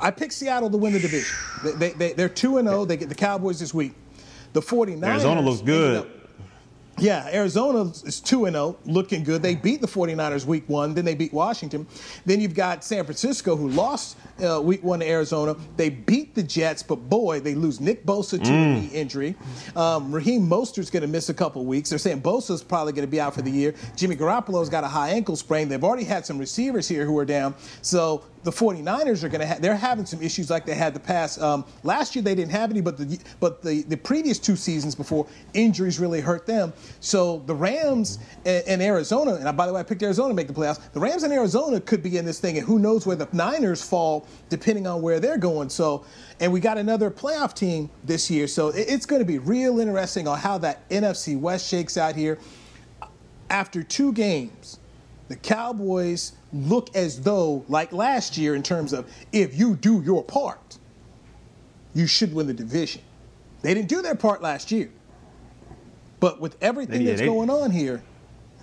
I 0.00 0.10
picked 0.10 0.32
Seattle 0.32 0.70
to 0.70 0.76
win 0.76 0.94
the 0.94 0.98
division. 0.98 1.36
They, 1.78 1.90
they, 1.90 2.12
they, 2.14 2.24
are 2.24 2.28
2 2.28 2.60
0. 2.60 2.84
They 2.86 2.96
get 2.96 3.08
the 3.08 3.14
Cowboys 3.14 3.60
this 3.60 3.72
week. 3.72 3.94
The 4.56 4.62
49ers. 4.62 5.04
Arizona 5.04 5.42
looks 5.42 5.60
good. 5.60 6.10
Yeah, 6.98 7.28
Arizona 7.30 7.92
is 8.06 8.20
2 8.20 8.46
0, 8.46 8.78
looking 8.86 9.22
good. 9.22 9.42
They 9.42 9.54
beat 9.54 9.82
the 9.82 9.86
49ers 9.86 10.46
week 10.46 10.66
one, 10.66 10.94
then 10.94 11.04
they 11.04 11.14
beat 11.14 11.30
Washington. 11.30 11.86
Then 12.24 12.40
you've 12.40 12.54
got 12.54 12.82
San 12.82 13.04
Francisco, 13.04 13.54
who 13.54 13.68
lost 13.68 14.16
uh, 14.42 14.62
week 14.62 14.82
one 14.82 15.00
to 15.00 15.06
Arizona. 15.06 15.56
They 15.76 15.90
beat 15.90 16.34
the 16.34 16.42
Jets, 16.42 16.82
but 16.82 16.96
boy, 16.96 17.40
they 17.40 17.54
lose 17.54 17.82
Nick 17.82 18.06
Bosa 18.06 18.42
to 18.42 18.50
mm. 18.50 18.80
knee 18.80 18.86
injury. 18.94 19.34
Um, 19.76 20.10
Raheem 20.10 20.48
Mostert's 20.48 20.88
going 20.88 21.02
to 21.02 21.06
miss 21.06 21.28
a 21.28 21.34
couple 21.34 21.66
weeks. 21.66 21.90
They're 21.90 21.98
saying 21.98 22.22
Bosa's 22.22 22.62
probably 22.62 22.94
going 22.94 23.06
to 23.06 23.10
be 23.10 23.20
out 23.20 23.34
for 23.34 23.42
the 23.42 23.50
year. 23.50 23.74
Jimmy 23.94 24.16
Garoppolo's 24.16 24.70
got 24.70 24.82
a 24.82 24.88
high 24.88 25.10
ankle 25.10 25.36
sprain. 25.36 25.68
They've 25.68 25.84
already 25.84 26.04
had 26.04 26.24
some 26.24 26.38
receivers 26.38 26.88
here 26.88 27.04
who 27.04 27.18
are 27.18 27.26
down. 27.26 27.54
So 27.82 28.24
the 28.46 28.52
49ers 28.52 29.24
are 29.24 29.28
going 29.28 29.40
to 29.40 29.46
have, 29.46 29.60
they're 29.60 29.74
having 29.74 30.06
some 30.06 30.22
issues 30.22 30.50
like 30.50 30.64
they 30.64 30.76
had 30.76 30.94
the 30.94 31.00
past. 31.00 31.42
Um, 31.42 31.64
last 31.82 32.14
year 32.14 32.22
they 32.22 32.36
didn't 32.36 32.52
have 32.52 32.70
any, 32.70 32.80
but 32.80 32.96
the 32.96 33.18
but 33.40 33.60
the, 33.60 33.82
the 33.82 33.96
previous 33.96 34.38
two 34.38 34.54
seasons 34.54 34.94
before 34.94 35.26
injuries 35.52 35.98
really 35.98 36.20
hurt 36.20 36.46
them. 36.46 36.72
So 37.00 37.42
the 37.46 37.54
Rams 37.56 38.20
and, 38.44 38.62
and 38.68 38.82
Arizona, 38.82 39.34
and 39.34 39.56
by 39.56 39.66
the 39.66 39.72
way, 39.72 39.80
I 39.80 39.82
picked 39.82 40.00
Arizona 40.04 40.28
to 40.28 40.34
make 40.34 40.46
the 40.46 40.54
playoffs. 40.54 40.80
The 40.92 41.00
Rams 41.00 41.24
and 41.24 41.32
Arizona 41.32 41.80
could 41.80 42.04
be 42.04 42.18
in 42.18 42.24
this 42.24 42.38
thing, 42.38 42.56
and 42.56 42.64
who 42.64 42.78
knows 42.78 43.04
where 43.04 43.16
the 43.16 43.28
Niners 43.32 43.82
fall 43.82 44.28
depending 44.48 44.86
on 44.86 45.02
where 45.02 45.18
they're 45.18 45.38
going. 45.38 45.68
So, 45.68 46.04
and 46.38 46.52
we 46.52 46.60
got 46.60 46.78
another 46.78 47.10
playoff 47.10 47.52
team 47.52 47.90
this 48.04 48.30
year, 48.30 48.46
so 48.46 48.68
it, 48.68 48.86
it's 48.88 49.06
going 49.06 49.20
to 49.20 49.26
be 49.26 49.40
real 49.40 49.80
interesting 49.80 50.28
on 50.28 50.38
how 50.38 50.56
that 50.58 50.88
NFC 50.88 51.36
West 51.36 51.68
shakes 51.68 51.96
out 51.96 52.14
here. 52.14 52.38
After 53.50 53.82
two 53.82 54.12
games, 54.12 54.78
the 55.28 55.36
Cowboys 55.36 56.32
look 56.52 56.94
as 56.94 57.20
though, 57.20 57.64
like 57.68 57.92
last 57.92 58.36
year, 58.36 58.54
in 58.54 58.62
terms 58.62 58.92
of 58.92 59.10
if 59.32 59.58
you 59.58 59.74
do 59.74 60.02
your 60.02 60.22
part, 60.22 60.78
you 61.94 62.06
should 62.06 62.32
win 62.34 62.46
the 62.46 62.54
division. 62.54 63.02
They 63.62 63.74
didn't 63.74 63.88
do 63.88 64.02
their 64.02 64.14
part 64.14 64.42
last 64.42 64.70
year. 64.70 64.90
But 66.20 66.40
with 66.40 66.56
everything 66.60 67.02
yeah, 67.02 67.08
that's 67.08 67.20
they, 67.20 67.26
going 67.26 67.50
on 67.50 67.70
here, 67.70 68.02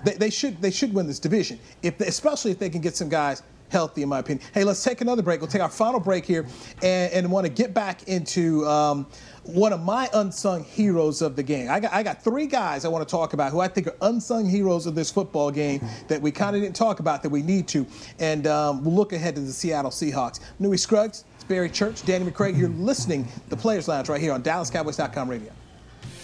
they, 0.05 0.13
they, 0.13 0.29
should 0.29 0.61
they 0.61 0.71
should 0.71 0.93
win 0.93 1.07
this 1.07 1.19
division. 1.19 1.59
If 1.81 1.97
they, 1.97 2.07
especially 2.07 2.51
if 2.51 2.59
they 2.59 2.69
can 2.69 2.81
get 2.81 2.95
some 2.95 3.09
guys 3.09 3.43
healthy, 3.69 4.03
in 4.03 4.09
my 4.09 4.19
opinion. 4.19 4.47
Hey, 4.53 4.63
let's 4.63 4.83
take 4.83 5.01
another 5.01 5.23
break. 5.23 5.41
We'll 5.41 5.49
take 5.49 5.61
our 5.61 5.69
final 5.69 5.99
break 5.99 6.25
here, 6.25 6.45
and, 6.81 7.11
and 7.11 7.31
want 7.31 7.45
to 7.45 7.51
get 7.51 7.73
back 7.73 8.07
into 8.07 8.65
um, 8.67 9.07
one 9.43 9.73
of 9.73 9.81
my 9.81 10.09
unsung 10.13 10.63
heroes 10.63 11.21
of 11.21 11.35
the 11.35 11.43
game. 11.43 11.69
I 11.69 11.79
got, 11.79 11.93
I 11.93 12.03
got 12.03 12.23
three 12.23 12.47
guys 12.47 12.85
I 12.85 12.87
want 12.87 13.07
to 13.07 13.11
talk 13.11 13.33
about 13.33 13.51
who 13.51 13.59
I 13.59 13.67
think 13.67 13.87
are 13.87 13.95
unsung 14.01 14.45
heroes 14.45 14.85
of 14.85 14.95
this 14.95 15.11
football 15.11 15.51
game 15.51 15.81
that 16.07 16.21
we 16.21 16.31
kind 16.31 16.55
of 16.55 16.61
didn't 16.61 16.75
talk 16.75 16.99
about 16.99 17.23
that 17.23 17.29
we 17.29 17.41
need 17.41 17.67
to. 17.69 17.85
And 18.19 18.47
um, 18.47 18.83
we'll 18.83 18.95
look 18.95 19.13
ahead 19.13 19.35
to 19.35 19.41
the 19.41 19.51
Seattle 19.51 19.91
Seahawks. 19.91 20.39
Newy 20.59 20.77
Scruggs, 20.77 21.25
Barry 21.47 21.69
Church, 21.69 22.05
Danny 22.05 22.29
McCray. 22.29 22.57
You're 22.57 22.69
listening 22.69 23.25
to 23.25 23.49
the 23.49 23.57
Players 23.57 23.87
Lounge 23.87 24.09
right 24.09 24.21
here 24.21 24.33
on 24.33 24.43
DallasCowboys.com 24.43 25.29
radio. 25.29 25.51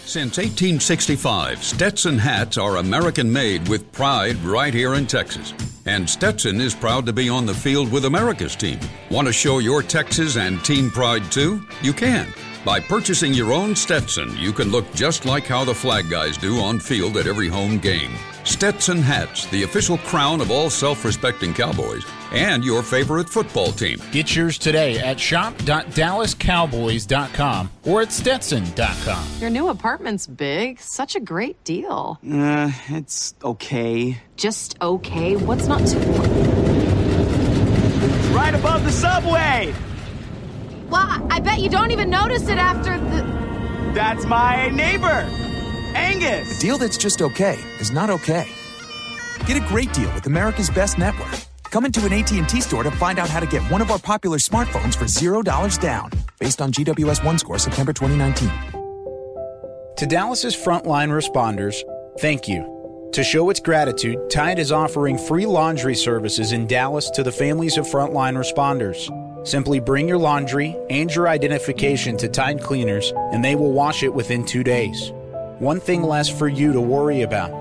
Since 0.05 0.38
1865, 0.38 1.63
Stetson 1.63 2.17
hats 2.17 2.58
are 2.58 2.77
American 2.77 3.32
made 3.32 3.67
with 3.67 3.91
pride 3.91 4.38
right 4.38 4.73
here 4.73 4.95
in 4.95 5.05
Texas. 5.05 5.53
And 5.86 6.10
Stetson 6.10 6.60
is 6.60 6.73
proud 6.73 7.05
to 7.05 7.13
be 7.13 7.29
on 7.29 7.45
the 7.45 7.53
field 7.53 7.91
with 7.91 8.05
America's 8.05 8.55
team. 8.55 8.79
Want 9.12 9.27
to 9.27 9.34
show 9.34 9.60
your 9.60 9.84
Texas 9.84 10.36
and 10.36 10.65
team 10.65 10.89
pride 10.89 11.32
too? 11.32 11.63
You 11.84 11.93
can. 11.93 12.34
By 12.65 12.80
purchasing 12.82 13.34
your 13.34 13.54
own 13.54 13.74
Stetson, 13.76 14.36
you 14.38 14.52
can 14.52 14.69
look 14.69 14.91
just 14.93 15.24
like 15.26 15.45
how 15.45 15.63
the 15.63 15.74
flag 15.74 16.10
guys 16.10 16.36
do 16.38 16.60
on 16.60 16.78
field 16.80 17.15
at 17.15 17.26
every 17.26 17.48
home 17.48 17.78
game. 17.78 18.12
Stetson 18.43 19.02
hats, 19.02 19.45
the 19.48 19.63
official 19.63 19.98
crown 20.00 20.41
of 20.41 20.52
all 20.52 20.69
self 20.69 21.06
respecting 21.06 21.54
Cowboys, 21.54 22.04
and 22.34 22.65
your 22.65 22.84
favorite 22.84 23.30
football 23.30 23.72
team. 23.72 24.02
Get 24.12 24.36
yours 24.36 24.58
today 24.58 25.00
at 25.00 25.17
shop.dallascowboys.com 25.19 27.72
or 27.86 28.02
at 28.02 28.12
stetson.com. 28.12 29.28
Your 29.39 29.50
new 29.50 29.69
apartment's 29.69 30.28
big. 30.28 30.82
Such 30.82 31.15
a 31.15 31.22
great 31.22 31.63
deal. 31.63 32.19
Uh, 32.30 32.72
it's 32.89 33.36
okay. 33.43 34.22
Just 34.36 34.78
okay? 34.82 35.38
What's 35.38 35.67
not 35.67 35.86
to. 35.88 35.98
Right 38.34 38.54
above 38.54 38.84
the 38.84 38.91
subway! 38.91 39.74
Well, 40.89 41.28
I 41.30 41.39
bet 41.39 41.60
you 41.60 41.69
don't 41.69 41.91
even 41.91 42.10
notice 42.10 42.47
it 42.47 42.58
after 42.58 42.97
the. 42.97 43.23
That's 43.93 44.25
my 44.25 44.69
neighbor, 44.69 45.28
Angus. 45.95 46.58
A 46.58 46.62
deal 46.62 46.78
that's 46.78 46.97
just 46.97 47.21
okay 47.21 47.58
is 47.80 47.91
not 47.91 48.10
okay. 48.10 48.47
Get 49.45 49.58
a 49.58 49.67
great 49.67 49.93
deal 49.93 50.13
with 50.13 50.25
America's 50.25 50.69
Best 50.69 50.97
Network. 50.97 51.34
Come 51.71 51.86
into 51.86 52.04
an 52.06 52.13
AT&T 52.13 52.62
store 52.62 52.84
to 52.84 52.91
find 52.91 53.19
out 53.19 53.30
how 53.30 53.39
to 53.39 53.45
get 53.45 53.62
one 53.71 53.82
of 53.82 53.91
our 53.91 53.99
popular 53.99 54.38
smartphones 54.38 54.95
for 54.95 55.06
$0 55.06 55.80
down, 55.80 56.10
based 56.39 56.62
on 56.62 56.71
GWS 56.71 57.23
1 57.23 57.38
score 57.38 57.60
September 57.60 57.93
2019. 57.93 58.49
To 59.97 60.06
Dallas's 60.08 60.56
frontline 60.56 61.10
responders, 61.10 61.84
thank 62.19 62.47
you. 62.47 63.10
To 63.13 63.23
show 63.23 63.49
its 63.49 63.60
gratitude, 63.60 64.30
Tide 64.30 64.60
is 64.60 64.71
offering 64.71 65.17
free 65.17 65.45
laundry 65.45 65.95
services 65.95 66.52
in 66.52 66.67
Dallas 66.67 67.10
to 67.12 67.23
the 67.23 67.32
families 67.32 67.78
of 67.78 67.86
frontline 67.86 68.38
responders. 68.38 69.10
Simply 69.43 69.80
bring 69.80 70.08
your 70.08 70.17
laundry 70.17 70.75
and 70.89 71.13
your 71.13 71.28
identification 71.28 72.17
to 72.17 72.28
Tide 72.28 72.62
Cleaners, 72.62 73.13
and 73.32 73.43
they 73.43 73.56
will 73.56 73.71
wash 73.71 74.04
it 74.04 74.13
within 74.13 74.45
two 74.45 74.63
days. 74.63 75.12
One 75.60 75.80
thing 75.80 76.04
less 76.04 76.30
for 76.30 76.47
you 76.47 76.73
to 76.73 76.82
worry 76.82 77.21
about. 77.21 77.52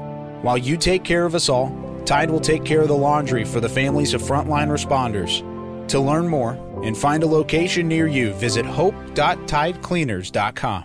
While 0.43 0.59
you 0.59 0.77
take 0.77 1.05
care 1.05 1.25
of 1.25 1.35
us 1.35 1.49
all, 1.49 1.73
Tide 2.05 2.31
will 2.31 2.41
take 2.41 2.65
care 2.65 2.81
of 2.81 2.89
the 2.89 2.97
laundry 2.97 3.45
for 3.45 3.61
the 3.61 3.69
families 3.69 4.15
of 4.15 4.23
frontline 4.23 4.69
responders. 4.69 5.45
To 5.89 6.01
learn 6.01 6.29
more 6.29 6.53
and 6.83 6.97
find 6.97 7.23
a 7.23 7.27
location 7.27 7.89
near 7.89 8.07
you, 8.07 8.33
visit 8.35 8.67
hope.tidecleaners.com. 8.67 10.85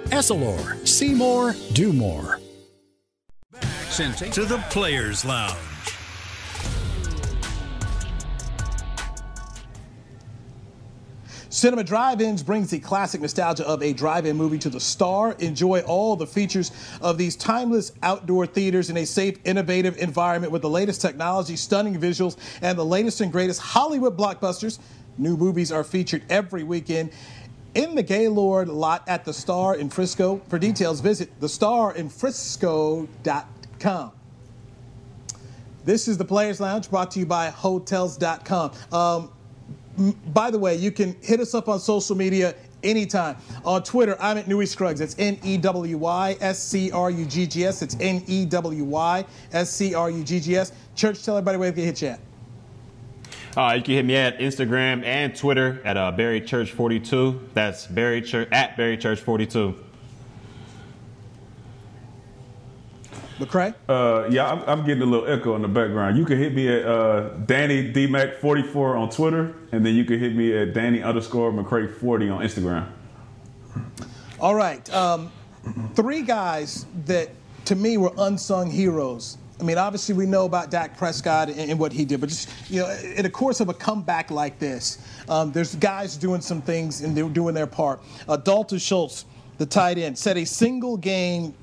Essilor, 0.11 0.87
see 0.87 1.13
more, 1.13 1.55
do 1.73 1.93
more 1.93 2.39
to 4.31 4.45
the 4.45 4.57
Players 4.69 5.25
Lounge. 5.25 5.57
Cinema 11.49 11.83
Drive-Ins 11.83 12.41
brings 12.41 12.71
the 12.71 12.79
classic 12.79 13.21
nostalgia 13.21 13.67
of 13.67 13.83
a 13.83 13.93
drive-in 13.93 14.37
movie 14.37 14.57
to 14.57 14.69
the 14.69 14.79
star. 14.79 15.33
Enjoy 15.39 15.81
all 15.81 16.15
the 16.15 16.25
features 16.25 16.71
of 17.01 17.17
these 17.17 17.35
timeless 17.35 17.91
outdoor 18.01 18.45
theaters 18.45 18.89
in 18.89 18.97
a 18.97 19.05
safe, 19.05 19.37
innovative 19.43 19.97
environment 19.97 20.51
with 20.51 20.61
the 20.61 20.69
latest 20.69 21.01
technology, 21.01 21.55
stunning 21.55 21.99
visuals, 21.99 22.37
and 22.61 22.77
the 22.79 22.85
latest 22.85 23.21
and 23.21 23.31
greatest 23.31 23.59
Hollywood 23.59 24.17
blockbusters. 24.17 24.79
New 25.17 25.35
movies 25.35 25.71
are 25.71 25.83
featured 25.83 26.23
every 26.29 26.63
weekend 26.63 27.11
in 27.75 27.95
the 27.95 28.03
Gaylord 28.03 28.69
lot 28.69 29.03
at 29.07 29.25
the 29.25 29.33
Star 29.33 29.75
in 29.75 29.89
Frisco. 29.89 30.41
For 30.47 30.57
details, 30.59 31.01
visit 31.01 31.39
thestarinfrisco.com. 31.39 34.11
This 35.83 36.07
is 36.07 36.17
the 36.17 36.25
Players 36.25 36.59
Lounge 36.59 36.89
brought 36.89 37.11
to 37.11 37.19
you 37.19 37.25
by 37.25 37.49
Hotels.com. 37.49 38.71
Um, 38.91 39.31
by 40.27 40.51
the 40.51 40.59
way, 40.59 40.75
you 40.75 40.91
can 40.91 41.15
hit 41.21 41.39
us 41.39 41.55
up 41.55 41.67
on 41.67 41.79
social 41.79 42.15
media 42.15 42.55
anytime. 42.83 43.35
On 43.65 43.81
Twitter, 43.83 44.15
I'm 44.19 44.37
at 44.37 44.47
Newy 44.47 44.67
Scruggs. 44.67 44.99
That's 44.99 45.15
N 45.17 45.39
E 45.43 45.57
W 45.57 45.97
Y 45.97 46.37
S 46.39 46.59
C 46.59 46.91
R 46.91 47.09
U 47.09 47.25
G 47.25 47.47
G 47.47 47.65
S. 47.65 47.81
It's 47.81 47.97
N 47.99 48.23
E 48.27 48.45
W 48.45 48.83
Y 48.83 49.25
S 49.53 49.71
C 49.71 49.95
R 49.95 50.09
U 50.09 50.23
G 50.23 50.39
G 50.39 50.55
S. 50.55 50.71
Church, 50.95 51.23
tell 51.23 51.37
everybody 51.37 51.57
where 51.57 51.71
they 51.71 51.75
can 51.75 51.85
hit 51.85 52.01
you 52.01 52.09
at. 52.09 52.19
Uh, 53.55 53.73
you 53.75 53.81
can 53.83 53.95
hit 53.95 54.05
me 54.05 54.15
at 54.15 54.39
Instagram 54.39 55.03
and 55.03 55.35
Twitter 55.35 55.81
at 55.83 55.97
uh, 55.97 56.11
Barry 56.11 56.39
Church 56.39 56.71
42. 56.71 57.49
That's 57.53 57.85
Barry 57.85 58.21
Church 58.21 58.47
at 58.51 58.77
Barry 58.77 58.97
Church 58.97 59.19
42. 59.19 59.75
McCray? 63.39 63.73
Uh, 63.89 64.29
yeah, 64.29 64.49
I'm, 64.49 64.61
I'm 64.67 64.85
getting 64.85 65.01
a 65.01 65.05
little 65.05 65.27
echo 65.27 65.55
in 65.55 65.63
the 65.63 65.67
background. 65.67 66.17
You 66.17 66.25
can 66.25 66.37
hit 66.37 66.53
me 66.53 66.69
at 66.69 66.85
uh, 66.85 67.29
Danny 67.45 67.91
DMAC 67.91 68.35
44 68.35 68.95
on 68.95 69.09
Twitter, 69.09 69.55
and 69.71 69.85
then 69.85 69.95
you 69.95 70.05
can 70.05 70.19
hit 70.19 70.35
me 70.35 70.55
at 70.55 70.73
Danny 70.73 71.01
underscore 71.01 71.51
McCray 71.51 71.93
40 71.93 72.29
on 72.29 72.43
Instagram. 72.43 72.87
All 74.39 74.55
right. 74.55 74.87
Um, 74.93 75.31
three 75.95 76.21
guys 76.21 76.85
that, 77.05 77.29
to 77.65 77.75
me, 77.75 77.97
were 77.97 78.13
unsung 78.17 78.69
heroes. 78.69 79.37
I 79.61 79.63
mean, 79.63 79.77
obviously, 79.77 80.15
we 80.15 80.25
know 80.25 80.45
about 80.45 80.71
Dak 80.71 80.97
Prescott 80.97 81.49
and, 81.49 81.71
and 81.71 81.79
what 81.79 81.93
he 81.93 82.03
did, 82.03 82.19
but 82.19 82.29
just, 82.29 82.49
you 82.67 82.81
know, 82.81 82.89
in 83.15 83.21
the 83.21 83.29
course 83.29 83.59
of 83.59 83.69
a 83.69 83.73
comeback 83.75 84.31
like 84.31 84.57
this, 84.57 84.97
um, 85.29 85.51
there's 85.51 85.75
guys 85.75 86.17
doing 86.17 86.41
some 86.41 86.63
things 86.63 87.01
and 87.01 87.15
they're 87.15 87.29
doing 87.29 87.53
their 87.53 87.67
part. 87.67 88.01
Uh, 88.27 88.37
Dalton 88.37 88.79
Schultz, 88.79 89.25
the 89.59 89.65
tight 89.67 89.99
end, 89.99 90.17
set 90.17 90.35
a 90.35 90.45
single 90.45 90.97
game 90.97 91.53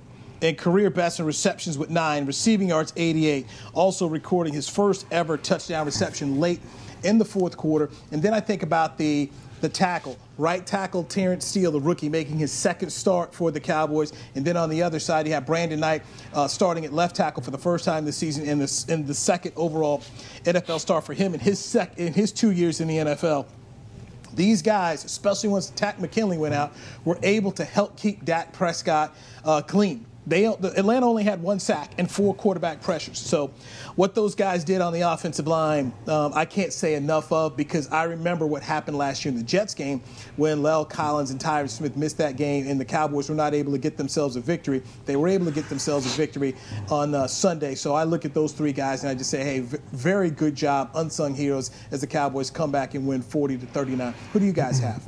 and 0.43 0.57
career 0.57 0.91
best 0.91 1.19
in 1.19 1.27
receptions 1.27 1.77
with 1.77 1.91
nine, 1.91 2.25
receiving 2.25 2.69
yards 2.69 2.93
88, 2.97 3.47
also 3.75 4.07
recording 4.07 4.55
his 4.55 4.69
first 4.69 5.05
ever 5.11 5.37
touchdown 5.37 5.85
reception 5.85 6.39
late 6.39 6.61
in 7.03 7.19
the 7.19 7.25
fourth 7.25 7.57
quarter. 7.57 7.91
And 8.13 8.23
then 8.23 8.33
I 8.33 8.39
think 8.39 8.63
about 8.63 8.97
the 8.97 9.29
the 9.61 9.69
tackle, 9.69 10.17
right 10.37 10.67
tackle 10.67 11.05
Terrence 11.05 11.45
Steele, 11.45 11.71
the 11.71 11.81
rookie, 11.81 12.09
making 12.09 12.39
his 12.39 12.53
second 12.53 12.91
start 12.91 13.35
for 13.35 13.51
the 13.51 13.61
Cowboys. 13.61 14.13
And 14.35 14.45
then 14.45 14.57
on 14.57 14.71
the 14.71 14.83
other 14.83 14.99
side, 14.99 15.27
you 15.27 15.33
have 15.35 15.47
Brandon 15.47 15.81
Knight 15.81 16.03
uh, 16.35 16.49
starting 16.49 16.85
at 16.85 16.93
left 16.93 17.17
tackle 17.17 17.43
for 17.43 17.51
the 17.51 17.59
first 17.59 17.85
time 17.85 18.05
this 18.05 18.17
season 18.17 18.49
and 18.49 18.61
the, 18.61 18.93
and 18.93 19.07
the 19.07 19.15
second 19.15 19.53
overall 19.57 20.03
NFL 20.45 20.81
start 20.81 21.05
for 21.05 21.15
him 21.15 21.35
in 21.35 21.41
his 21.41 21.59
sec- 21.59 21.99
in 21.99 22.13
his 22.13 22.33
two 22.33 22.51
years 22.51 22.81
in 22.81 22.89
the 22.89 22.97
NFL. 22.97 23.47
These 24.35 24.63
guys, 24.63 25.05
especially 25.05 25.49
once 25.49 25.71
Takk 25.71 25.99
McKinley 26.01 26.39
went 26.39 26.55
out, 26.55 26.73
were 27.05 27.19
able 27.23 27.51
to 27.53 27.65
help 27.65 27.97
keep 27.97 28.25
Dak 28.25 28.53
Prescott 28.53 29.17
uh, 29.45 29.63
clean. 29.63 30.05
They 30.29 30.45
Atlanta 30.45 31.07
only 31.07 31.25
had 31.25 31.41
one 31.43 31.59
sack 31.59 31.93
and 31.97 32.11
four 32.11 32.35
quarterback 32.35 32.83
pressures. 32.83 33.19
So, 33.19 33.51
what 33.97 34.15
those 34.15 34.35
guys 34.35 34.63
did 34.63 34.83
on 34.83 34.93
the 34.93 35.01
offensive 35.01 35.47
line, 35.47 35.93
um, 36.07 36.33
I 36.35 36.45
can't 36.45 36.73
say 36.73 36.95
enough 36.95 37.33
of 37.33 37.57
because 37.57 37.89
I 37.89 38.05
remember 38.05 38.47
what 38.47 38.63
happened 38.63 38.99
last 38.99 39.25
year 39.25 39.33
in 39.33 39.39
the 39.39 39.45
Jets 39.45 39.73
game 39.73 40.03
when 40.37 40.59
La'el 40.59 40.89
Collins 40.89 41.31
and 41.31 41.41
Tyron 41.41 41.71
Smith 41.71 41.97
missed 41.97 42.19
that 42.19 42.37
game 42.37 42.69
and 42.69 42.79
the 42.79 42.85
Cowboys 42.85 43.31
were 43.31 43.35
not 43.35 43.55
able 43.55 43.73
to 43.73 43.79
get 43.79 43.97
themselves 43.97 44.37
a 44.37 44.41
victory. 44.41 44.83
They 45.07 45.17
were 45.17 45.29
able 45.29 45.47
to 45.47 45.53
get 45.53 45.69
themselves 45.71 46.05
a 46.05 46.11
victory 46.11 46.55
on 46.91 47.15
uh, 47.15 47.27
Sunday. 47.27 47.75
So 47.75 47.95
I 47.95 48.05
look 48.05 48.27
at 48.27 48.35
those 48.35 48.53
three 48.53 48.73
guys 48.73 49.05
and 49.05 49.11
I 49.11 49.15
just 49.15 49.31
say, 49.31 49.43
hey, 49.43 49.61
v- 49.61 49.79
very 49.93 50.31
good 50.31 50.55
job, 50.55 50.91
unsung 50.95 51.35
heroes, 51.35 51.71
as 51.91 52.03
the 52.03 52.07
Cowboys 52.07 52.51
come 52.51 52.71
back 52.71 52.95
and 52.95 53.07
win 53.07 53.23
40 53.23 53.57
to 53.59 53.67
39. 53.67 54.15
Who 54.35 54.41
do 54.41 54.45
you 54.45 54.53
guys 54.53 54.79
have? 54.79 55.03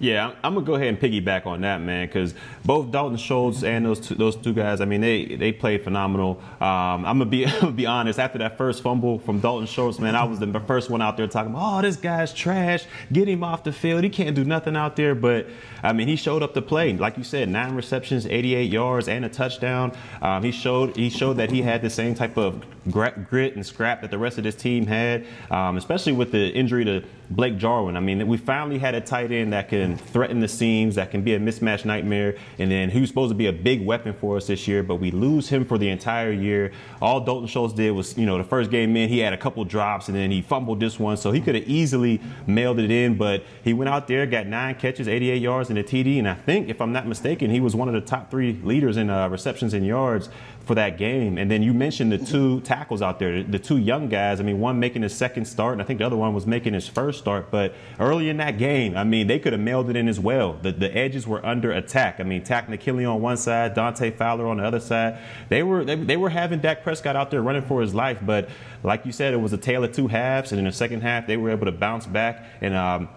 Yeah, 0.00 0.32
I'm 0.42 0.54
gonna 0.54 0.66
go 0.66 0.74
ahead 0.74 0.88
and 0.88 1.00
piggyback 1.00 1.46
on 1.46 1.60
that, 1.62 1.80
man, 1.80 2.06
because 2.06 2.34
both 2.64 2.90
Dalton 2.90 3.16
Schultz 3.16 3.62
and 3.62 3.86
those 3.86 4.00
two, 4.00 4.14
those 4.14 4.36
two 4.36 4.52
guys, 4.52 4.80
I 4.80 4.84
mean, 4.84 5.00
they 5.00 5.36
they 5.36 5.52
played 5.52 5.84
phenomenal. 5.84 6.40
Um, 6.60 7.04
I'm 7.04 7.18
gonna 7.18 7.26
be 7.26 7.46
I'm 7.62 7.74
be 7.74 7.86
honest. 7.86 8.18
After 8.18 8.38
that 8.38 8.58
first 8.58 8.82
fumble 8.82 9.18
from 9.18 9.40
Dalton 9.40 9.66
Schultz, 9.66 9.98
man, 9.98 10.14
I 10.14 10.24
was 10.24 10.38
the 10.38 10.60
first 10.60 10.90
one 10.90 11.02
out 11.02 11.16
there 11.16 11.26
talking 11.26 11.52
about, 11.52 11.78
oh, 11.78 11.82
this 11.82 11.96
guy's 11.96 12.32
trash. 12.32 12.84
Get 13.12 13.28
him 13.28 13.44
off 13.44 13.64
the 13.64 13.72
field. 13.72 14.04
He 14.04 14.10
can't 14.10 14.34
do 14.34 14.44
nothing 14.44 14.76
out 14.76 14.96
there. 14.96 15.14
But 15.14 15.46
I 15.82 15.92
mean, 15.92 16.08
he 16.08 16.16
showed 16.16 16.42
up 16.42 16.54
to 16.54 16.62
play. 16.62 16.92
Like 16.92 17.16
you 17.16 17.24
said, 17.24 17.48
nine 17.48 17.74
receptions, 17.74 18.26
88 18.26 18.70
yards, 18.70 19.08
and 19.08 19.24
a 19.24 19.28
touchdown. 19.28 19.92
Um, 20.22 20.42
he 20.42 20.50
showed 20.50 20.96
he 20.96 21.10
showed 21.10 21.34
that 21.34 21.50
he 21.50 21.62
had 21.62 21.82
the 21.82 21.90
same 21.90 22.14
type 22.14 22.36
of 22.36 22.64
grit 22.90 23.54
and 23.54 23.64
scrap 23.64 24.02
that 24.02 24.10
the 24.10 24.18
rest 24.18 24.38
of 24.38 24.44
this 24.44 24.54
team 24.54 24.86
had, 24.86 25.26
um, 25.50 25.76
especially 25.76 26.12
with 26.12 26.32
the 26.32 26.50
injury 26.50 26.84
to 26.84 27.02
Blake 27.30 27.56
Jarwin. 27.56 27.96
I 27.96 28.00
mean, 28.00 28.26
we 28.26 28.36
finally 28.36 28.78
had 28.78 28.94
a 28.94 29.00
tight 29.00 29.32
end 29.32 29.52
that 29.52 29.68
can 29.68 29.96
threaten 29.96 30.40
the 30.40 30.48
seams, 30.48 30.94
that 30.96 31.10
can 31.10 31.22
be 31.22 31.34
a 31.34 31.40
mismatch 31.40 31.84
nightmare, 31.84 32.36
and 32.58 32.70
then 32.70 32.90
who's 32.90 33.08
supposed 33.08 33.30
to 33.30 33.34
be 33.34 33.46
a 33.46 33.52
big 33.52 33.84
weapon 33.84 34.12
for 34.12 34.36
us 34.36 34.46
this 34.46 34.68
year, 34.68 34.82
but 34.82 34.96
we 34.96 35.10
lose 35.10 35.48
him 35.48 35.64
for 35.64 35.78
the 35.78 35.88
entire 35.88 36.32
year. 36.32 36.72
All 37.00 37.20
Dalton 37.20 37.48
Schultz 37.48 37.74
did 37.74 37.92
was, 37.92 38.16
you 38.18 38.26
know, 38.26 38.36
the 38.36 38.44
first 38.44 38.70
game 38.70 38.96
in, 38.96 39.08
he 39.08 39.18
had 39.18 39.32
a 39.32 39.38
couple 39.38 39.64
drops, 39.64 40.08
and 40.08 40.16
then 40.16 40.30
he 40.30 40.42
fumbled 40.42 40.80
this 40.80 40.98
one, 40.98 41.16
so 41.16 41.32
he 41.32 41.40
could 41.40 41.54
have 41.54 41.66
easily 41.66 42.20
mailed 42.46 42.78
it 42.78 42.90
in, 42.90 43.16
but 43.16 43.44
he 43.62 43.72
went 43.72 43.88
out 43.88 44.06
there, 44.06 44.26
got 44.26 44.46
nine 44.46 44.74
catches, 44.74 45.08
88 45.08 45.40
yards, 45.40 45.70
and 45.70 45.78
a 45.78 45.82
TD, 45.82 46.18
and 46.18 46.28
I 46.28 46.34
think, 46.34 46.68
if 46.68 46.80
I'm 46.80 46.92
not 46.92 47.06
mistaken, 47.06 47.50
he 47.50 47.60
was 47.60 47.74
one 47.74 47.88
of 47.88 47.94
the 47.94 48.02
top 48.02 48.30
three 48.30 48.60
leaders 48.62 48.96
in 48.96 49.08
uh, 49.08 49.28
receptions 49.28 49.72
and 49.72 49.86
yards 49.86 50.28
for 50.64 50.74
that 50.74 50.96
game. 50.96 51.36
And 51.36 51.50
then 51.50 51.62
you 51.62 51.74
mentioned 51.74 52.10
the 52.10 52.18
two 52.18 52.60
tackles 52.62 53.02
out 53.02 53.18
there, 53.18 53.42
the 53.42 53.58
two 53.58 53.76
young 53.76 54.08
guys. 54.08 54.40
I 54.40 54.42
mean, 54.42 54.60
one 54.60 54.80
making 54.80 55.02
his 55.02 55.14
second 55.14 55.44
start, 55.44 55.74
and 55.74 55.82
I 55.82 55.84
think 55.84 55.98
the 55.98 56.06
other 56.06 56.16
one 56.16 56.32
was 56.34 56.46
making 56.46 56.74
his 56.74 56.88
first 56.88 57.18
start. 57.18 57.50
But 57.50 57.74
early 58.00 58.28
in 58.28 58.38
that 58.38 58.58
game, 58.58 58.96
I 58.96 59.04
mean, 59.04 59.26
they 59.26 59.38
could 59.38 59.52
have 59.52 59.60
mailed 59.60 59.90
it 59.90 59.96
in 59.96 60.08
as 60.08 60.18
well. 60.18 60.54
The, 60.54 60.72
the 60.72 60.94
edges 60.96 61.26
were 61.26 61.44
under 61.44 61.72
attack. 61.72 62.18
I 62.18 62.22
mean, 62.22 62.42
Takk 62.42 62.68
McKinley 62.68 63.04
on 63.04 63.20
one 63.20 63.36
side, 63.36 63.74
Dante 63.74 64.10
Fowler 64.10 64.46
on 64.46 64.56
the 64.56 64.64
other 64.64 64.80
side. 64.80 65.18
They 65.48 65.62
were 65.62 65.84
they, 65.84 65.96
they 65.96 66.16
were 66.16 66.30
having 66.30 66.60
Dak 66.60 66.82
Prescott 66.82 67.16
out 67.16 67.30
there 67.30 67.42
running 67.42 67.62
for 67.62 67.82
his 67.82 67.94
life. 67.94 68.18
But 68.22 68.48
like 68.82 69.04
you 69.04 69.12
said, 69.12 69.34
it 69.34 69.38
was 69.38 69.52
a 69.52 69.58
tale 69.58 69.84
of 69.84 69.92
two 69.92 70.08
halves, 70.08 70.52
and 70.52 70.58
in 70.58 70.64
the 70.64 70.72
second 70.72 71.02
half, 71.02 71.26
they 71.26 71.36
were 71.36 71.50
able 71.50 71.66
to 71.66 71.72
bounce 71.72 72.06
back 72.06 72.44
and. 72.60 72.74
Um, 72.74 73.08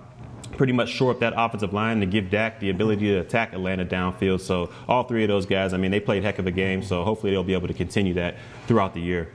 pretty 0.58 0.74
much 0.74 0.90
shore 0.90 1.12
up 1.12 1.20
that 1.22 1.34
offensive 1.38 1.72
line 1.74 2.00
to 2.02 2.06
give 2.06 2.30
Dak 2.30 2.60
the 2.60 2.70
ability 2.70 3.06
to 3.08 3.18
attack 3.20 3.54
Atlanta 3.54 3.86
downfield. 3.86 4.42
So 4.42 4.70
all 4.88 5.04
three 5.04 5.24
of 5.24 5.28
those 5.30 5.46
guys, 5.46 5.74
I 5.74 5.78
mean, 5.78 5.92
they 5.92 6.00
played 6.00 6.24
heck 6.24 6.40
of 6.40 6.48
a 6.48 6.52
game. 6.52 6.82
So 6.84 7.04
hopefully 7.04 7.32
they'll 7.32 7.44
be 7.44 7.54
able 7.54 7.68
to 7.68 7.74
continue 7.74 8.14
that 8.16 8.36
throughout 8.68 8.94
the 8.94 9.02
year. 9.02 9.30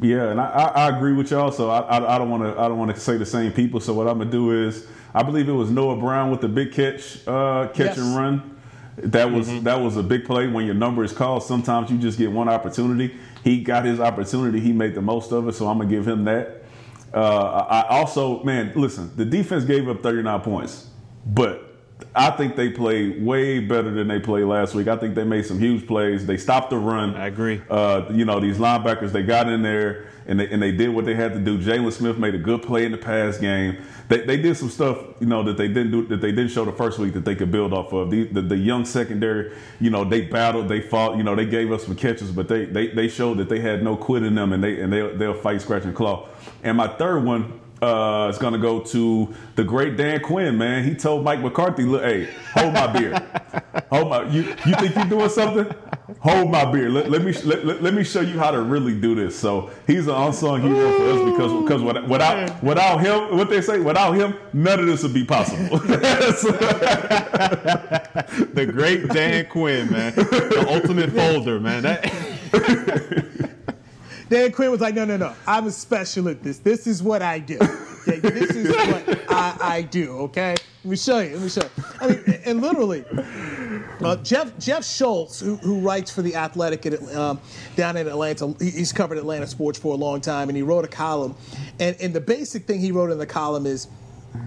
Yeah, 0.00 0.30
and 0.30 0.40
I, 0.40 0.46
I, 0.48 0.64
I 0.86 0.96
agree 0.96 1.12
with 1.12 1.30
y'all. 1.32 1.50
So 1.50 1.70
I, 1.70 1.80
I, 1.80 2.14
I 2.14 2.18
don't 2.18 2.30
want 2.30 2.44
to 2.44 2.60
I 2.60 2.68
don't 2.68 2.78
want 2.78 2.94
to 2.94 3.00
say 3.00 3.16
the 3.16 3.26
same 3.26 3.52
people. 3.52 3.80
So 3.80 3.92
what 3.92 4.06
I'm 4.06 4.18
gonna 4.18 4.30
do 4.30 4.52
is 4.66 4.86
I 5.12 5.24
believe 5.24 5.48
it 5.48 5.52
was 5.52 5.70
Noah 5.70 5.96
Brown 5.96 6.30
with 6.30 6.40
the 6.40 6.48
big 6.48 6.72
catch 6.72 7.26
uh, 7.26 7.66
catch 7.68 7.96
Yes. 7.96 7.98
and 7.98 8.16
run. 8.16 8.54
That 8.98 9.32
was 9.32 9.62
that 9.64 9.80
was 9.80 9.96
a 9.96 10.02
big 10.02 10.24
play. 10.24 10.46
When 10.46 10.66
your 10.66 10.76
number 10.76 11.02
is 11.02 11.12
called, 11.12 11.42
sometimes 11.42 11.90
you 11.90 11.98
just 11.98 12.16
get 12.16 12.30
one 12.30 12.48
opportunity. 12.48 13.16
He 13.42 13.60
got 13.62 13.84
his 13.84 13.98
opportunity. 13.98 14.60
He 14.60 14.72
made 14.72 14.94
the 14.94 15.02
most 15.02 15.32
of 15.32 15.48
it. 15.48 15.54
So 15.54 15.66
I'm 15.66 15.78
gonna 15.78 15.90
give 15.90 16.06
him 16.06 16.24
that. 16.24 16.57
Uh, 17.12 17.66
I 17.68 17.86
also, 17.88 18.42
man, 18.44 18.72
listen. 18.74 19.10
The 19.16 19.24
defense 19.24 19.64
gave 19.64 19.88
up 19.88 20.02
39 20.02 20.40
points, 20.40 20.88
but 21.26 21.67
I 22.18 22.30
think 22.30 22.56
they 22.56 22.68
played 22.68 23.24
way 23.24 23.60
better 23.60 23.92
than 23.92 24.08
they 24.08 24.18
played 24.18 24.46
last 24.46 24.74
week. 24.74 24.88
I 24.88 24.96
think 24.96 25.14
they 25.14 25.22
made 25.22 25.46
some 25.46 25.60
huge 25.60 25.86
plays. 25.86 26.26
They 26.26 26.36
stopped 26.36 26.70
the 26.70 26.76
run. 26.76 27.14
I 27.14 27.28
agree. 27.28 27.62
Uh, 27.70 28.06
you 28.10 28.24
know, 28.24 28.40
these 28.40 28.58
linebackers, 28.58 29.12
they 29.12 29.22
got 29.22 29.48
in 29.48 29.62
there 29.62 30.08
and 30.26 30.40
they, 30.40 30.48
and 30.48 30.60
they 30.60 30.72
did 30.72 30.88
what 30.88 31.04
they 31.04 31.14
had 31.14 31.32
to 31.34 31.38
do. 31.38 31.58
Jaylon 31.58 31.92
Smith 31.92 32.18
made 32.18 32.34
a 32.34 32.38
good 32.38 32.60
play 32.62 32.84
in 32.84 32.90
the 32.90 32.98
pass 32.98 33.38
game. 33.38 33.78
They, 34.08 34.22
they 34.22 34.36
did 34.36 34.56
some 34.56 34.68
stuff, 34.68 34.98
you 35.20 35.28
know, 35.28 35.44
that 35.44 35.56
they 35.56 35.68
didn't 35.68 35.92
do 35.92 36.06
that 36.08 36.20
they 36.20 36.32
didn't 36.32 36.48
show 36.48 36.64
the 36.64 36.72
first 36.72 36.98
week 36.98 37.12
that 37.14 37.24
they 37.24 37.36
could 37.36 37.52
build 37.52 37.72
off 37.72 37.92
of. 37.92 38.10
The, 38.10 38.24
the, 38.24 38.42
the 38.42 38.56
young 38.56 38.84
secondary, 38.84 39.52
you 39.80 39.90
know, 39.90 40.02
they 40.02 40.22
battled, 40.22 40.68
they 40.68 40.80
fought, 40.80 41.18
you 41.18 41.22
know, 41.22 41.36
they 41.36 41.46
gave 41.46 41.70
us 41.70 41.84
some 41.84 41.94
catches, 41.94 42.32
but 42.32 42.48
they 42.48 42.64
they, 42.64 42.88
they 42.88 43.06
showed 43.06 43.38
that 43.38 43.48
they 43.48 43.60
had 43.60 43.84
no 43.84 43.96
quit 43.96 44.24
in 44.24 44.34
them 44.34 44.52
and 44.52 44.64
they 44.64 44.80
and 44.80 44.92
they 44.92 45.06
they'll 45.14 45.34
fight 45.34 45.60
scratch 45.60 45.84
and 45.84 45.94
claw. 45.94 46.26
And 46.64 46.76
my 46.76 46.88
third 46.88 47.24
one 47.24 47.60
uh, 47.82 48.32
going 48.38 48.52
to 48.52 48.58
go 48.58 48.80
to 48.80 49.34
the 49.54 49.64
great 49.64 49.96
Dan 49.96 50.20
Quinn, 50.20 50.58
man. 50.58 50.84
He 50.84 50.94
told 50.94 51.24
Mike 51.24 51.40
McCarthy, 51.40 51.84
"Look, 51.84 52.02
hey, 52.02 52.28
hold 52.54 52.74
my 52.74 52.86
beer. 52.86 53.14
hold 53.90 54.08
my. 54.10 54.24
You 54.28 54.42
you 54.66 54.74
think 54.74 54.94
you're 54.96 55.04
doing 55.04 55.28
something? 55.28 55.66
Hold 56.20 56.50
my 56.50 56.64
beer. 56.64 56.88
Let, 56.90 57.10
let 57.10 57.22
me 57.22 57.32
let, 57.44 57.64
let, 57.64 57.82
let 57.82 57.94
me 57.94 58.02
show 58.02 58.20
you 58.20 58.38
how 58.38 58.50
to 58.50 58.60
really 58.60 58.98
do 58.98 59.14
this." 59.14 59.38
So 59.38 59.70
he's 59.86 60.06
an 60.08 60.14
unsung 60.14 60.60
hero 60.62 60.92
for 60.98 61.10
us 61.10 61.20
because 61.30 61.62
because 61.62 61.82
without 61.82 62.08
without, 62.08 62.62
without 62.62 62.98
him, 62.98 63.36
what 63.36 63.48
they 63.48 63.60
say, 63.60 63.78
without 63.78 64.12
him, 64.12 64.34
none 64.52 64.80
of 64.80 64.86
this 64.86 65.02
would 65.02 65.14
be 65.14 65.24
possible. 65.24 65.78
the 68.54 68.66
great 68.70 69.08
Dan 69.08 69.46
Quinn, 69.46 69.90
man, 69.90 70.14
the 70.14 70.66
ultimate 70.68 71.10
folder, 71.12 71.60
man. 71.60 71.82
That 71.82 73.27
Dan 74.28 74.52
Quinn 74.52 74.70
was 74.70 74.80
like, 74.80 74.94
no, 74.94 75.04
no, 75.04 75.16
no. 75.16 75.34
I'm 75.46 75.70
special 75.70 76.28
at 76.28 76.42
this. 76.42 76.58
This 76.58 76.86
is 76.86 77.02
what 77.02 77.22
I 77.22 77.38
do. 77.38 77.58
Okay, 78.06 78.20
this 78.20 78.50
is 78.50 78.68
what 78.68 79.30
I, 79.30 79.56
I 79.60 79.82
do. 79.82 80.12
Okay, 80.18 80.56
let 80.84 80.90
me 80.90 80.96
show 80.96 81.18
you. 81.18 81.34
Let 81.34 81.42
me 81.42 81.48
show 81.48 81.62
you. 81.62 81.84
I 82.00 82.06
mean, 82.08 82.40
and 82.46 82.60
literally, 82.62 83.04
uh, 84.02 84.16
Jeff 84.16 84.56
Jeff 84.58 84.84
Schultz, 84.84 85.40
who, 85.40 85.56
who 85.56 85.80
writes 85.80 86.10
for 86.10 86.22
the 86.22 86.34
Athletic 86.34 86.86
at, 86.86 87.02
um, 87.14 87.40
down 87.76 87.96
in 87.96 88.06
Atlanta, 88.06 88.54
he's 88.58 88.92
covered 88.92 89.18
Atlanta 89.18 89.46
sports 89.46 89.78
for 89.78 89.92
a 89.92 89.96
long 89.96 90.20
time, 90.20 90.48
and 90.48 90.56
he 90.56 90.62
wrote 90.62 90.84
a 90.84 90.88
column. 90.88 91.34
And 91.78 91.96
and 92.00 92.14
the 92.14 92.20
basic 92.20 92.66
thing 92.66 92.80
he 92.80 92.92
wrote 92.92 93.10
in 93.10 93.18
the 93.18 93.26
column 93.26 93.66
is, 93.66 93.88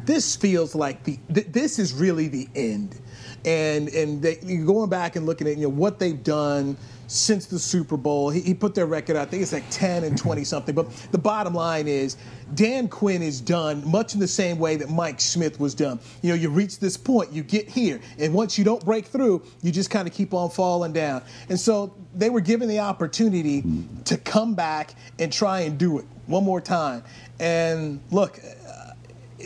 this 0.05 0.35
feels 0.35 0.73
like 0.73 1.03
the 1.03 1.19
th- 1.33 1.47
this 1.47 1.77
is 1.77 1.93
really 1.93 2.27
the 2.27 2.47
end. 2.55 2.99
And 3.45 3.89
and 3.89 4.21
they, 4.21 4.39
you're 4.43 4.65
going 4.65 4.89
back 4.89 5.15
and 5.15 5.25
looking 5.25 5.47
at 5.47 5.57
you 5.57 5.63
know 5.63 5.69
what 5.69 5.99
they've 5.99 6.23
done 6.23 6.77
since 7.11 7.45
the 7.45 7.59
Super 7.59 7.97
Bowl. 7.97 8.29
He, 8.29 8.39
he 8.39 8.53
put 8.53 8.73
their 8.73 8.85
record 8.85 9.17
out. 9.17 9.27
I 9.27 9.29
think 9.29 9.43
it's 9.43 9.51
like 9.51 9.69
10 9.69 10.05
and 10.05 10.17
20 10.17 10.43
something. 10.45 10.73
But 10.73 10.89
the 11.11 11.17
bottom 11.17 11.53
line 11.53 11.87
is 11.87 12.15
Dan 12.55 12.87
Quinn 12.87 13.21
is 13.21 13.41
done 13.41 13.85
much 13.89 14.13
in 14.13 14.19
the 14.19 14.27
same 14.27 14.57
way 14.57 14.77
that 14.77 14.89
Mike 14.89 15.19
Smith 15.19 15.59
was 15.59 15.75
done. 15.75 15.99
You 16.21 16.29
know, 16.29 16.35
you 16.35 16.49
reach 16.49 16.79
this 16.79 16.95
point, 16.95 17.31
you 17.31 17.43
get 17.43 17.67
here, 17.67 17.99
and 18.17 18.33
once 18.33 18.57
you 18.57 18.63
don't 18.63 18.83
break 18.83 19.05
through, 19.05 19.43
you 19.61 19.71
just 19.71 19.89
kind 19.89 20.07
of 20.07 20.13
keep 20.13 20.33
on 20.33 20.49
falling 20.49 20.93
down. 20.93 21.21
And 21.49 21.59
so 21.59 21.93
they 22.15 22.29
were 22.29 22.41
given 22.41 22.69
the 22.69 22.79
opportunity 22.79 23.63
to 24.05 24.17
come 24.17 24.55
back 24.55 24.95
and 25.19 25.31
try 25.31 25.61
and 25.61 25.77
do 25.77 25.99
it 25.99 26.05
one 26.27 26.45
more 26.45 26.61
time. 26.61 27.03
And 27.39 28.01
look, 28.11 28.39
uh, 28.39 28.93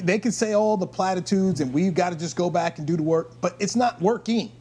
they 0.04 0.20
can 0.20 0.32
say 0.32 0.54
all 0.54 0.78
the 0.78 0.88
platitudes 0.88 1.62
and 1.62 1.74
we've 1.74 1.96
got 1.96 2.12
to 2.12 2.16
just 2.16 2.36
go 2.36 2.50
back 2.50 2.78
and 2.78 2.86
do 2.86 2.96
the 2.96 3.04
work, 3.04 3.42
but 3.42 3.56
it's 3.60 3.76
not 3.76 4.00
working. 4.02 4.52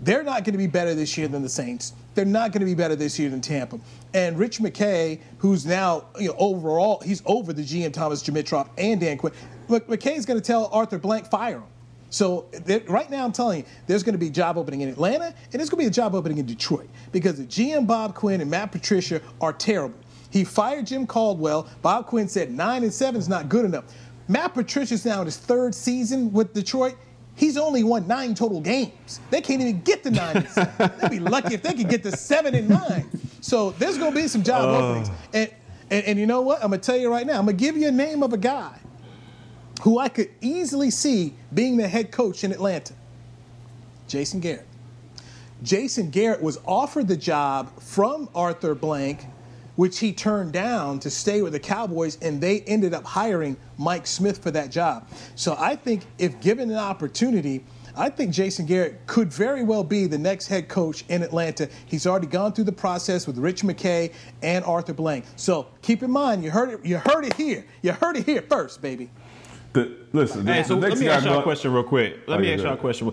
They're 0.00 0.22
not 0.22 0.44
going 0.44 0.52
to 0.52 0.58
be 0.58 0.66
better 0.66 0.94
this 0.94 1.16
year 1.18 1.28
than 1.28 1.42
the 1.42 1.48
Saints. 1.48 1.92
They're 2.18 2.24
not 2.24 2.50
going 2.50 2.58
to 2.58 2.66
be 2.66 2.74
better 2.74 2.96
this 2.96 3.16
year 3.16 3.30
than 3.30 3.40
Tampa. 3.40 3.78
And 4.12 4.36
Rich 4.36 4.58
McKay, 4.58 5.20
who's 5.38 5.64
now 5.64 6.06
you 6.18 6.26
know 6.26 6.34
overall, 6.36 7.00
he's 7.04 7.22
over 7.26 7.52
the 7.52 7.62
GM 7.62 7.92
Thomas 7.92 8.24
Dimitroff 8.24 8.68
and 8.76 9.00
Dan 9.00 9.18
Quinn. 9.18 9.32
Look, 9.68 9.86
McKay's 9.86 10.26
going 10.26 10.36
to 10.36 10.44
tell 10.44 10.68
Arthur 10.72 10.98
Blank 10.98 11.26
fire 11.26 11.58
him. 11.58 11.64
So 12.10 12.46
right 12.88 13.08
now, 13.08 13.24
I'm 13.24 13.30
telling 13.30 13.60
you, 13.60 13.66
there's 13.86 14.02
going 14.02 14.14
to 14.14 14.18
be 14.18 14.26
a 14.26 14.30
job 14.30 14.58
opening 14.58 14.80
in 14.80 14.88
Atlanta, 14.88 15.26
and 15.26 15.52
there's 15.52 15.70
going 15.70 15.78
to 15.78 15.84
be 15.84 15.86
a 15.86 15.94
job 15.94 16.16
opening 16.16 16.38
in 16.38 16.46
Detroit 16.46 16.88
because 17.12 17.38
the 17.38 17.44
GM 17.44 17.86
Bob 17.86 18.16
Quinn 18.16 18.40
and 18.40 18.50
Matt 18.50 18.72
Patricia 18.72 19.20
are 19.40 19.52
terrible. 19.52 20.00
He 20.30 20.42
fired 20.42 20.88
Jim 20.88 21.06
Caldwell. 21.06 21.68
Bob 21.82 22.06
Quinn 22.06 22.26
said 22.26 22.50
nine 22.50 22.82
and 22.82 22.92
seven 22.92 23.20
is 23.20 23.28
not 23.28 23.48
good 23.48 23.64
enough. 23.64 23.84
Matt 24.26 24.54
Patricia's 24.54 25.04
now 25.04 25.20
in 25.20 25.26
his 25.26 25.36
third 25.36 25.72
season 25.72 26.32
with 26.32 26.52
Detroit. 26.52 26.96
He's 27.38 27.56
only 27.56 27.84
won 27.84 28.06
nine 28.08 28.34
total 28.34 28.60
games. 28.60 29.20
They 29.30 29.40
can't 29.40 29.60
even 29.62 29.80
get 29.82 30.02
to 30.02 30.10
nine. 30.10 30.46
They'd 31.00 31.10
be 31.10 31.20
lucky 31.20 31.54
if 31.54 31.62
they 31.62 31.72
could 31.72 31.88
get 31.88 32.02
to 32.02 32.10
seven 32.16 32.52
and 32.54 32.68
nine. 32.68 33.08
So 33.40 33.70
there's 33.78 33.96
going 33.96 34.12
to 34.12 34.20
be 34.20 34.26
some 34.26 34.42
job 34.42 34.64
Oh. 34.64 34.74
openings. 34.88 35.08
And, 35.32 35.50
and 35.90 36.04
and 36.04 36.18
you 36.18 36.26
know 36.26 36.42
what? 36.42 36.62
I'm 36.62 36.70
going 36.70 36.80
to 36.80 36.84
tell 36.86 36.96
you 36.98 37.10
right 37.10 37.24
now. 37.24 37.38
I'm 37.38 37.44
going 37.46 37.56
to 37.56 37.64
give 37.64 37.76
you 37.76 37.86
a 37.88 37.92
name 37.92 38.22
of 38.24 38.32
a 38.32 38.36
guy 38.36 38.76
who 39.82 40.00
I 40.00 40.08
could 40.08 40.30
easily 40.40 40.90
see 40.90 41.32
being 41.54 41.76
the 41.76 41.86
head 41.86 42.10
coach 42.10 42.42
in 42.42 42.50
Atlanta. 42.50 42.92
Jason 44.08 44.40
Garrett. 44.40 44.66
Jason 45.62 46.10
Garrett 46.10 46.42
was 46.42 46.58
offered 46.66 47.06
the 47.08 47.16
job 47.16 47.80
from 47.80 48.28
Arthur 48.34 48.74
Blank, 48.74 49.24
which 49.78 50.00
he 50.00 50.12
turned 50.12 50.52
down 50.52 50.98
to 50.98 51.08
stay 51.08 51.40
with 51.40 51.52
the 51.52 51.60
Cowboys, 51.60 52.18
and 52.20 52.40
they 52.40 52.62
ended 52.62 52.92
up 52.92 53.04
hiring 53.04 53.56
Mike 53.76 54.08
Smith 54.08 54.38
for 54.42 54.50
that 54.50 54.72
job. 54.72 55.06
So 55.36 55.54
I 55.56 55.76
think 55.76 56.02
if 56.18 56.40
given 56.40 56.68
an 56.68 56.76
opportunity, 56.78 57.64
I 57.96 58.10
think 58.10 58.32
Jason 58.32 58.66
Garrett 58.66 59.06
could 59.06 59.32
very 59.32 59.62
well 59.62 59.84
be 59.84 60.08
the 60.08 60.18
next 60.18 60.48
head 60.48 60.68
coach 60.68 61.04
in 61.08 61.22
Atlanta. 61.22 61.68
He's 61.86 62.08
already 62.08 62.26
gone 62.26 62.54
through 62.54 62.64
the 62.64 62.72
process 62.72 63.28
with 63.28 63.38
Rich 63.38 63.62
McKay 63.62 64.12
and 64.42 64.64
Arthur 64.64 64.94
Blank. 64.94 65.26
So 65.36 65.68
keep 65.80 66.02
in 66.02 66.10
mind, 66.10 66.42
you 66.42 66.50
heard 66.50 66.70
it. 66.70 66.84
You 66.84 66.98
heard 66.98 67.24
it 67.24 67.34
here. 67.34 67.64
You 67.82 67.92
heard 67.92 68.16
it 68.16 68.26
here 68.26 68.42
first, 68.42 68.82
baby. 68.82 69.10
The, 69.74 69.96
listen, 70.12 70.44
the, 70.44 70.54
Hey, 70.54 70.62
so 70.64 70.74
the 70.74 70.88
let 70.88 70.98
me 70.98 71.08
ask 71.08 71.24
y'all 71.24 71.38
a 71.38 71.42
question 71.44 71.72
real 71.72 71.84
quick. 71.84 72.16
Let 72.26 72.38
Oh, 72.38 72.40
me 72.40 72.48
yeah, 72.48 72.54
ask 72.54 72.62
y'all 72.62 72.70
a 72.70 72.72
ahead. 72.72 72.80
question. 72.80 73.12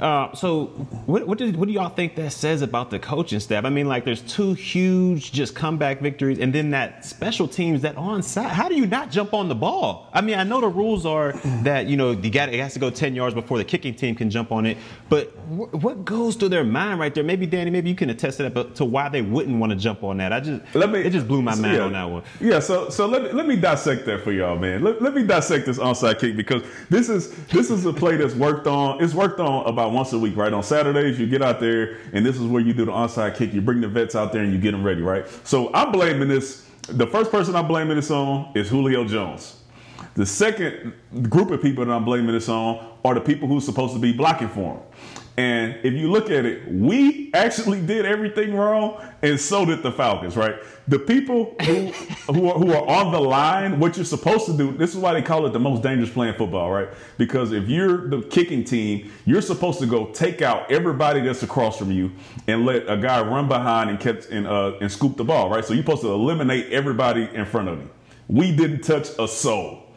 Uh, 0.00 0.32
so, 0.34 0.66
what 1.06 1.26
what, 1.26 1.38
did, 1.38 1.56
what 1.56 1.66
do 1.66 1.74
y'all 1.74 1.88
think 1.88 2.14
that 2.16 2.32
says 2.32 2.62
about 2.62 2.90
the 2.90 2.98
coaching 2.98 3.40
staff? 3.40 3.64
I 3.64 3.70
mean, 3.70 3.88
like, 3.88 4.04
there's 4.04 4.22
two 4.22 4.54
huge 4.54 5.32
just 5.32 5.54
comeback 5.54 6.00
victories, 6.00 6.38
and 6.38 6.54
then 6.54 6.70
that 6.70 7.04
special 7.04 7.48
teams 7.48 7.82
that 7.82 7.96
on 7.96 8.22
side. 8.22 8.50
How 8.50 8.68
do 8.68 8.76
you 8.76 8.86
not 8.86 9.10
jump 9.10 9.34
on 9.34 9.48
the 9.48 9.54
ball? 9.54 10.08
I 10.12 10.20
mean, 10.20 10.38
I 10.38 10.44
know 10.44 10.60
the 10.60 10.68
rules 10.68 11.04
are 11.04 11.32
that 11.62 11.86
you 11.86 11.96
know 11.96 12.12
you 12.12 12.30
got 12.30 12.48
it 12.48 12.60
has 12.60 12.74
to 12.74 12.78
go 12.78 12.90
10 12.90 13.14
yards 13.14 13.34
before 13.34 13.58
the 13.58 13.64
kicking 13.64 13.94
team 13.94 14.14
can 14.14 14.30
jump 14.30 14.52
on 14.52 14.66
it, 14.66 14.78
but 15.08 15.30
wh- 15.48 15.72
what 15.74 16.04
goes 16.04 16.36
through 16.36 16.50
their 16.50 16.64
mind 16.64 17.00
right 17.00 17.14
there? 17.14 17.24
Maybe 17.24 17.46
Danny, 17.46 17.70
maybe 17.70 17.90
you 17.90 17.96
can 17.96 18.10
attest 18.10 18.36
to 18.38 18.44
that, 18.44 18.54
but 18.54 18.74
to 18.76 18.84
why 18.84 19.08
they 19.08 19.22
wouldn't 19.22 19.58
want 19.58 19.70
to 19.70 19.76
jump 19.76 20.04
on 20.04 20.18
that. 20.18 20.32
I 20.32 20.40
just 20.40 20.62
Let 20.74 20.90
me, 20.90 21.00
it 21.00 21.10
just 21.10 21.26
blew 21.26 21.42
my 21.42 21.54
mind 21.54 21.76
yeah. 21.76 21.82
on 21.82 21.92
that 21.92 22.04
one. 22.04 22.22
Yeah, 22.40 22.60
so 22.60 22.88
so 22.90 23.06
let 23.06 23.22
me 23.22 23.32
let 23.32 23.46
me 23.46 23.56
dissect 23.56 24.06
that 24.06 24.22
for 24.22 24.32
y'all, 24.32 24.58
man. 24.58 24.82
Let, 24.82 25.02
let 25.02 25.14
me 25.14 25.24
dissect 25.24 25.66
this 25.66 25.78
onside 25.78 26.20
kick 26.20 26.36
because 26.36 26.62
this 26.88 27.08
is 27.08 27.34
this 27.46 27.70
is 27.70 27.84
a 27.86 27.92
play 27.92 28.16
that's 28.16 28.34
worked 28.34 28.66
on. 28.66 29.02
It's 29.02 29.14
worked 29.14 29.40
on 29.40 29.66
about 29.66 29.87
once 29.92 30.12
a 30.12 30.18
week, 30.18 30.36
right? 30.36 30.52
On 30.52 30.62
Saturdays, 30.62 31.18
you 31.18 31.26
get 31.26 31.42
out 31.42 31.60
there 31.60 31.98
and 32.12 32.24
this 32.24 32.36
is 32.36 32.42
where 32.42 32.62
you 32.62 32.72
do 32.72 32.84
the 32.84 32.92
onside 32.92 33.36
kick. 33.36 33.52
You 33.52 33.60
bring 33.60 33.80
the 33.80 33.88
vets 33.88 34.14
out 34.14 34.32
there 34.32 34.42
and 34.42 34.52
you 34.52 34.58
get 34.58 34.72
them 34.72 34.84
ready, 34.84 35.02
right? 35.02 35.26
So 35.44 35.72
I'm 35.74 35.92
blaming 35.92 36.28
this. 36.28 36.66
The 36.88 37.06
first 37.06 37.30
person 37.30 37.54
I'm 37.54 37.68
blaming 37.68 37.96
this 37.96 38.10
on 38.10 38.52
is 38.54 38.68
Julio 38.68 39.04
Jones. 39.04 39.56
The 40.14 40.26
second 40.26 40.94
group 41.28 41.50
of 41.50 41.62
people 41.62 41.84
that 41.84 41.92
I'm 41.92 42.04
blaming 42.04 42.32
this 42.32 42.48
on 42.48 42.96
are 43.04 43.14
the 43.14 43.20
people 43.20 43.46
who's 43.46 43.64
supposed 43.64 43.94
to 43.94 44.00
be 44.00 44.12
blocking 44.12 44.48
for 44.48 44.74
him. 44.74 44.80
And 45.38 45.78
if 45.84 45.94
you 45.94 46.10
look 46.10 46.32
at 46.32 46.44
it, 46.44 46.68
we 46.68 47.30
actually 47.32 47.80
did 47.80 48.04
everything 48.04 48.56
wrong, 48.56 49.00
and 49.22 49.38
so 49.38 49.64
did 49.64 49.84
the 49.84 49.92
Falcons, 49.92 50.36
right? 50.36 50.56
The 50.88 50.98
people 50.98 51.54
who 51.62 51.86
who 52.32 52.48
are, 52.50 52.58
who 52.58 52.72
are 52.72 52.84
on 52.88 53.12
the 53.12 53.20
line, 53.20 53.78
what 53.78 53.96
you're 53.96 54.04
supposed 54.04 54.46
to 54.46 54.56
do. 54.56 54.72
This 54.72 54.90
is 54.90 54.96
why 54.96 55.14
they 55.14 55.22
call 55.22 55.46
it 55.46 55.52
the 55.52 55.60
most 55.60 55.84
dangerous 55.84 56.10
play 56.10 56.26
in 56.28 56.34
football, 56.34 56.72
right? 56.72 56.88
Because 57.18 57.52
if 57.52 57.68
you're 57.68 58.08
the 58.08 58.22
kicking 58.22 58.64
team, 58.64 59.12
you're 59.26 59.40
supposed 59.40 59.78
to 59.78 59.86
go 59.86 60.06
take 60.06 60.42
out 60.42 60.68
everybody 60.72 61.20
that's 61.20 61.44
across 61.44 61.78
from 61.78 61.92
you 61.92 62.10
and 62.48 62.66
let 62.66 62.90
a 62.90 62.96
guy 62.96 63.22
run 63.22 63.46
behind 63.46 63.90
and 63.90 64.00
catch 64.00 64.26
and 64.32 64.44
uh, 64.44 64.72
and 64.80 64.90
scoop 64.90 65.16
the 65.16 65.24
ball, 65.24 65.50
right? 65.50 65.64
So 65.64 65.72
you're 65.72 65.84
supposed 65.84 66.02
to 66.02 66.10
eliminate 66.12 66.72
everybody 66.72 67.30
in 67.32 67.46
front 67.46 67.68
of 67.68 67.78
you. 67.78 67.90
We 68.26 68.56
didn't 68.56 68.80
touch 68.80 69.10
a 69.20 69.28
soul. 69.28 69.87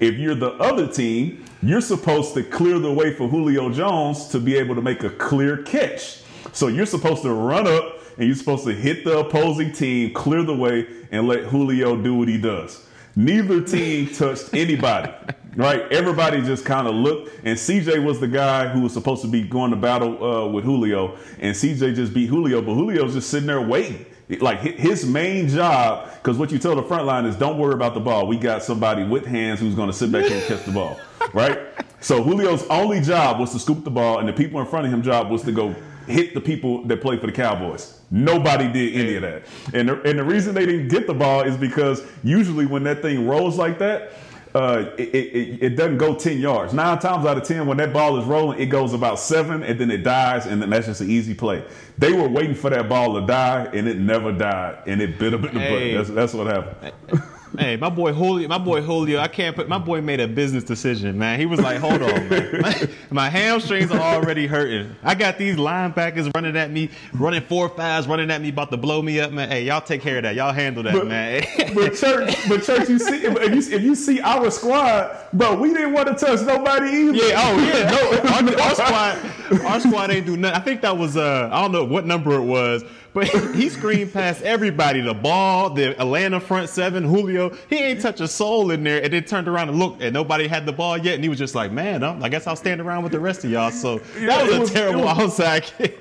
If 0.00 0.14
you're 0.16 0.34
the 0.34 0.52
other 0.54 0.88
team, 0.88 1.44
you're 1.62 1.82
supposed 1.82 2.32
to 2.34 2.42
clear 2.42 2.78
the 2.78 2.92
way 2.92 3.14
for 3.14 3.28
Julio 3.28 3.70
Jones 3.70 4.28
to 4.28 4.40
be 4.40 4.56
able 4.56 4.74
to 4.74 4.82
make 4.82 5.04
a 5.04 5.10
clear 5.10 5.58
catch. 5.58 6.22
So 6.52 6.68
you're 6.68 6.86
supposed 6.86 7.22
to 7.22 7.32
run 7.32 7.66
up 7.66 7.98
and 8.16 8.26
you're 8.26 8.36
supposed 8.36 8.64
to 8.64 8.72
hit 8.72 9.04
the 9.04 9.18
opposing 9.18 9.72
team, 9.72 10.12
clear 10.14 10.42
the 10.42 10.56
way, 10.56 10.86
and 11.12 11.28
let 11.28 11.44
Julio 11.44 11.96
do 11.96 12.14
what 12.14 12.28
he 12.28 12.40
does. 12.40 12.86
Neither 13.14 13.60
team 13.60 14.08
touched 14.14 14.54
anybody, 14.54 15.12
right? 15.54 15.82
Everybody 15.92 16.40
just 16.42 16.64
kind 16.64 16.86
of 16.86 16.94
looked, 16.94 17.32
and 17.44 17.58
CJ 17.58 18.02
was 18.02 18.20
the 18.20 18.28
guy 18.28 18.68
who 18.68 18.80
was 18.80 18.92
supposed 18.92 19.22
to 19.22 19.28
be 19.28 19.42
going 19.42 19.70
to 19.70 19.76
battle 19.76 20.24
uh, 20.24 20.46
with 20.48 20.64
Julio, 20.64 21.16
and 21.38 21.54
CJ 21.54 21.94
just 21.94 22.14
beat 22.14 22.28
Julio, 22.28 22.62
but 22.62 22.74
Julio's 22.74 23.14
just 23.14 23.30
sitting 23.30 23.48
there 23.48 23.60
waiting. 23.60 24.06
Like 24.38 24.60
his 24.60 25.04
main 25.04 25.48
job, 25.48 26.08
because 26.14 26.38
what 26.38 26.52
you 26.52 26.58
tell 26.58 26.76
the 26.76 26.82
front 26.82 27.04
line 27.04 27.24
is 27.26 27.34
don't 27.34 27.58
worry 27.58 27.74
about 27.74 27.94
the 27.94 28.00
ball. 28.00 28.26
We 28.26 28.36
got 28.36 28.62
somebody 28.62 29.02
with 29.02 29.26
hands 29.26 29.58
who's 29.58 29.74
going 29.74 29.88
to 29.88 29.92
sit 29.92 30.12
back 30.12 30.26
here 30.26 30.36
and 30.36 30.46
catch 30.46 30.64
the 30.64 30.72
ball, 30.72 31.00
right? 31.32 31.58
So 32.00 32.22
Julio's 32.22 32.66
only 32.68 33.00
job 33.00 33.40
was 33.40 33.52
to 33.52 33.58
scoop 33.58 33.82
the 33.82 33.90
ball, 33.90 34.18
and 34.18 34.28
the 34.28 34.32
people 34.32 34.60
in 34.60 34.66
front 34.66 34.86
of 34.86 34.92
him 34.92 35.02
job 35.02 35.30
was 35.30 35.42
to 35.42 35.52
go 35.52 35.74
hit 36.06 36.34
the 36.34 36.40
people 36.40 36.84
that 36.84 37.00
play 37.00 37.16
for 37.18 37.26
the 37.26 37.32
Cowboys. 37.32 38.00
Nobody 38.10 38.70
did 38.72 38.94
any 38.94 39.14
of 39.16 39.22
that, 39.22 39.42
and 39.74 39.88
the, 39.88 40.00
and 40.02 40.18
the 40.18 40.24
reason 40.24 40.54
they 40.54 40.66
didn't 40.66 40.88
get 40.88 41.06
the 41.06 41.14
ball 41.14 41.42
is 41.42 41.56
because 41.56 42.04
usually 42.22 42.66
when 42.66 42.84
that 42.84 43.02
thing 43.02 43.26
rolls 43.26 43.58
like 43.58 43.78
that. 43.78 44.12
Uh, 44.54 44.90
it, 44.98 45.08
it, 45.14 45.36
it- 45.36 45.62
it 45.62 45.76
doesn't 45.76 45.98
go 45.98 46.14
10 46.14 46.38
yards. 46.38 46.72
Nine 46.74 46.98
times 46.98 47.24
out 47.24 47.36
of 47.38 47.44
10, 47.44 47.66
when 47.66 47.76
that 47.76 47.92
ball 47.92 48.18
is 48.18 48.24
rolling, 48.24 48.58
it 48.60 48.66
goes 48.66 48.92
about 48.94 49.18
seven 49.20 49.62
and 49.62 49.78
then 49.78 49.90
it 49.90 49.98
dies, 50.02 50.46
and 50.46 50.60
then 50.60 50.70
that's 50.70 50.86
just 50.86 51.00
an 51.00 51.10
easy 51.10 51.34
play. 51.34 51.62
They 51.98 52.12
were 52.12 52.28
waiting 52.28 52.54
for 52.54 52.70
that 52.70 52.88
ball 52.88 53.14
to 53.20 53.26
die, 53.26 53.66
and 53.72 53.86
it 53.86 53.98
never 53.98 54.32
died, 54.32 54.78
and 54.86 55.00
it 55.00 55.18
bit 55.18 55.30
them 55.30 55.44
in 55.44 55.54
the 55.54 55.60
Hey. 55.60 55.94
butt. 55.94 56.06
That's, 56.06 56.14
that's 56.16 56.34
what 56.34 56.46
happened. 56.48 57.22
Hey, 57.58 57.76
my 57.76 57.88
boy 57.88 58.12
Julio, 58.12 58.46
my 58.46 58.58
boy 58.58 58.80
Julio, 58.80 59.18
I 59.18 59.26
can't 59.26 59.56
put. 59.56 59.68
My 59.68 59.78
boy 59.78 60.00
made 60.00 60.20
a 60.20 60.28
business 60.28 60.62
decision, 60.62 61.18
man. 61.18 61.38
He 61.40 61.46
was 61.46 61.60
like, 61.60 61.78
"Hold 61.78 62.00
on, 62.02 62.28
man. 62.28 62.60
My, 62.60 62.88
my 63.10 63.28
hamstrings 63.28 63.90
are 63.90 63.98
already 63.98 64.46
hurting. 64.46 64.94
I 65.02 65.14
got 65.16 65.36
these 65.36 65.56
linebackers 65.56 66.30
running 66.34 66.56
at 66.56 66.70
me, 66.70 66.90
running 67.12 67.42
four 67.42 67.68
fives, 67.68 68.06
running 68.06 68.30
at 68.30 68.40
me, 68.40 68.50
about 68.50 68.70
to 68.70 68.76
blow 68.76 69.02
me 69.02 69.18
up, 69.18 69.32
man. 69.32 69.48
Hey, 69.48 69.64
y'all 69.64 69.80
take 69.80 70.00
care 70.00 70.18
of 70.18 70.22
that. 70.22 70.36
Y'all 70.36 70.52
handle 70.52 70.84
that, 70.84 71.06
man. 71.06 71.42
but 71.74 71.96
church, 71.96 72.36
but 72.48 72.62
church, 72.62 72.88
you 72.88 72.98
see, 72.98 73.24
if 73.24 73.34
you, 73.34 73.76
if 73.76 73.82
you 73.82 73.94
see 73.96 74.20
our 74.20 74.50
squad, 74.50 75.16
bro, 75.32 75.56
we 75.56 75.72
didn't 75.72 75.92
want 75.92 76.06
to 76.06 76.14
touch 76.14 76.42
nobody 76.46 76.88
either. 76.88 77.12
Yeah, 77.14 77.32
oh 77.36 77.58
yeah, 77.58 77.90
no, 77.90 78.56
our, 78.58 78.68
our 78.68 78.74
squad, 78.74 79.64
our 79.64 79.80
squad 79.80 80.10
ain't 80.10 80.26
do 80.26 80.36
nothing. 80.36 80.56
I 80.60 80.64
think 80.64 80.82
that 80.82 80.96
was 80.96 81.16
uh, 81.16 81.48
I 81.52 81.62
don't 81.62 81.72
know 81.72 81.84
what 81.84 82.06
number 82.06 82.32
it 82.34 82.44
was, 82.44 82.84
but 83.12 83.26
he 83.54 83.68
screamed 83.68 84.12
past 84.12 84.42
everybody, 84.42 85.00
the 85.00 85.14
ball, 85.14 85.70
the 85.70 85.98
Atlanta 86.00 86.40
front 86.40 86.68
seven, 86.68 87.04
Julio. 87.04 87.50
He 87.68 87.76
ain't 87.76 88.00
touch 88.00 88.20
a 88.20 88.28
soul 88.28 88.70
in 88.70 88.84
there, 88.84 89.02
and 89.02 89.12
then 89.12 89.24
turned 89.24 89.48
around 89.48 89.68
and 89.68 89.78
looked, 89.78 90.02
and 90.02 90.12
nobody 90.14 90.46
had 90.46 90.66
the 90.66 90.72
ball 90.72 90.96
yet, 90.98 91.14
and 91.14 91.22
he 91.24 91.28
was 91.28 91.38
just 91.38 91.54
like, 91.54 91.72
man, 91.72 92.02
I'm- 92.04 92.22
I 92.22 92.28
guess 92.28 92.46
I'll 92.46 92.56
stand 92.56 92.80
around 92.80 93.02
with 93.02 93.12
the 93.12 93.20
rest 93.20 93.44
of 93.44 93.50
y'all. 93.50 93.70
So 93.70 94.00
Yeah, 94.18 94.26
that 94.44 94.60
was 94.60 94.70
a 94.70 94.72
terrible 94.74 95.02
was- 95.02 95.18
outside 95.18 95.64
kick. 95.64 95.98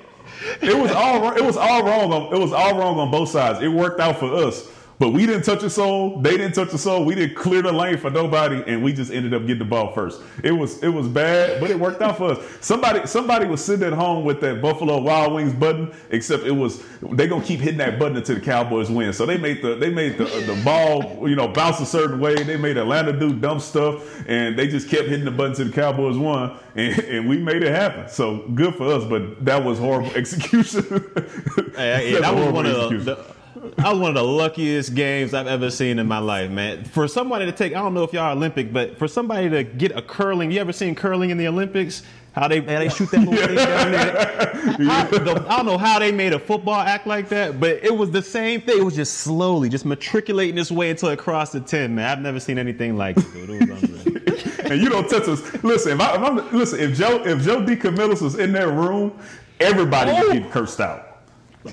it 0.62 0.78
was 0.78 0.92
all 0.92 1.36
it 1.36 1.44
was 1.44 1.58
all 1.58 1.84
wrong 1.84 2.14
on 2.14 2.34
it 2.34 2.40
was 2.40 2.54
all 2.54 2.78
wrong 2.78 2.98
on 3.00 3.12
both 3.12 3.30
sides. 3.30 3.62
It 3.62 3.68
worked 3.68 4.00
out 4.00 4.20
for 4.20 4.34
us, 4.34 4.70
But 5.00 5.12
we 5.12 5.26
didn't 5.26 5.44
touch 5.44 5.64
a 5.64 5.70
soul. 5.70 6.20
They 6.20 6.36
didn't 6.36 6.52
touch 6.52 6.74
a 6.74 6.78
soul. 6.78 7.06
We 7.06 7.16
didn't 7.16 7.36
clear 7.36 7.62
the 7.62 7.72
lane 7.72 7.98
for 7.98 8.10
nobody, 8.10 8.62
and 8.68 8.84
we 8.84 8.92
just 8.92 9.12
ended 9.14 9.34
up 9.34 9.44
getting 9.44 9.60
the 9.60 9.66
ball 9.66 9.94
first. 9.94 10.22
It 10.44 10.52
was 10.52 10.84
it 10.84 10.90
was 10.90 11.08
bad, 11.08 11.62
but 11.62 11.72
it 11.72 11.80
worked 11.80 12.02
out 12.02 12.18
for 12.18 12.32
us. 12.34 12.46
Somebody 12.60 13.08
somebody 13.08 13.48
was 13.48 13.64
sitting 13.64 13.88
at 13.88 13.94
home 13.94 14.26
with 14.26 14.42
that 14.42 14.62
Buffalo 14.62 15.00
Wild 15.00 15.34
Wings 15.34 15.54
button, 15.54 15.94
except 16.10 16.44
it 16.44 16.52
was 16.52 16.84
they 17.02 17.28
gonna 17.28 17.46
keep 17.46 17.62
hitting 17.62 17.78
that 17.78 17.98
button 17.98 18.18
until 18.18 18.36
the 18.36 18.42
Cowboys 18.42 18.92
win. 18.92 19.14
So 19.14 19.26
they 19.26 19.38
made 19.38 19.62
the 19.62 19.76
they 19.76 19.90
made 19.90 20.18
the 20.18 20.26
the 20.26 20.62
ball 20.66 21.30
you 21.30 21.36
know 21.38 21.48
bounce 21.48 21.80
a 21.80 21.86
certain 21.86 22.20
way. 22.20 22.36
They 22.36 22.58
made 22.58 22.76
Atlanta 22.76 23.18
do 23.18 23.34
dumb 23.34 23.62
stuff, 23.62 24.04
and 24.28 24.60
they 24.60 24.68
just 24.68 24.90
kept 24.90 25.08
hitting 25.08 25.24
the 25.24 25.32
button 25.32 25.52
until 25.52 25.68
the 25.68 25.72
Cowboys 25.72 26.18
won, 26.18 26.58
and, 26.76 27.00
and 27.00 27.30
we 27.30 27.38
made 27.38 27.64
it 27.64 27.74
happen. 27.74 28.10
So 28.10 28.40
good 28.54 28.76
for 28.76 28.94
us, 28.94 29.06
but 29.06 29.46
that 29.46 29.64
was 29.64 29.80
horrible 29.80 30.12
execution. 30.16 30.84
Hey, 31.78 32.20
that 32.20 32.36
was 32.36 32.52
one 32.52 32.66
of 32.66 33.06
the, 33.06 33.39
that 33.78 33.92
was 33.92 34.00
one 34.00 34.10
of 34.10 34.16
the 34.16 34.24
luckiest 34.24 34.96
games 34.96 35.34
I've 35.34 35.48
ever 35.48 35.70
seen 35.70 36.00
in 36.00 36.08
my 36.08 36.20
life, 36.20 36.50
man. 36.50 36.84
For 36.86 37.08
somebody 37.08 37.46
to 37.46 37.52
take, 37.52 37.74
I 37.76 37.82
don't 37.82 37.94
know 37.94 38.04
if 38.04 38.14
y'all 38.14 38.24
are 38.24 38.32
Olympic, 38.32 38.72
but 38.72 38.98
for 38.98 39.08
somebody 39.08 39.50
to 39.50 39.64
get 39.64 39.92
a 39.96 40.02
curling, 40.02 40.52
you 40.52 40.60
ever 40.60 40.74
seen 40.74 40.96
curling 40.96 41.30
in 41.30 41.38
the 41.38 41.48
Olympics? 41.48 42.04
How 42.34 42.48
they 42.48 42.62
how 42.62 42.80
they 42.80 42.90
shoot 42.90 43.10
that 43.12 43.22
little 43.22 43.36
thing 43.36 43.56
down 43.56 43.92
there? 43.92 44.12
How- 44.90 45.06
the- 45.06 45.46
I 45.50 45.58
don't 45.58 45.66
know 45.66 45.78
how 45.80 45.98
they 46.00 46.12
made 46.12 46.32
a 46.32 46.40
football 46.40 46.80
act 46.80 47.08
like 47.08 47.28
that, 47.30 47.60
but 47.60 47.84
it 47.84 47.96
was 47.96 48.12
the 48.12 48.22
same 48.22 48.62
thing. 48.62 48.78
It 48.78 48.84
was 48.84 48.96
just 48.96 49.18
slowly, 49.18 49.68
just 49.68 49.84
matriculating 49.84 50.58
its 50.58 50.72
way 50.72 50.92
until 50.92 51.10
it 51.10 51.18
crossed 51.18 51.54
the 51.54 51.60
ten. 51.60 51.96
Man, 51.96 52.06
I've 52.06 52.22
never 52.22 52.40
seen 52.40 52.60
anything 52.60 52.98
like 52.98 53.18
it. 53.18 53.34
Dude. 53.34 53.50
It 53.50 53.70
was 53.70 53.84
unreal. 53.84 54.50
and 54.72 54.82
you 54.82 54.90
don't 54.90 55.10
touch 55.10 55.28
us. 55.28 55.64
Listen, 55.64 55.94
if, 55.94 56.02
I, 56.02 56.16
if 56.16 56.22
I'm 56.22 56.58
listen, 56.58 56.80
if 56.80 56.96
Joe 56.96 57.24
if 57.26 57.42
Joe 57.42 57.62
DeCamillis 57.62 58.22
was 58.22 58.38
in 58.38 58.52
that 58.54 58.68
room, 58.68 59.20
everybody 59.60 60.12
was 60.12 60.24
oh! 60.26 60.34
getting 60.34 60.50
cursed 60.52 60.80
out. 60.80 61.09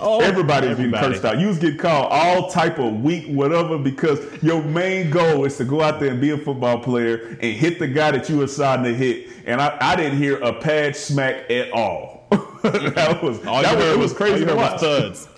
Oh, 0.01 0.21
everybody 0.21 0.69
was 0.69 0.77
getting 0.77 0.93
cursed 0.93 1.25
out. 1.25 1.39
You 1.39 1.49
was 1.49 1.59
getting 1.59 1.79
called 1.79 2.09
all 2.11 2.51
type 2.51 2.79
of 2.79 3.03
weak 3.03 3.27
whatever 3.27 3.79
because 3.79 4.21
your 4.43 4.63
main 4.63 5.11
goal 5.11 5.45
is 5.45 5.57
to 5.59 5.65
go 5.65 5.81
out 5.83 6.01
there 6.01 6.11
and 6.11 6.21
be 6.21 6.31
a 6.31 6.39
football 6.39 6.79
player 6.79 7.37
and 7.41 7.57
hit 7.57 7.79
the 7.79 7.87
guy 7.89 8.11
that 8.11 8.29
you 8.29 8.39
were 8.39 8.45
assigned 8.45 8.85
to 8.85 8.95
hit. 8.95 9.29
And 9.47 9.61
I, 9.61 9.77
I 9.81 9.97
didn't 9.97 10.19
hear 10.19 10.39
a 10.39 10.53
pad 10.53 10.97
smack 10.97 11.51
at 11.51 11.71
all. 11.73 12.27
that 12.63 13.21
was 13.23 13.45
All 13.47 13.63
that 13.63 13.77
was, 13.77 13.85
it 13.85 13.99
was 13.99 13.99
was- 13.99 14.13
all 14.13 14.17
crazy 14.19 14.41
you 14.41 14.47
to 14.47 14.57
heard 14.57 15.11
was 15.13 15.29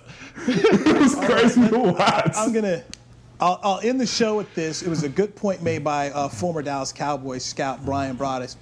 it 0.49 1.01
was 1.01 1.15
crazy 1.17 1.69
to 1.69 1.79
watch. 1.79 2.33
I'm 2.37 2.53
gonna. 2.53 2.83
I'll, 3.41 3.61
I'll 3.63 3.81
end 3.81 4.01
the 4.01 4.07
show 4.07 4.37
with 4.37 4.53
this. 4.55 4.83
It 4.83 4.89
was 4.89 5.03
a 5.05 5.09
good 5.09 5.37
point 5.37 5.63
made 5.63 5.85
by 5.85 6.11
uh, 6.11 6.29
former 6.29 6.63
Dallas 6.63 6.93
Cowboys 6.93 7.45
scout 7.45 7.85
Brian 7.85 8.17
Broaddus, 8.17 8.57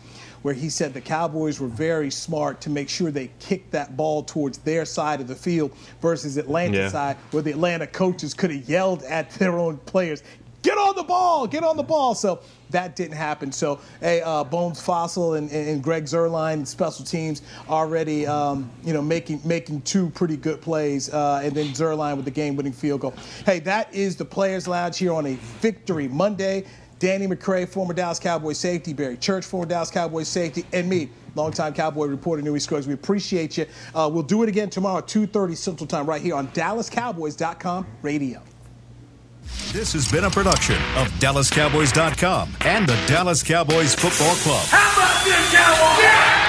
where 0.47 0.55
he 0.55 0.69
said 0.69 0.95
the 0.95 1.01
Cowboys 1.01 1.59
were 1.59 1.67
very 1.67 2.09
smart 2.09 2.61
to 2.61 2.71
make 2.71 2.89
sure 2.89 3.11
they 3.11 3.29
kicked 3.41 3.73
that 3.73 3.97
ball 3.97 4.23
towards 4.23 4.59
their 4.59 4.85
side 4.85 5.21
of 5.21 5.27
the 5.27 5.35
field 5.35 5.73
versus 6.01 6.37
Atlanta 6.37 6.79
Yeah. 6.79 6.89
side, 6.89 7.17
where 7.33 7.43
the 7.43 7.51
Atlanta 7.51 7.85
coaches 7.85 8.33
could 8.33 8.53
have 8.53 8.69
yelled 8.69 9.03
at 9.03 9.29
their 9.33 9.59
own 9.59 9.79
players, 9.87 10.23
"Get 10.63 10.79
on 10.79 10.95
the 10.95 11.03
ball! 11.03 11.49
Get 11.49 11.65
on 11.65 11.77
the 11.77 11.83
ball!" 11.83 12.15
So 12.15 12.39
that 12.71 12.95
didn't 12.95 13.17
happen. 13.17 13.51
So, 13.51 13.81
hey, 14.01 14.21
uh, 14.23 14.45
Bones 14.45 14.81
Fassel 14.81 15.37
and, 15.37 15.51
and, 15.51 15.69
and 15.69 15.83
Greg 15.83 16.05
Zuerlein, 16.05 16.65
special 16.65 17.05
teams, 17.05 17.43
already, 17.69 18.25
um, 18.25 18.71
you 18.85 18.93
know, 18.93 19.03
making 19.03 19.41
making 19.45 19.81
two 19.81 20.11
pretty 20.11 20.37
good 20.37 20.61
plays, 20.61 21.13
uh, 21.13 21.41
and 21.43 21.57
then 21.57 21.67
Zuerlein 21.75 22.15
with 22.15 22.25
the 22.25 22.31
game-winning 22.31 22.73
field 22.73 23.01
goal. 23.01 23.15
Hey, 23.45 23.59
that 23.61 23.93
is 23.93 24.15
the 24.15 24.25
Players 24.25 24.69
Lounge 24.69 24.97
here 24.97 25.13
on 25.13 25.27
a 25.27 25.35
Victory 25.61 26.07
Monday. 26.07 26.67
Danny 26.99 27.27
McCray, 27.27 27.69
former 27.69 27.95
Dallas 27.95 28.19
Cowboys 28.19 28.59
safety, 28.59 28.93
Barry 28.93 29.17
Church, 29.17 29.45
former 29.45 29.67
Dallas 29.67 29.91
Cowboys 29.91 30.29
safety, 30.29 30.65
and 30.73 30.89
me, 30.89 31.11
longtime 31.35 31.75
Cowboy 31.75 32.07
reporter 32.07 32.43
Newy 32.43 32.61
Scruggs. 32.61 32.87
We 32.87 32.95
appreciate 32.95 33.59
you. 33.59 33.67
Uh, 33.95 34.11
we'll 34.13 34.23
do 34.23 34.43
it 34.43 34.49
again 34.49 34.71
tomorrow, 34.71 35.01
2:30 35.01 35.57
Central 35.57 35.87
Time, 35.87 36.07
right 36.07 36.23
here 36.23 36.35
on 36.35 36.49
DallasCowboys.com 36.49 37.87
radio. 38.03 38.43
This 39.73 39.93
has 39.93 40.11
been 40.11 40.25
a 40.25 40.31
production 40.31 40.77
of 40.97 41.09
DallasCowboys.com 41.21 42.57
and 42.63 42.89
the 42.89 42.97
Dallas 43.07 43.43
Cowboys 43.43 43.95
Football 43.95 44.35
Club. 44.37 44.67
How 44.67 44.93
about 44.97 45.25
this? 46.41 46.46